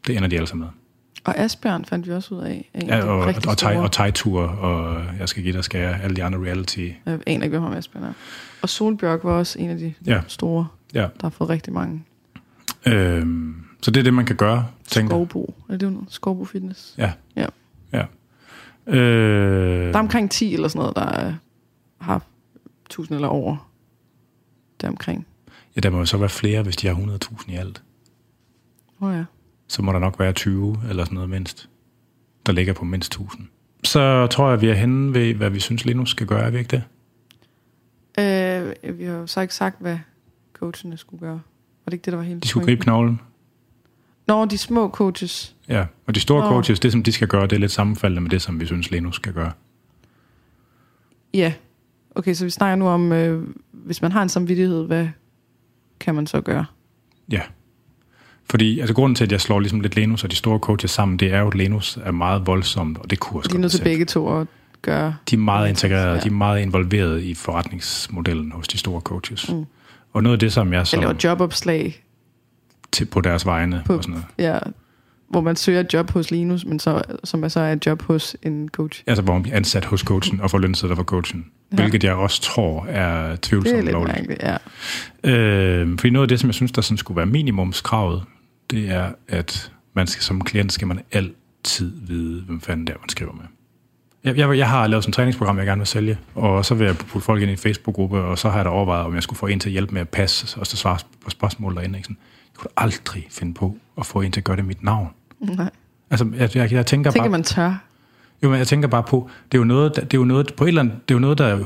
[0.08, 0.83] Det ender de sammen med.
[1.24, 2.70] Og Asbjørn fandt vi også ud af.
[2.74, 3.80] af en Ja, og, rigtig og, store.
[3.80, 6.90] og Thai-tur, og jeg skal give dig skære, alle de andre reality.
[7.06, 8.14] Jeg aner ikke, hvem Asbjørn er.
[8.62, 10.22] Og Solbjørk var også en af de Ja.
[10.28, 11.00] store, Ja.
[11.02, 12.04] der har fået rigtig mange.
[12.86, 15.10] Øhm, så det er det, man kan gøre, tænker.
[15.16, 15.56] Skovbo.
[15.70, 16.08] Er det jo noget?
[16.12, 16.96] Skovbo Fitness.
[16.98, 17.12] Ja.
[17.36, 17.46] Ja.
[17.94, 18.04] ja.
[18.88, 21.34] Øh, Der er omkring 10 eller sådan noget, der
[21.98, 22.22] har
[22.86, 23.70] 1000 eller over.
[24.82, 25.26] Deromkring.
[25.76, 27.84] ja, der må jo så være flere, hvis de har 100.000 i alt.
[29.02, 29.24] Åh oh, ja.
[29.68, 31.70] Så må der nok være 20 eller sådan noget mindst,
[32.46, 33.48] der ligger på mindst 1000.
[33.84, 36.58] Så tror jeg, vi er henne ved, hvad vi synes, Linus skal gøre, er vi
[36.58, 36.84] ikke det?
[38.20, 39.98] Øh, vi har jo så ikke sagt, hvad
[40.54, 41.42] coachene skulle gøre.
[41.86, 43.22] Var det ikke det, der var hele De skulle gribe knoglen.
[44.28, 45.56] Nå, de små coaches.
[45.70, 46.50] Ja, og de store Nå.
[46.50, 48.92] coaches, det som de skal gøre, det er lidt sammenfaldende med det, som vi synes,
[48.92, 49.52] Linus skal gøre.
[51.34, 51.54] Ja.
[52.16, 55.08] Okay, så vi snakker nu om, øh, hvis man har en samvittighed, hvad
[56.00, 56.66] kan man så gøre?
[57.32, 57.42] Ja.
[58.50, 61.18] Fordi altså, grunden til, at jeg slår ligesom lidt Lenus og de store coaches sammen,
[61.20, 63.72] det er jo, at Lenus er meget voldsomt, og det kunne også De er nødt
[63.72, 64.48] til begge to at
[64.82, 65.16] gøre.
[65.30, 66.20] De er meget integreret, Ja.
[66.22, 69.52] de er meget involveret i forretningsmodellen hos de store coaches.
[69.52, 69.66] Mm.
[70.14, 72.04] Og noget af det, som jeg som, laver jobopslag
[72.92, 74.26] til, på deres vegne på, og sådan noget.
[74.54, 74.60] ja,
[75.30, 78.02] hvor man søger et job hos Linus, men så, som er så er et job
[78.02, 79.04] hos en coach.
[79.08, 81.46] Altså, hvor man bliver ansat hos coachen og får lønsedler for coachen.
[81.72, 81.76] Ja.
[81.76, 84.18] Hvilket jeg også tror er Det er tvivlsomt lidt lovligt.
[84.18, 84.44] mærkeligt,
[85.24, 85.32] ja.
[85.32, 88.24] Øh, fordi noget af det, som jeg synes, der sådan skulle være minimumskravet,
[88.72, 93.00] det er, at man skal, som klient skal man altid vide, hvem fanden det er,
[93.00, 93.44] man skriver med.
[94.24, 96.86] Jeg, jeg, jeg har lavet sådan et træningsprogram, jeg gerne vil sælge, og så vil
[96.86, 99.24] jeg putte folk ind i en Facebook-gruppe, og så har jeg da overvejet, om jeg
[99.24, 101.98] skulle få en til at hjælpe med at passe, og så svare på spørgsmål derinde.
[102.00, 102.06] Ikke?
[102.06, 102.18] Sådan,
[102.54, 105.10] jeg kunne aldrig finde på at få en til at gøre det mit navn.
[105.40, 105.70] Nej.
[106.10, 107.30] Altså, jeg, jeg, jeg tænker Tænker bare...
[107.30, 107.84] man tør.
[108.44, 110.54] Jo, men jeg tænker bare på, det er jo noget, der- det er jo noget,
[110.58, 111.60] på et eller andet, det er jo noget, der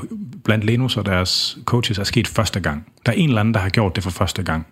[0.44, 2.86] blandt Lenus og deres coaches er sket første gang.
[3.06, 4.66] Der er en eller anden, der har gjort det for første gang.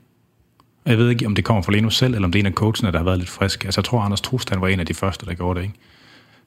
[0.87, 2.53] Jeg ved ikke, om det kommer fra Lenus selv, eller om det er en af
[2.53, 3.65] coachene, der har været lidt frisk.
[3.65, 5.75] Altså, jeg tror, Anders Trustan var en af de første, der gjorde det, ikke?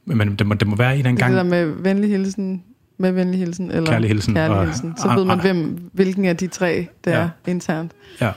[0.06, 1.34] Men- det må, det må være en Det er gang.
[1.34, 2.64] det der med venlig hilsen,
[2.98, 4.94] med venlig hilsen, eller Kærlig hilsen, kærlig hilsen.
[4.98, 7.18] Så ved man, hvem, hvilken af de tre, det Ja.
[7.20, 7.92] er internt.
[8.22, 8.32] Ja.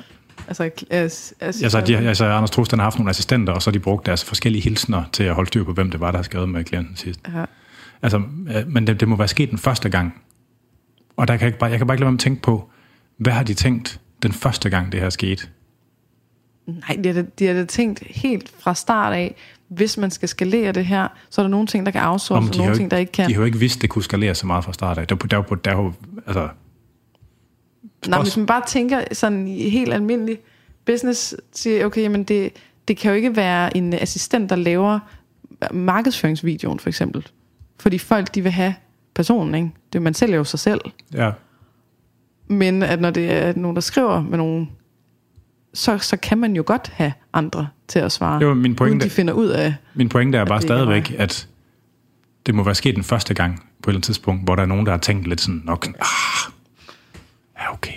[0.49, 3.73] Altså, as, as, Altså, de, altså, Anders Trustan har haft nogle assistenter, og så har
[3.73, 6.23] de brugt deres forskellige hilsner til at holde styr på, hvem det var, der har
[6.23, 7.21] skrevet med klienten sidst.
[7.35, 7.45] Ja.
[8.03, 8.23] Altså,
[8.67, 10.15] men det, det må være sket den første gang.
[11.17, 12.71] Og der kan jeg, bare, jeg kan bare ikke lade være med at tænke på,
[13.19, 15.47] hvad har de tænkt den første gang, det her skete?
[16.67, 19.35] Nej, de har, de har da tænkt helt fra start af,
[19.69, 22.57] hvis man skal skalere det her, så er der nogle ting, der kan outsource, og
[22.57, 23.29] nogle jo ting, der ikke kan.
[23.29, 25.07] De har jo ikke vidst, det kunne skalere så meget fra start af.
[25.07, 25.93] Der, der, der, der, der,
[26.27, 26.51] altså, Nej,
[28.05, 30.39] Spørgsmål- hvis man bare tænker sådan i helt almindelig
[30.85, 32.53] business, siger, okay, men det,
[32.89, 34.99] det kan jo ikke være en assistent, der laver
[35.73, 37.27] markedsføringsvideoen, for eksempel.
[37.81, 38.75] Fordi folk, de vil have
[39.15, 39.71] personen, ikke?
[39.93, 40.81] Det, man sælger jo sig selv.
[41.15, 41.31] ja,
[42.47, 44.71] Men at når det er nogen, der skriver med nogen,
[45.75, 48.47] så, så kan man jo godt have andre til at svare.
[48.47, 49.05] Var min pointe.
[49.05, 51.49] de finder ud af, min pointe er bare det ikke er stadigvæk, at
[52.47, 54.67] det må være sket den første gang på et eller andet tidspunkt, hvor der er
[54.67, 56.53] nogen, der har tænkt lidt sådan, nok, ah,
[57.59, 57.95] ja okay,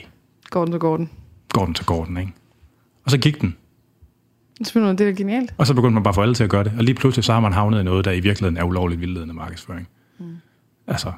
[0.49, 1.09] går den, så går den.
[1.49, 2.33] går den, så går den, ikke?
[3.03, 3.55] Og så gik den.
[4.59, 5.53] Det er det er genialt.
[5.57, 6.73] Og så begyndte man bare at få alle til at gøre det.
[6.77, 9.33] Og lige pludselig så har man havnet i noget, der i virkeligheden er ulovligt vildledende
[9.33, 9.87] markedsføring.
[10.19, 10.35] Mm.
[10.87, 11.11] Altså,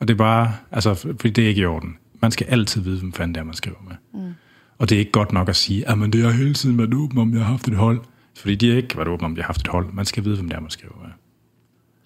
[0.00, 1.96] og det er bare, altså, fordi det er ikke i orden.
[2.20, 4.22] Man skal altid vide, hvem fanden det er, man skriver med.
[4.22, 4.34] Mm.
[4.78, 7.18] Og det er ikke godt nok at sige, at det har hele tiden været åben,
[7.18, 8.00] om jeg har haft et hold.
[8.36, 9.92] Fordi de har ikke været åbne, om de har haft et hold.
[9.92, 10.94] Man skal vide, hvem det er, man skriver.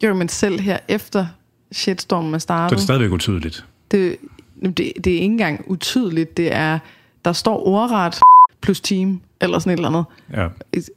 [0.05, 1.27] Jo, men selv her efter
[1.73, 3.65] shitstormen er Så startet, det er stadigvæk utydeligt.
[3.91, 4.17] det,
[4.63, 6.37] det, det er ikke engang utydeligt.
[6.37, 6.79] Det er,
[7.25, 8.21] der står ordret
[8.61, 10.05] plus team, eller sådan et eller andet.
[10.43, 10.49] Ja,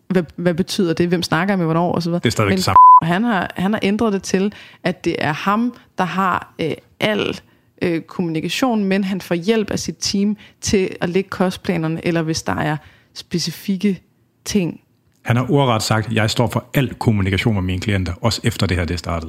[0.08, 1.08] Hvad, hvad betyder det?
[1.08, 1.92] Hvem snakker med hvornår?
[1.92, 2.20] Og så videre.
[2.20, 2.78] det er stadigvæk Men det samme.
[3.04, 4.54] han har, han har ændret det til,
[4.84, 7.40] at det er ham, der har øh, al
[7.82, 12.44] øh, kommunikation, men han får hjælp af sit team til at lægge kostplanerne, eller hvis
[12.44, 12.78] der er
[13.14, 14.02] specifikke
[14.46, 14.82] ting.
[15.22, 18.68] Han har ordret sagt, at jeg står for al kommunikation med mine klienter, også efter
[18.68, 19.28] det her det er startet.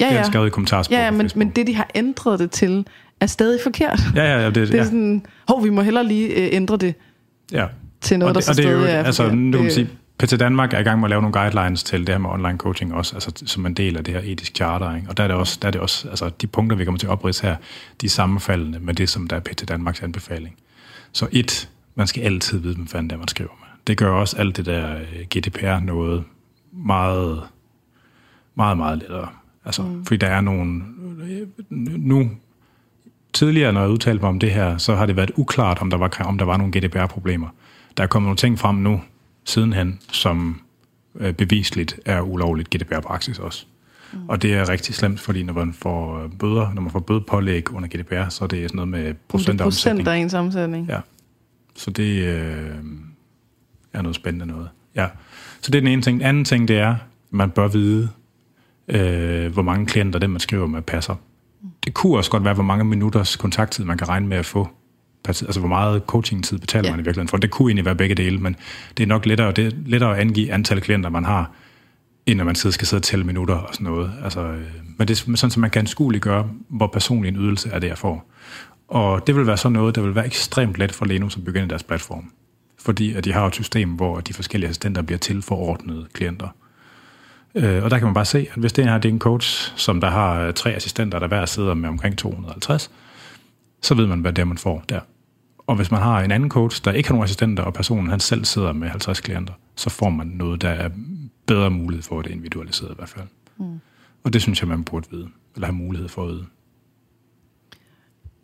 [0.00, 1.90] Ja, Det har ja, han skrevet i kommentarsporet ja, ja men, men det, de har
[1.94, 2.86] ændret det til,
[3.20, 4.00] er stadig forkert.
[4.16, 4.46] Ja, ja, ja.
[4.46, 6.94] Det, Det er ja, sådan, hov, vi må hellere lige øh, ændre det
[7.52, 7.66] ja.
[8.00, 9.38] til noget, og der det, så og det er jo, stadig er altså, forkert.
[9.38, 12.00] nu kan man sige, PT Danmark er i gang med at lave nogle guidelines til
[12.00, 14.96] det her med online coaching også, altså som en del af det her etisk charter,
[14.96, 15.08] ikke?
[15.08, 17.06] og der er det også, der er det også altså, de punkter, vi kommer til
[17.06, 17.56] at opridse her,
[18.00, 20.56] de er sammenfaldende med det, som der er PT Danmarks anbefaling.
[21.12, 23.68] Så et, man skal altid vide, hvem fanden det er, man skriver med.
[23.86, 26.24] Det gør også alt det der øh, GDPR noget
[26.72, 27.42] meget,
[28.54, 29.28] meget, meget lettere.
[29.64, 30.04] Altså, mm.
[30.04, 30.82] fordi der er nogle,
[31.98, 32.30] nu
[33.32, 35.96] tidligere, når jeg udtalte mig om det her, så har det været uklart, om der
[35.96, 37.48] var, om der var nogle GDPR-problemer.
[37.96, 39.00] Der er kommet nogle ting frem nu,
[39.48, 40.60] sidenhen, som
[41.14, 43.66] øh, bevisligt er ulovligt GDPR-praksis også.
[44.12, 44.28] Mm.
[44.28, 47.72] Og det er rigtig slemt, fordi når man får øh, bøder, når man får bødepålæg
[47.72, 50.08] under GDPR, så er det sådan noget med procent af procent omsætning.
[50.08, 50.88] af ens omsætning.
[50.88, 51.00] Ja.
[51.76, 52.74] Så det øh,
[53.92, 54.68] er noget spændende noget.
[54.94, 55.06] Ja.
[55.60, 56.20] Så det er den ene ting.
[56.20, 56.96] Den anden ting, det er,
[57.30, 58.08] man bør vide,
[58.88, 61.14] øh, hvor mange klienter det, man skriver med, passer.
[61.84, 64.68] Det kunne også godt være, hvor mange minutters kontakttid, man kan regne med at få.
[65.28, 66.90] Altså, hvor meget coaching-tid betaler Ja.
[66.92, 67.36] man i virkeligheden for.
[67.36, 68.56] Det kunne egentlig være begge dele, men
[68.96, 71.50] det er nok lettere, det er lettere at angive antal klienter, man har,
[72.26, 74.12] end at man sidder, skal sidde og tælle minutter og sådan noget.
[74.24, 74.60] Altså, øh,
[74.96, 77.88] men det er sådan, så man kan anskueligt gøre, hvor personlig en ydelse er det,
[77.88, 78.30] jeg får.
[78.88, 81.68] Og det vil være sådan noget, der vil være ekstremt let for Lenus at begynde
[81.68, 82.30] deres platform.
[82.80, 86.48] Fordi at de har et system, hvor de forskellige assistenter bliver til forordnede klienter.
[87.54, 89.72] Øh, og der kan man bare se, at hvis det her det er en coach,
[89.76, 92.90] som der har øh, tre assistenter, der hver sidder med omkring 250,
[93.82, 95.00] så ved man, hvad det er, man får der.
[95.66, 98.20] Og hvis man har en anden coach, der ikke har nogen assistenter, og personen han
[98.20, 100.90] selv sidder med 50 klienter, så får man noget, der er
[101.46, 103.26] bedre mulighed for det individualiseret i hvert fald.
[103.56, 103.80] Mm.
[104.24, 106.44] Og det synes jeg, man burde vide, eller have mulighed for at vide.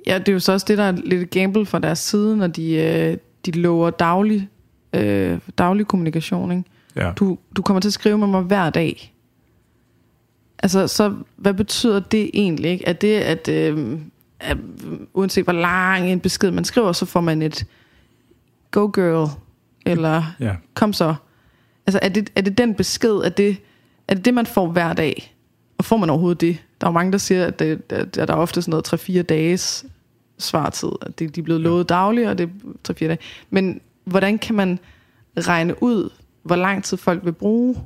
[0.07, 2.47] Ja, det er jo så også det, der er lidt gamble fra deres side, når
[2.47, 3.17] de, øh,
[3.47, 4.49] de lover daglig,
[4.93, 6.51] øh, daglig kommunikation.
[6.53, 6.65] Ikke?
[6.97, 7.13] Ja.
[7.17, 9.15] Du, du kommer til at skrive med mig hver dag.
[10.59, 12.71] Altså, så hvad betyder det egentlig?
[12.71, 12.89] Ikke?
[12.89, 13.99] Er det, at, øh,
[14.45, 14.57] at
[15.15, 17.67] uanset hvor lang en besked man skriver, så får man et
[18.71, 19.29] go girl,
[19.87, 20.55] eller ja.
[20.75, 21.15] kom så?
[21.87, 23.57] Altså er det, er det den besked, er det,
[24.09, 25.35] er det det, man får hver dag?
[25.79, 26.59] Og får man overhovedet det?
[26.81, 29.23] Der er jo mange, der siger, at, det, at der er ofte sådan noget 3-4
[29.23, 29.85] dages
[30.39, 30.89] svartid.
[31.03, 32.51] At det, de er blevet lovet dagligt, og det
[32.89, 33.19] er 3-4 dage.
[33.51, 34.79] Men hvordan kan man
[35.39, 36.11] regne ud,
[36.43, 37.77] hvor lang tid folk vil bruge?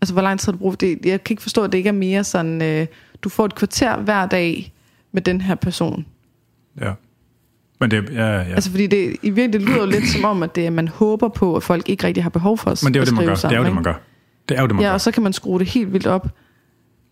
[0.00, 1.06] Altså, hvor lang tid du brugt det?
[1.06, 2.86] Jeg kan ikke forstå, at det ikke er mere sådan, øh,
[3.22, 4.71] du får et kvarter hver dag
[5.12, 6.06] med den her person.
[6.80, 6.92] Ja.
[7.80, 8.42] Men det, ja, ja.
[8.42, 11.28] Altså, fordi det, i virkeligheden det lyder jo lidt som om, at det, man håber
[11.28, 12.84] på, at folk ikke rigtig har behov for os.
[12.84, 13.34] Men det er jo det, man gør.
[13.34, 13.94] sammen, det er jo det, man gør.
[14.48, 14.94] Det er jo det, man Ja, gør.
[14.94, 16.28] og så kan man skrue det helt vildt op.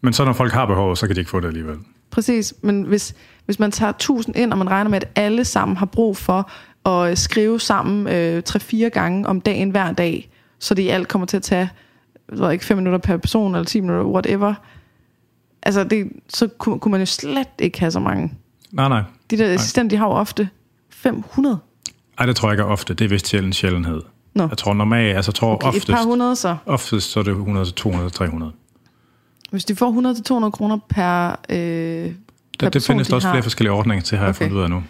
[0.03, 1.77] Men så når folk har behov, så kan de ikke få det alligevel.
[2.11, 3.15] Præcis, men hvis,
[3.45, 6.51] hvis man tager 1000 ind, og man regner med, at alle sammen har brug for
[6.89, 11.27] at skrive sammen øh, 3-4 gange om dagen hver dag, så det i alt kommer
[11.27, 11.69] til at tage
[12.31, 14.55] jeg ved ikke, 5 minutter per person, eller 10 minutter, whatever.
[15.63, 18.33] Altså, det, så kunne, kunne man jo slet ikke have så mange.
[18.73, 19.03] Nej, nej.
[19.31, 20.49] De der assistenter, de har jo ofte
[20.91, 21.59] 500.
[22.19, 22.95] Ej, det tror jeg ikke er ofte.
[22.95, 24.03] Det er vist sjældent sjældenhed.
[24.35, 24.49] Nå.
[24.49, 26.57] Jeg tror normalt, altså jeg tror Okay, oftest, et par hundrede så.
[26.67, 28.53] oftest, så er det 100 til 200 til 300.
[29.51, 32.13] Hvis de får 100-200 kroner per, øh, per Det,
[32.61, 33.35] det person, findes de også har.
[33.35, 34.45] flere forskellige ordninger til, har jeg Okay.
[34.45, 34.83] fundet ud af nu.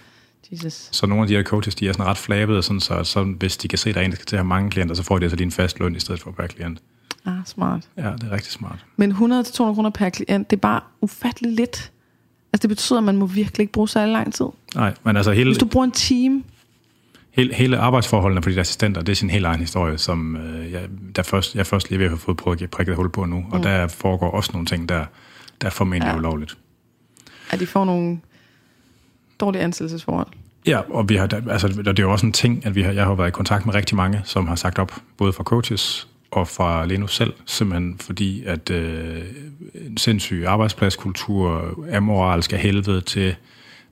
[0.53, 0.89] Jesus.
[0.93, 3.57] Så nogle af de her coaches, de er sådan ret flabede, sådan, så, så hvis
[3.57, 5.03] de kan se, at der er en, der skal til at have mange klienter, så
[5.03, 6.79] får de altså lige en fast løn i stedet for per klient.
[7.27, 7.89] Ah, smart.
[7.97, 8.85] Ja, det er rigtig smart.
[8.97, 9.17] Men 100-200
[9.55, 11.93] kroner per klient, det er bare ufattelig lidt.
[12.53, 14.47] Altså det betyder, at man må virkelig ikke bruge særlig lang tid.
[14.75, 16.43] Nej, men altså hele, Hvis du bruger en time,
[17.31, 20.83] hele, hele arbejdsforholdene på de assistenter, det er sin helt egen historie, som øh, jeg,
[21.17, 23.45] der først, jeg først lige ved at have fået prikket prikket hul på nu.
[23.51, 23.63] Og Mm.
[23.63, 25.05] der foregår også nogle ting, der,
[25.61, 26.17] der er formentlig Ja.
[26.17, 26.59] ulovligt.
[27.51, 28.21] at de får nogle
[29.41, 30.27] dårlige ansættelsesforhold.
[30.67, 33.05] Ja, og vi har, altså, det er jo også en ting, at vi har, jeg
[33.05, 36.48] har været i kontakt med rigtig mange, som har sagt op, både fra coaches og
[36.48, 39.23] fra Lenus selv, simpelthen fordi, at øh,
[39.74, 43.36] en sindssyg arbejdspladskultur, amoralsk af helvede til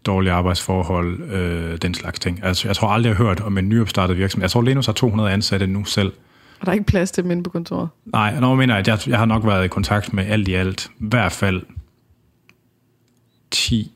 [0.07, 2.41] dårlige arbejdsforhold, øh, den slags ting.
[2.45, 4.45] Altså, jeg tror aldrig, jeg har hørt om en nyopstartet virksomhed.
[4.45, 6.13] Jeg tror, Lenus har 200 ansatte nu selv.
[6.61, 7.89] Og der er ikke plads til dem inde på kontoret.
[8.05, 10.55] Nej, når jeg mener, at jeg, jeg har nok været i kontakt med alt i
[10.55, 11.63] alt, i hvert fald
[13.51, 13.93] 10,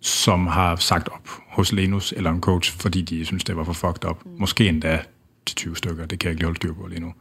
[0.00, 3.72] som har sagt op hos Lenus eller en coach, fordi de synes, det var for
[3.72, 4.16] fucked up.
[4.38, 5.00] Måske endda
[5.46, 7.12] 20 stykker, det kan jeg ikke lige holde styr på lige nu.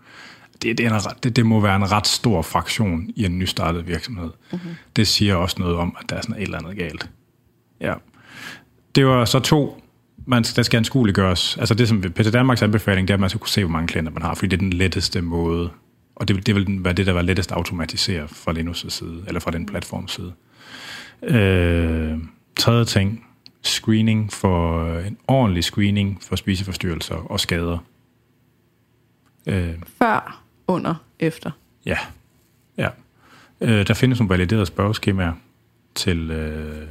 [0.62, 3.88] Det, det, er en, det, det må være en ret stor fraktion i en nystartet
[3.88, 4.32] virksomhed.
[4.52, 4.70] Mm-hmm.
[4.96, 7.10] Det siger også noget om, at der er sådan et eller andet galt.
[7.82, 7.94] Ja.
[8.96, 9.84] Det var så to,
[10.26, 11.58] man, der skal anskueliggøres.
[11.58, 13.88] Altså det, som Peter Danmarks anbefaling, det er, at man skal kunne se, hvor mange
[13.88, 15.70] klienter man har, fordi det er den letteste måde,
[16.16, 19.40] og det, det vil være det, der var lettest at automatisere fra Linus' side, eller
[19.40, 20.34] fra den platforms side.
[21.24, 22.18] Øh,
[22.58, 23.26] tredje ting,
[23.62, 27.78] screening for en ordentlig screening for spiseforstyrrelser og skader.
[29.48, 31.52] Øh, Før, under, efter.
[31.86, 31.98] Ja.
[32.78, 32.90] ja.
[33.62, 35.34] Øh, der findes nogle validerede spørgeskemaer
[35.96, 36.88] til, øh,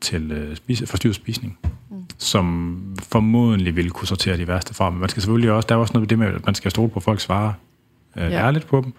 [0.00, 1.58] til øh, spise, forstyrret spisning,
[1.90, 2.04] mm.
[2.18, 4.90] som formodentlig vil kunne sortere de værste fra.
[4.90, 6.70] Men man skal selvfølgelig også, der er også noget ved det med, at man skal
[6.70, 7.52] stole på, at folk svarer
[8.16, 8.46] øh, Ja.
[8.46, 8.92] ærligt på dem.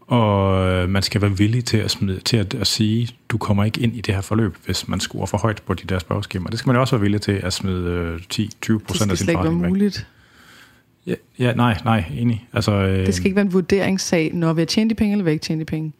[0.00, 3.64] Og øh, man skal være villig til at, smide, til at, at sige, du kommer
[3.64, 6.50] ikke ind i det her forløb, hvis man scorer for højt på de der spørgeskemaer.
[6.50, 9.18] Det skal man også være villig til at smide øh, 10-20 Det procent skal af
[9.18, 10.06] sin slet ikke være forretning muligt.
[11.06, 12.48] Ja, ja, nej, nej, enig.
[12.52, 15.24] Altså, øh, Det skal ikke være en vurderingssag, når vi har tjent de penge, eller
[15.24, 15.92] vi ikke tjent de penge.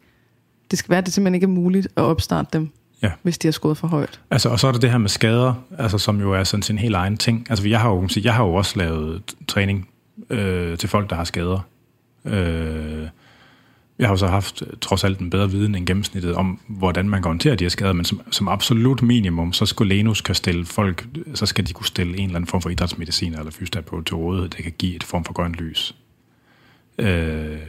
[0.71, 2.69] Det skal være, at det simpelthen ikke er muligt at opstarte dem,
[3.03, 3.11] Ja.
[3.23, 4.19] hvis de har skåret for højt.
[4.31, 6.77] Altså, og så er der det her med skader, altså, som jo er sådan sin
[6.77, 7.47] helt egen ting.
[7.49, 9.89] Altså, jeg har jo, jeg har jo også lavet træning
[10.29, 11.59] øh, til folk, der har skader.
[12.25, 13.07] Øh,
[14.01, 17.09] jeg har jo så haft øh, trods alt en bedre viden end gennemsnittet om, hvordan
[17.09, 20.35] man kan håndtere de her skader, men som, som absolut minimum, så skulle Lenus kan
[20.35, 24.05] stille folk, så skal de kunne stille en eller anden form for idrætsmedicin eller fysioterapeut
[24.05, 25.95] til rådighed, der kan give et form for grønt lys.
[26.97, 27.59] Øh,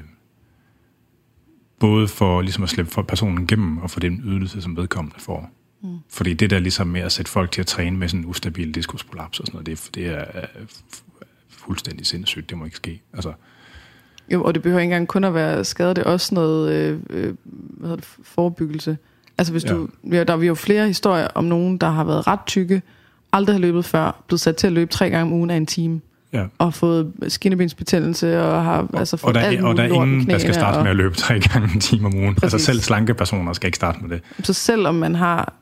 [1.79, 5.51] både for ligesom at slippe for personen igennem og for den ydelse, som vedkommende får.
[5.83, 5.99] Mm.
[6.09, 8.75] Fordi det der ligesom med at sætte folk til at træne med sådan en ustabil
[8.75, 12.51] diskusprolaps og sådan noget, det, det er øh, fu- fuldstændig sindssygt.
[12.51, 13.03] Det må ikke ske.
[13.13, 13.33] Altså,
[14.33, 16.99] Jo, og det behøver ikke engang kun at være skade, det er også noget øh,
[17.11, 18.99] øh, hvad hedder det, forebyggelse.
[19.39, 20.25] Altså hvis du, ja.
[20.25, 22.83] der er vi jo flere historier om nogen, der har været ret tykke,
[23.33, 25.67] aldrig har løbet før, blevet sat til at løbe tre gange om ugen af en
[25.67, 26.01] time,
[26.33, 26.45] ja.
[26.59, 30.39] og fået skinnebensbetændelse, og har altså og, fået der, alt og der er ingen, der
[30.39, 32.35] skal starte og, med at løbe tre gange en time om ugen.
[32.35, 32.55] Præcis.
[32.55, 34.23] Altså selv slanke personer skal ikke starte med det.
[34.43, 35.55] Så selvom man har,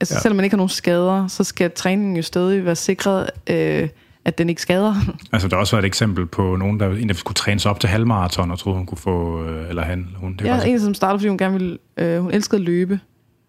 [0.00, 0.20] altså Ja.
[0.20, 3.88] selvom man ikke har nogen skader, så skal træningen jo stadig være sikret, øh,
[4.24, 4.94] at den ikke skader.
[5.32, 7.70] Altså der har også været et eksempel på nogen, der, en, der skulle træne sig
[7.70, 10.36] op til halvmarathon, og troede, hun kunne få, øh, eller han, eller hun.
[10.36, 13.00] Det var havde en, som startede, fordi hun gerne ville, øh, hun elskede at løbe.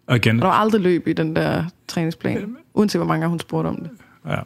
[0.06, 3.30] og igen, Og der var aldrig løb i den der træningsplan, uanset hvor mange gange
[3.30, 3.90] hun spurgte om det.
[4.28, 4.36] Ja.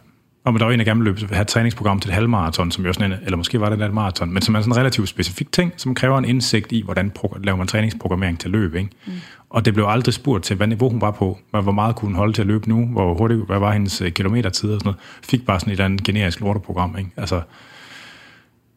[0.49, 2.87] Og men der var en, der gerne ville have et træningsprogram til et halvmarathon, som
[2.87, 5.09] jo sådan en, eller måske var det et maraton, men som er sådan en relativt
[5.09, 7.13] specifik ting, som kræver en indsigt i, hvordan
[7.45, 8.75] laver man træningsprogrammering til løb.
[8.75, 8.91] Ikke?
[9.07, 9.13] Mm.
[9.51, 12.09] Og det blev aldrig spurgt til, hvad niveau hun var på, hvad, hvor meget kunne
[12.09, 14.89] hun holde til at løbe nu, hvor hurtigt, hvad var hendes øh, kilometertid og sådan
[14.89, 15.01] noget.
[15.31, 16.99] Fik bare sådan et eller andet generisk lorteprogram.
[16.99, 17.11] Ikke?
[17.17, 17.41] Altså,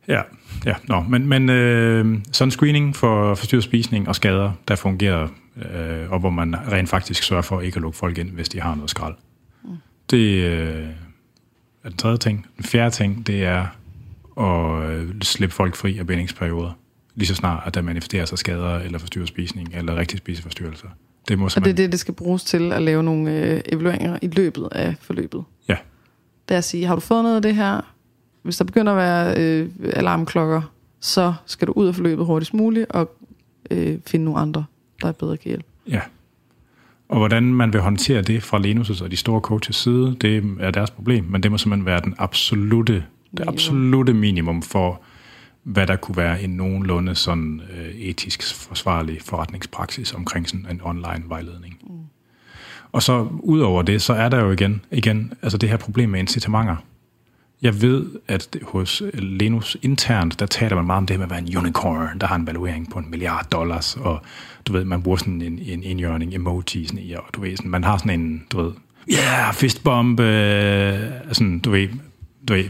[0.08, 0.22] Ja,
[0.66, 0.76] ja.
[0.88, 5.28] Nå, men, men øh, sådan en screening for forstyrret spisning og skader, der fungerer,
[5.58, 8.62] øh, og hvor man rent faktisk sørger for ikke at lukke folk ind, hvis de
[8.62, 9.16] har noget skrald.
[9.64, 9.70] Mm.
[10.10, 10.86] Det øh,
[11.84, 12.48] er den tredje ting.
[12.58, 13.68] Den fjerde ting, det er
[14.38, 16.72] at øh, slippe folk fri af bindingsperioder.
[17.16, 20.88] Lige så snart, at der manifesterer sig skader eller forstyrret spisning eller rigtig spiseforstyrrelser.
[21.28, 24.20] Det må og det er det, det skal bruges til at lave nogle øh, evalueringer
[24.22, 25.44] i løbet af forløbet.
[25.70, 25.78] Ja.
[26.50, 27.94] Det er at sige, har du fået noget af det her?
[28.42, 30.62] Hvis der begynder at være øh, alarmklokker,
[31.00, 33.16] så skal du ud af forløbet hurtigst muligt og
[33.72, 34.66] øh, finde nogle andre,
[35.02, 35.68] der bedre kan hjælpe.
[35.88, 36.02] Ja.
[37.12, 40.72] Og hvordan man vil håndtere det fra Lenus' og de store coaches side, det er
[40.72, 43.04] deres problem, men det må simpelthen være den absolute,
[43.38, 45.02] det absolute minimum for,
[45.64, 51.24] hvad der kunne være en nogenlunde sådan øh, etisk forsvarlig forretningspraksis omkring sådan en online
[51.26, 51.78] vejledning.
[51.84, 51.90] Mm.
[52.92, 56.10] Og så ud over det, så er der jo igen, igen altså det her problem
[56.10, 56.76] med incitamenter.
[57.62, 61.30] Jeg ved, at hos øh, Linus internt, der taler man meget om det med at
[61.30, 64.22] være en unicorn, der har en valuering på en milliard dollars, og
[64.66, 67.72] du ved, man bruger sådan en, en indjørning emoji, sådan, ja, og du ved, sådan,
[67.72, 68.72] man har sådan en, du ved,
[69.10, 71.00] yeah, fistbomb, øh,
[71.32, 71.88] sådan, du ved,
[72.48, 72.70] du ved,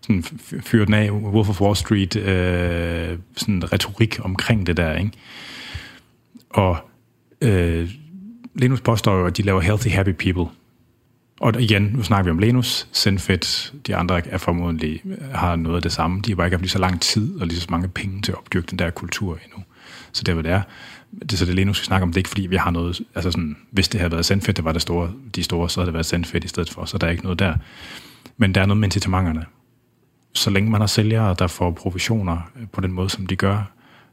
[0.00, 0.22] sådan
[0.62, 5.10] fyrer den af, Wolf of Wall Street, øh, sådan retorik omkring det der, ikke?
[6.50, 6.76] Og
[7.40, 7.90] øh,
[8.54, 10.56] Linus påstår jo, at de laver healthy, happy people.
[11.40, 15.02] Og igen, nu snakker vi om Lenus, Zenfit, de andre er formodentlig
[15.32, 16.22] har noget af det samme.
[16.22, 18.32] De har bare ikke haft lige så lang tid og lige så mange penge til
[18.32, 19.64] at opdyrke den der kultur endnu.
[20.12, 20.62] Så det er, hvad det er.
[21.20, 22.12] Det er så det Lenus, vi snakker om.
[22.12, 23.00] Det er ikke fordi, vi har noget...
[23.14, 25.86] Altså sådan, hvis det havde været Zenfit, det var det store, de store, så havde
[25.86, 26.84] det været Zenfit i stedet for.
[26.84, 27.54] Så der er ikke noget der.
[28.36, 29.46] Men der er noget med incitamenterne
[30.38, 33.70] så længe man har sælgere, der får provisioner på den måde, som de gør,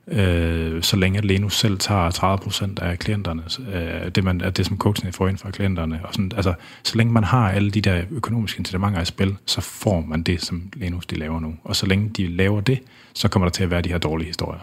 [0.07, 2.37] øh, så længe Lenus selv tager
[2.79, 3.43] 30% af klienterne,
[3.73, 6.53] øh, det, man, det som coachene får ind fra klienterne, og sådan, altså,
[6.83, 10.41] så længe man har alle de der økonomiske incitamenter i spil, så får man det,
[10.41, 11.55] som Lenus de laver nu.
[11.63, 12.79] Og så længe de laver det,
[13.13, 14.61] så kommer der til at være de her dårlige historier.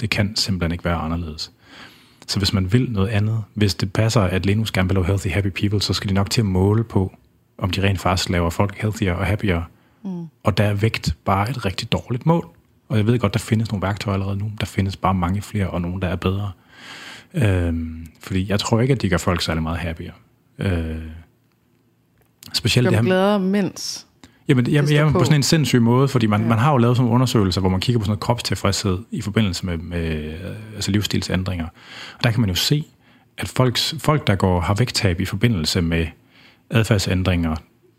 [0.00, 1.52] Det kan simpelthen ikke være anderledes.
[2.26, 5.30] Så hvis man vil noget andet, hvis det passer, at Lenus gerne vil lave healthy,
[5.30, 7.16] happy people, så skal de nok til at måle på,
[7.58, 9.62] om de rent faktisk laver folk healthier og happier,
[10.06, 10.26] Mm.
[10.42, 12.48] Og der er vægt bare et rigtig dårligt mål.
[12.88, 14.52] Og jeg ved godt, der findes nogle værktøjer allerede nu.
[14.60, 16.52] Der findes bare mange flere, og nogle, der er bedre.
[17.34, 20.12] Øhm, fordi jeg tror ikke, at de gør folk særlig meget happier.
[20.58, 20.96] Øh,
[22.54, 23.02] specielt det her...
[23.02, 24.06] glæder mens?
[24.48, 25.18] Jamen, jamen, jamen på.
[25.18, 26.48] på sådan en sindssyg måde, fordi man, ja.
[26.48, 29.20] man har jo lavet sådan nogle undersøgelser, hvor man kigger på sådan noget kropstilfredshed i
[29.20, 30.34] forbindelse med, med
[30.74, 31.66] altså livsstilsændringer.
[32.18, 32.84] Og der kan man jo se,
[33.38, 36.06] at folks, folk, der går har vægttab i forbindelse med
[36.70, 37.56] adfærdsændringer,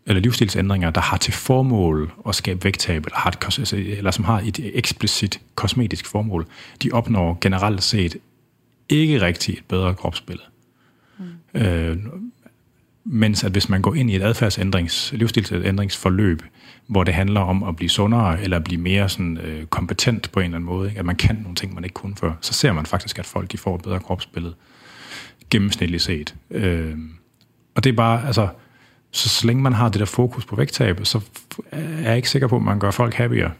[0.08, 4.24] eller livsstilsændringer, der har til formål at skabe vægttab, eller, har et, altså, eller som
[4.24, 6.46] har et eksplicit kosmetisk formål,
[6.82, 8.16] de opnår generelt set
[8.88, 10.46] ikke rigtig et bedre kropsbillede.
[11.18, 11.60] Mm.
[11.60, 11.96] Øh,
[13.04, 16.42] mens at hvis man går ind i et adfærdsændrings, livsstilsændringsforløb,
[16.86, 20.44] hvor det handler om at blive sundere, eller blive mere sådan, øh, kompetent på en
[20.44, 20.98] eller anden måde, ikke?
[20.98, 23.52] at man kan nogle ting, man ikke kunne før, så ser man faktisk, at folk
[23.52, 24.54] de får et bedre kropsbillede,
[25.50, 26.34] gennemsnitligt set.
[26.50, 26.98] Øh,
[27.74, 28.48] og det er bare, altså,
[29.10, 31.20] så så længe man har det der fokus på vægttab, så
[31.70, 33.50] er jeg ikke sikker på, at man gør folk happier.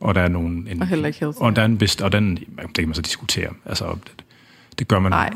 [0.00, 0.68] Og der er nogen...
[0.70, 3.02] En, og heller ikke Og der er en best, og den, det kan man så
[3.02, 3.50] diskutere.
[3.64, 4.24] Altså, det,
[4.78, 5.12] det gør man...
[5.12, 5.30] Nej,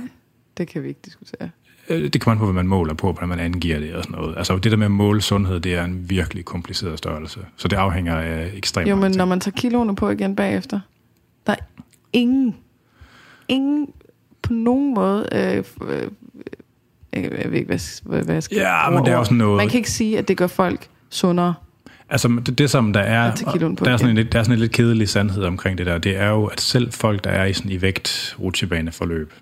[0.58, 1.50] det kan vi ikke diskutere.
[1.88, 4.18] Øh, det kan man på, hvad man måler på, hvordan man angiver det og sådan
[4.18, 4.36] noget.
[4.36, 7.40] Altså det der med at måle sundhed, det er en virkelig kompliceret størrelse.
[7.56, 10.80] Så det afhænger af ekstremt Jo, men når man tager kiloene på igen bagefter,
[11.46, 11.56] der er
[12.12, 12.56] ingen,
[13.48, 13.88] ingen
[14.42, 16.10] på nogen måde øh, øh,
[17.12, 19.56] jeg, ved ikke, hvad, hvad jeg skal Ja, men det er også noget...
[19.56, 21.54] Man kan ikke sige, at det gør folk sundere.
[22.10, 24.60] Altså det, det som der er, der er, sådan en, lidt, der er sådan en
[24.60, 27.52] lidt kedelig sandhed omkring det der, det er jo, at selv folk, der er i
[27.52, 29.32] sådan i vægt rutsjebaneforløb,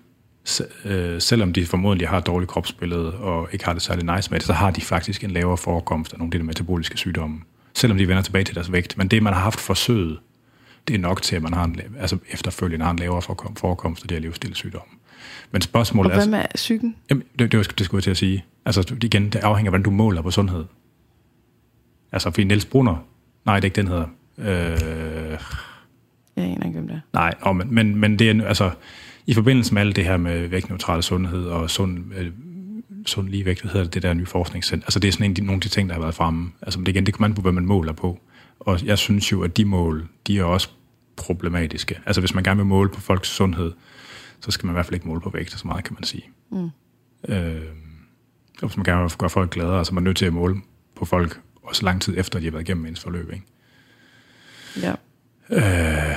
[0.85, 4.39] øh, selvom de formodentlig har et dårligt kropsbillede og ikke har det særlig nice med
[4.39, 7.39] det, så har de faktisk en lavere forekomst af nogle af de metaboliske sygdomme,
[7.73, 8.97] selvom de vender tilbage til deres vægt.
[8.97, 10.19] Men det, man har haft forsøget,
[10.87, 13.21] det er nok til, at man har en, altså efterfølgende har en lavere
[13.55, 14.93] forekomst af de her livsstilssygdomme.
[15.51, 16.15] Men spørgsmålet er...
[16.15, 16.95] Og hvad med psyken?
[17.09, 18.45] Jamen, det, det, det skulle jeg til at sige.
[18.65, 20.65] Altså igen, det afhænger af, hvordan du måler på sundhed.
[22.11, 23.05] Altså, fordi Niels Brunner...
[23.45, 24.05] Nej, det er ikke den hedder.
[24.37, 25.37] Øh,
[26.35, 26.99] jeg aner ikke, hvem det er.
[27.13, 28.71] Nej, oh, men, men, men det er altså...
[29.27, 32.31] I forbindelse med alt det her med vægtneutral sundhed og sund, øh,
[33.05, 34.85] sund ligevægt, hvad hedder det, det der nye forskningscenter.
[34.85, 36.51] Altså det er sådan en, de, nogle af de ting, der har været fremme.
[36.61, 38.19] Altså det, igen, det kommer man på, hvad man måler på.
[38.59, 40.69] Og jeg synes jo, at de mål, de er også
[41.15, 41.99] problematiske.
[42.05, 43.71] Altså hvis man gerne vil måle på folks sundhed,
[44.41, 46.29] så skal man i hvert fald ikke måle på vægt, så meget kan man sige.
[46.49, 46.69] Mm.
[47.27, 47.61] Øh,
[48.61, 50.61] og hvis man gerne vil gøre folk gladere, så er man nødt til at måle
[50.95, 53.31] på folk også lang tid efter, de har været igennem ens forløb.
[53.33, 53.45] Ikke?
[54.81, 54.93] Ja.
[55.49, 56.15] Øh,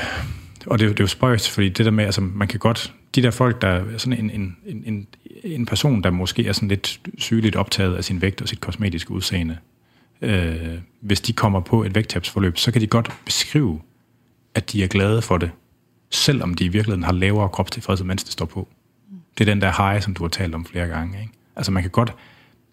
[0.67, 3.23] og det, det er jo spøjst, fordi det der med, altså man kan godt, de
[3.23, 5.07] der folk, der er sådan en, en, en,
[5.45, 9.11] en person, der måske er sådan lidt sygeligt optaget af sin vægt og sit kosmetiske
[9.11, 9.59] udseende,
[10.23, 13.81] øh, hvis de kommer på et vægttabsforløb, så kan de godt beskrive
[14.55, 15.51] at de er glade for det,
[16.15, 18.69] selvom de i virkeligheden har lavere kropstilfredshed, mens det står på.
[19.39, 21.21] Det er den der high, som du har talt om flere gange.
[21.21, 21.33] Ikke?
[21.57, 22.15] Altså man kan godt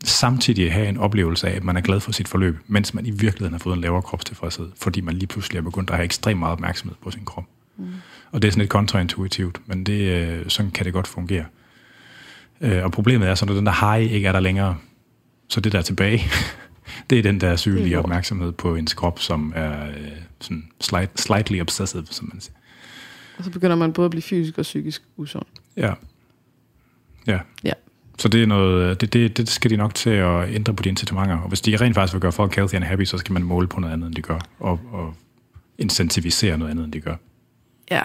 [0.03, 3.11] samtidig have en oplevelse af, at man er glad for sit forløb, mens man i
[3.11, 6.39] virkeligheden har fået en lavere kropstilfredshed, fordi man lige pludselig er begyndt at have ekstremt
[6.39, 7.43] meget opmærksomhed på sin krop.
[7.77, 7.87] Mm.
[8.31, 11.45] Og det er sådan lidt kontraintuitivt, men det, øh, sådan kan det godt fungere.
[12.61, 14.77] Øh, og problemet er så, når den der high ikke er der længere,
[15.47, 16.23] så det der er tilbage,
[17.09, 20.07] det er den der sygelige opmærksomhed på ens krop, som er øh,
[20.39, 22.55] sådan slight, slightly obsessive, som man siger.
[23.41, 25.45] Og så begynder man både at blive fysisk og psykisk usund.
[25.77, 25.93] Ja.
[27.27, 27.39] Ja.
[27.63, 27.73] Ja.
[28.17, 30.89] Så det er noget, det, det, det skal de nok til at ændre på de
[30.89, 31.37] incitamenter.
[31.37, 33.67] Og hvis de rent faktisk vil gøre folk healthy and happy, så skal man måle
[33.67, 34.39] på noget andet, end de gør.
[34.59, 35.13] Og, og
[35.77, 37.15] incentivisere noget andet, end de gør.
[37.91, 38.01] Ja,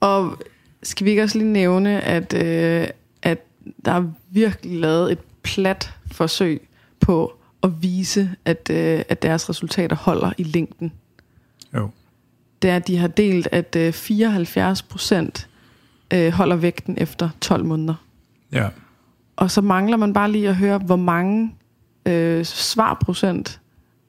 [0.00, 0.42] og
[0.82, 2.88] skal vi ikke også lige nævne, at, øh,
[3.22, 3.38] at
[3.84, 6.68] der er virkelig lavet et plat forsøg
[7.00, 10.92] på at vise, at, øh, at deres resultater holder i længden.
[11.74, 11.90] Jo.
[12.62, 15.48] Det er, at de har delt, at øh, 74 procent
[16.14, 17.94] øh, holder vægten efter 12 måneder.
[18.52, 18.68] Ja.
[19.36, 21.54] Og så mangler man bare lige at høre, hvor mange
[22.06, 23.60] øh, svarprocent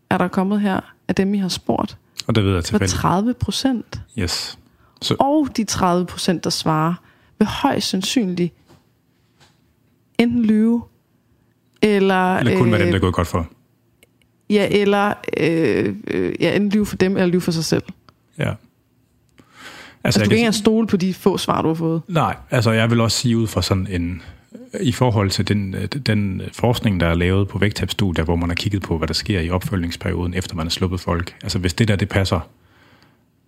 [0.09, 1.97] er der kommet her af dem, I har spurgt.
[2.27, 2.91] Og det ved jeg tilfældigt.
[2.91, 4.01] 30 procent.
[4.19, 4.59] Yes.
[5.01, 6.93] Så, Og de 30 procent, der svarer,
[7.39, 8.53] vil højst sandsynligt
[10.17, 10.83] enten lyve,
[11.81, 13.49] eller, eller kun være dem, øh, der er gået godt for.
[14.49, 17.83] ja, eller øh, øh, ja, enten lyve for dem, eller lyve for sig selv.
[18.41, 18.53] Ja.
[20.03, 22.01] Altså, jeg du kan ikke engang stole på de få svar, du har fået.
[22.07, 24.21] Nej, altså jeg vil også sige ud fra sådan en,
[24.81, 28.55] i forhold til den, øh, den forskning, der er lavet på vægttabstudier, hvor man har
[28.55, 31.35] kigget på, hvad der sker i opfølgningsperioden, efter man har sluppet folk.
[31.43, 32.39] Altså hvis det der, det passer,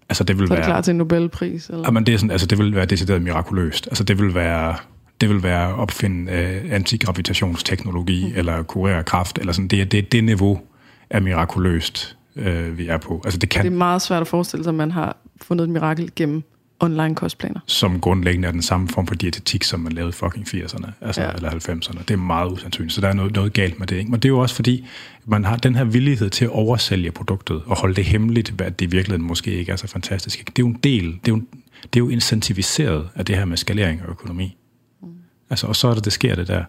[0.10, 0.72] altså det vil Så er det være...
[0.72, 1.70] klar til en Nobelpris.
[1.70, 1.84] Eller?
[1.86, 3.88] Jamen, det, er sådan, altså, det vil være decideret mirakuløst.
[3.88, 4.76] Altså, det vil være,
[5.22, 8.34] det vil være at opfinde øh, antigravitationsteknologi, mm.
[8.36, 9.68] eller kurere kraft, eller sådan.
[9.68, 10.62] Det er det, det niveau
[11.10, 13.22] af mirakuløst, øh, vi er på.
[13.26, 15.70] Altså, det kan, Det er meget svært at forestille sig, at man har fundet et
[15.70, 16.44] mirakel gennem
[16.80, 17.60] online kostplaner.
[17.66, 21.22] som grundlæggende er den samme form for dietetik, som man lavede i fucking 80'erne, altså,
[21.22, 21.32] Ja.
[21.32, 22.00] eller 90'erne.
[22.00, 23.96] Det er meget usandsynligt, så der er noget, noget galt med det.
[23.96, 24.12] Ikke?
[24.12, 24.86] Men det er jo også fordi,
[25.26, 28.86] man har den her villighed til at oversælge produktet, og holde det hemmeligt, hvad det
[28.86, 30.40] i virkeligheden måske ikke er så fantastisk.
[30.40, 31.42] Det er jo en del, det er jo,
[31.84, 34.58] det er jo incentiviseret af det her med skalering og økonomi.
[35.02, 35.08] Mm.
[35.50, 36.64] Altså, og så er det, det sker det der.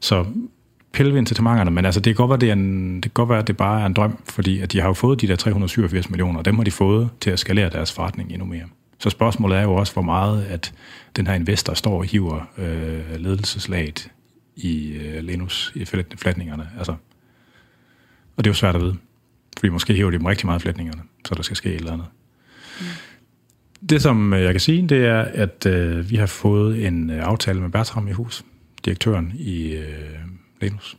[0.00, 0.24] Så
[0.92, 3.28] pille ved incitamenterne, men altså, det kan godt være, det, er en, det kan godt
[3.28, 5.36] være, at det bare er en drøm, fordi at de har jo fået de der
[5.36, 8.64] 387 millioner, og dem har de fået til at skalere deres forretning endnu mere.
[8.98, 10.72] Så spørgsmålet er jo også, hvor meget at
[11.16, 14.10] den her investor står og hiver øh, ledelseslaget
[14.56, 16.68] i øh, Linus i flæt- flætningerne.
[16.78, 16.92] Altså.
[18.36, 18.96] Og det er jo svært at vide,
[19.58, 21.92] fordi måske hiver de dem rigtig meget i flætningerne, så der skal ske et eller
[21.92, 22.06] andet.
[22.80, 22.86] Mm.
[23.88, 27.22] Det, som øh, jeg kan sige, det er, at øh, vi har fået en øh,
[27.24, 28.44] aftale med Bertram i hus,
[28.84, 29.84] direktøren i øh,
[30.60, 30.96] Lenus.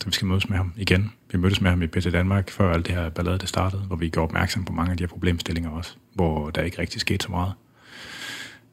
[0.00, 1.12] Så vi skal mødes med ham igen.
[1.32, 3.96] Vi mødtes med ham i PT Danmark, før alt det her ballade det startede, hvor
[3.96, 7.22] vi gjorde opmærksom på mange af de her problemstillinger også, hvor der ikke rigtig skete
[7.22, 7.52] så meget.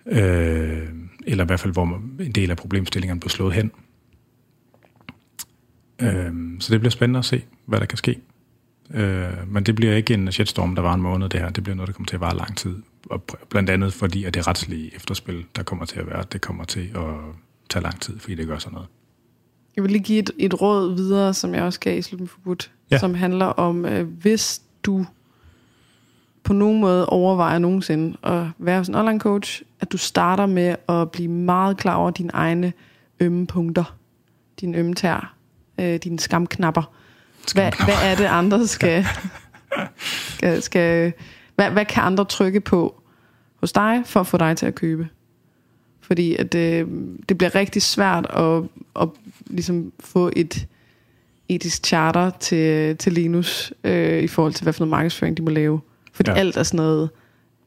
[0.05, 0.89] Øh,
[1.27, 3.71] eller i hvert fald, hvor en del af problemstillingerne blev slået hen.
[6.01, 8.19] Øh, så det bliver spændende at se, hvad der kan ske.
[8.93, 11.49] Øh, men det bliver ikke en shitstorm, der var en måned, det her.
[11.49, 12.75] Det bliver noget, der kommer til at vare lang tid.
[13.09, 16.63] Og blandt andet fordi, at det retslige efterspil, der kommer til at være, det kommer
[16.63, 17.13] til at
[17.69, 18.87] tage lang tid, fordi det gør sådan noget.
[19.75, 22.27] Jeg vil lige give et, et råd videre, som jeg også gav i Slut med
[22.27, 22.97] Forbudt, Ja.
[22.97, 25.05] som handler om, øh, hvis du
[26.43, 30.75] på nogen måde overvejer nogensinde at være hos en online coach, at du starter med
[30.89, 32.73] at blive meget klar over dine egne
[33.19, 33.95] ømme punkter,
[34.61, 35.35] dine ømme tær,
[35.79, 36.83] øh, dine skamknapper.
[37.53, 39.05] Hvad, hvad er det andre skal,
[40.07, 41.13] skal, skal
[41.55, 43.01] hvad, hvad kan andre trykke på
[43.55, 45.07] hos dig for at få dig til at købe?
[46.05, 46.87] Fordi at det,
[47.29, 48.63] det bliver rigtig svært at,
[49.01, 49.09] at
[49.47, 50.67] ligesom få et
[51.49, 55.49] etisk charter til, til Linus øh, i forhold til, hvad for noget markedsføring de må
[55.49, 55.79] lave.
[56.13, 56.37] Fordi ja.
[56.37, 57.09] Alt er sådan noget,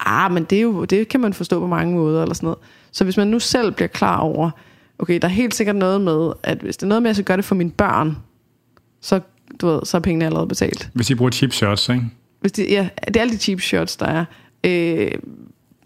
[0.00, 2.58] ah, men det, er jo, det kan man forstå på mange måder, eller sådan noget.
[2.92, 4.50] Så hvis man nu selv bliver klar over,
[4.98, 7.16] okay, der er helt sikkert noget med, at hvis det er noget med, at jeg
[7.16, 8.16] skal gøre det for mine børn,
[9.00, 9.20] så,
[9.60, 10.90] du ved, så er pengene allerede betalt.
[10.94, 12.04] Hvis I bruger cheap shots, ikke?
[12.40, 14.24] Hvis det, ja, det er alle de cheap shots, der er.
[14.64, 15.10] Øh,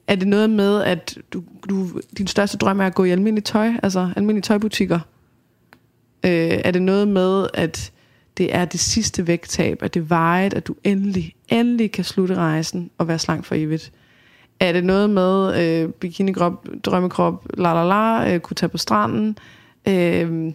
[0.06, 3.46] er det noget med, at du, du, din største drøm er at gå i almindeligt
[3.46, 5.00] tøj, altså almindelige tøjbutikker?
[6.24, 7.92] Øh, er det noget med, at
[8.38, 12.34] det er det sidste vægttab, at det er vejet, at du endelig, endelig kan slutte
[12.34, 13.92] rejsen og være slank for evigt?
[14.60, 19.38] Er det noget med øh, bikinikrop, drømmekrop, la la la, øh, kunne tage på stranden,
[19.88, 20.52] øh,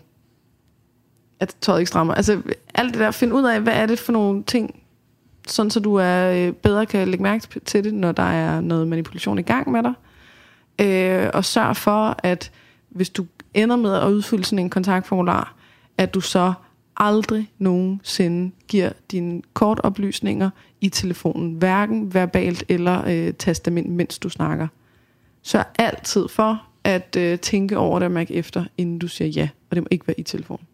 [1.40, 2.14] at tøjet ikke strammer?
[2.14, 2.42] Altså
[2.74, 4.76] alt det der, find ud af, hvad er det for nogle ting,
[5.52, 8.88] sådan så du er øh, bedre kan lægge mærke til det, når der er noget
[8.88, 9.94] manipulation i gang med dig.
[10.82, 12.52] Øh, og sørg for, at
[12.90, 15.56] hvis du ender med at udfylde sådan en kontaktformular,
[15.98, 16.54] at du så
[16.98, 20.50] aldrig nogensinde giver dine kortoplysninger
[20.82, 24.68] i telefonen, hverken verbalt eller øh, testament, mens du snakker.
[25.44, 29.50] Sørg altid for at øh, tænke over det og mærke efter, inden du siger ja,
[29.70, 30.66] og det må ikke være i telefonen.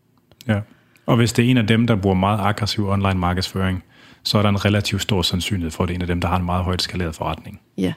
[0.47, 0.59] Ja.
[1.05, 3.83] Og hvis det er en af dem, der bruger meget aggressiv online markedsføring,
[4.23, 6.27] så er der en relativt stor sandsynlighed for, at det er en af dem, der
[6.27, 7.61] har en meget højt skaleret forretning.
[7.77, 7.93] Ja.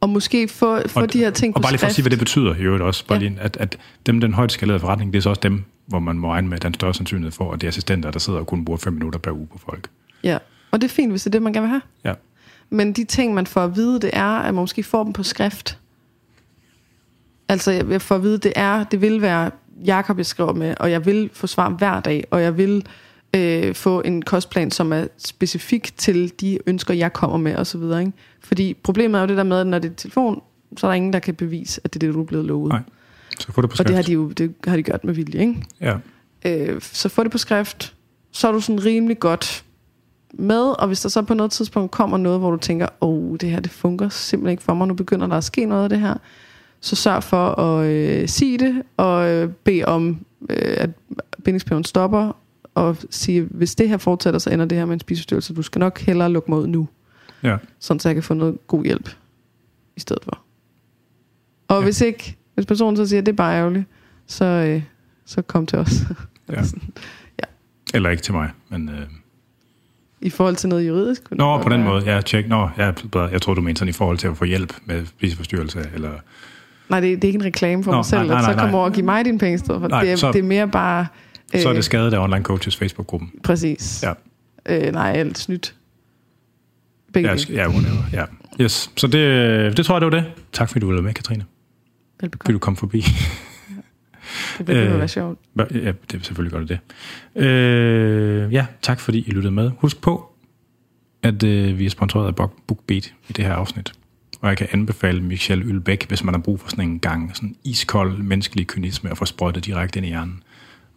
[0.00, 2.02] Og måske få, få og, de her ting Og på bare lige for at sige,
[2.02, 3.28] hvad det betyder i øvrigt også, bare Ja.
[3.28, 6.18] lige, at, at dem, den højt skalerede forretning, det er så også dem, hvor man
[6.18, 8.64] må regne med den større sandsynlighed for, at det er assistenter, der sidder og kun
[8.64, 9.88] bruger 5 minutter per uge på folk.
[10.24, 10.38] Ja.
[10.70, 11.82] Og det er fint, hvis det er det, man gerne vil have.
[12.04, 12.12] Ja.
[12.70, 15.22] Men de ting, man får at vide, det er, at man måske får dem på
[15.22, 15.78] skrift.
[17.48, 19.50] Altså, jeg jeg får at vide, det er, det vil være
[19.84, 22.86] Jakob, jeg skriver med, og jeg vil få svar hver dag, og jeg vil
[23.34, 27.78] øh, få en kostplan, som er specifik til de ønsker, jeg kommer med, og så
[27.78, 28.12] videre, ikke?
[28.40, 30.42] Fordi problemet er jo det der med, at når det er telefon,
[30.76, 32.68] så er der ingen, der kan bevise, at det er det, du er blevet lovet.
[32.72, 32.82] Nej,
[33.38, 33.88] Så få det på og skrift.
[33.88, 35.62] det har de jo det har de gjort med vilje, ikke?
[35.80, 35.96] Ja.
[36.44, 37.94] Øh, så få det på skrift,
[38.32, 39.64] så er du sådan rimelig godt
[40.34, 43.36] med, og hvis der så på noget tidspunkt kommer noget, hvor du tænker, åh, oh,
[43.40, 45.88] det her det fungerer simpelthen ikke for mig, nu begynder der at ske noget af
[45.88, 46.14] det her,
[46.80, 50.90] så sørg for at øh, sige det, og øh, bede om, øh, at
[51.44, 52.36] bindingsperioden stopper,
[52.74, 55.54] og sige, hvis det her fortsætter, så ender det her med en spiseforstyrrelse.
[55.54, 56.88] Du skal nok hellere lukke mig ud nu,
[57.42, 57.56] ja.
[57.78, 59.10] sådan så jeg kan få noget god hjælp
[59.96, 60.38] i stedet for.
[61.68, 61.78] Og Ja.
[61.80, 61.84] ja.
[61.84, 63.84] hvis ikke, hvis personen så siger, at det er bare ærgerligt,
[64.26, 64.82] så, øh,
[65.26, 65.92] så kom til os.
[66.52, 66.62] ja.
[67.94, 68.88] Eller ikke til mig, men...
[68.88, 69.00] Øh...
[70.20, 71.30] I forhold til noget juridisk?
[71.30, 71.88] Nå, på den være.
[71.90, 72.14] måde.
[72.14, 72.48] Ja, tjek.
[72.48, 75.90] Nå, ja, jeg tror du mente sådan i forhold til at få hjælp med spiseforstyrrelse,
[75.94, 76.10] eller...
[76.88, 78.50] Nej, det, det er ikke en reklame for Nå, mig selv, nej, nej, at så
[78.50, 78.78] nej, kom nej.
[78.78, 79.88] over og give mig dine penge i stedet for.
[79.88, 81.06] Nej, det, er, så- det er mere bare...
[81.62, 83.32] Så er det skadet af Online Coaches Facebook-gruppen.
[83.44, 84.02] Præcis.
[84.02, 84.12] Ja.
[84.86, 85.74] Øh, nej, alt snydt.
[87.12, 88.02] Begge Ja, ja, whatever.
[88.12, 88.24] Ja.
[88.60, 88.90] Yes.
[88.96, 90.32] Så det, det tror jeg, det var det.
[90.52, 91.44] Tak fordi du ville med, Katrine.
[91.44, 92.52] Fordi Velbekomme.
[92.54, 93.04] du kom forbi.
[94.58, 95.38] Det bliver Øh, øh, være sjovt.
[95.58, 95.64] Ja,
[96.10, 97.42] det er selvfølgelig godt det.
[97.42, 99.70] Øh, ja, tak fordi I lyttede med.
[99.78, 100.32] Husk på,
[101.22, 103.92] at øh, vi er sponsoreret af Book- BookBeat i det her afsnit.
[104.40, 107.56] Og jeg kan anbefale Michel Ølbæk, hvis man har brug for sådan en gang sådan
[107.64, 110.42] iskold menneskelig kynisme og få sprøjtet direkte ind i hjernen.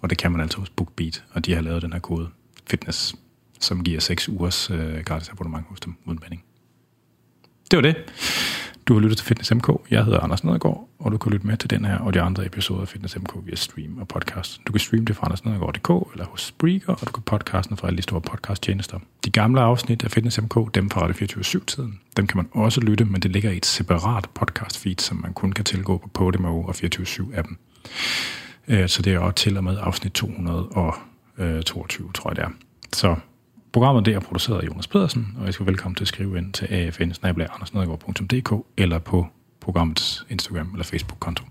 [0.01, 2.29] Og det kan man altså hos BookBeat, og de har lavet den her kode
[2.69, 3.15] fitness,
[3.59, 6.43] som giver 6 ugers øh, gratis abonnement hos dem uden banding.
[7.71, 7.95] Det var det.
[8.87, 9.69] Du har lyttet til Fitness MK.
[9.91, 12.45] Jeg hedder Anders Nedergaard, og du kan lytte med til den her og de andre
[12.45, 14.61] episoder af Fitness MK via stream og podcast.
[14.67, 17.97] Du kan streame det fra andersnedergaard.dk eller hos Spreaker, og du kan podcasten fra alle
[17.97, 18.99] de store podcasttjenester.
[19.25, 23.05] De gamle afsnit af Fitness MK, dem fra Radio 24-7-tiden, dem kan man også lytte,
[23.05, 26.61] men det ligger i et separat podcast feed, som man kun kan tilgå på Podimo
[26.61, 27.55] og 24-7-appen.
[28.67, 32.49] Øh, så det er også til og med afsnit 222, øh, tror jeg det er.
[32.93, 33.15] Så
[33.71, 36.53] programmet det er produceret af Jonas Pedersen, og jeg skal velkommen til at skrive ind
[36.53, 36.67] til
[37.49, 37.61] afn
[38.77, 39.27] eller på
[39.59, 41.43] programmets Instagram eller Facebook-konto.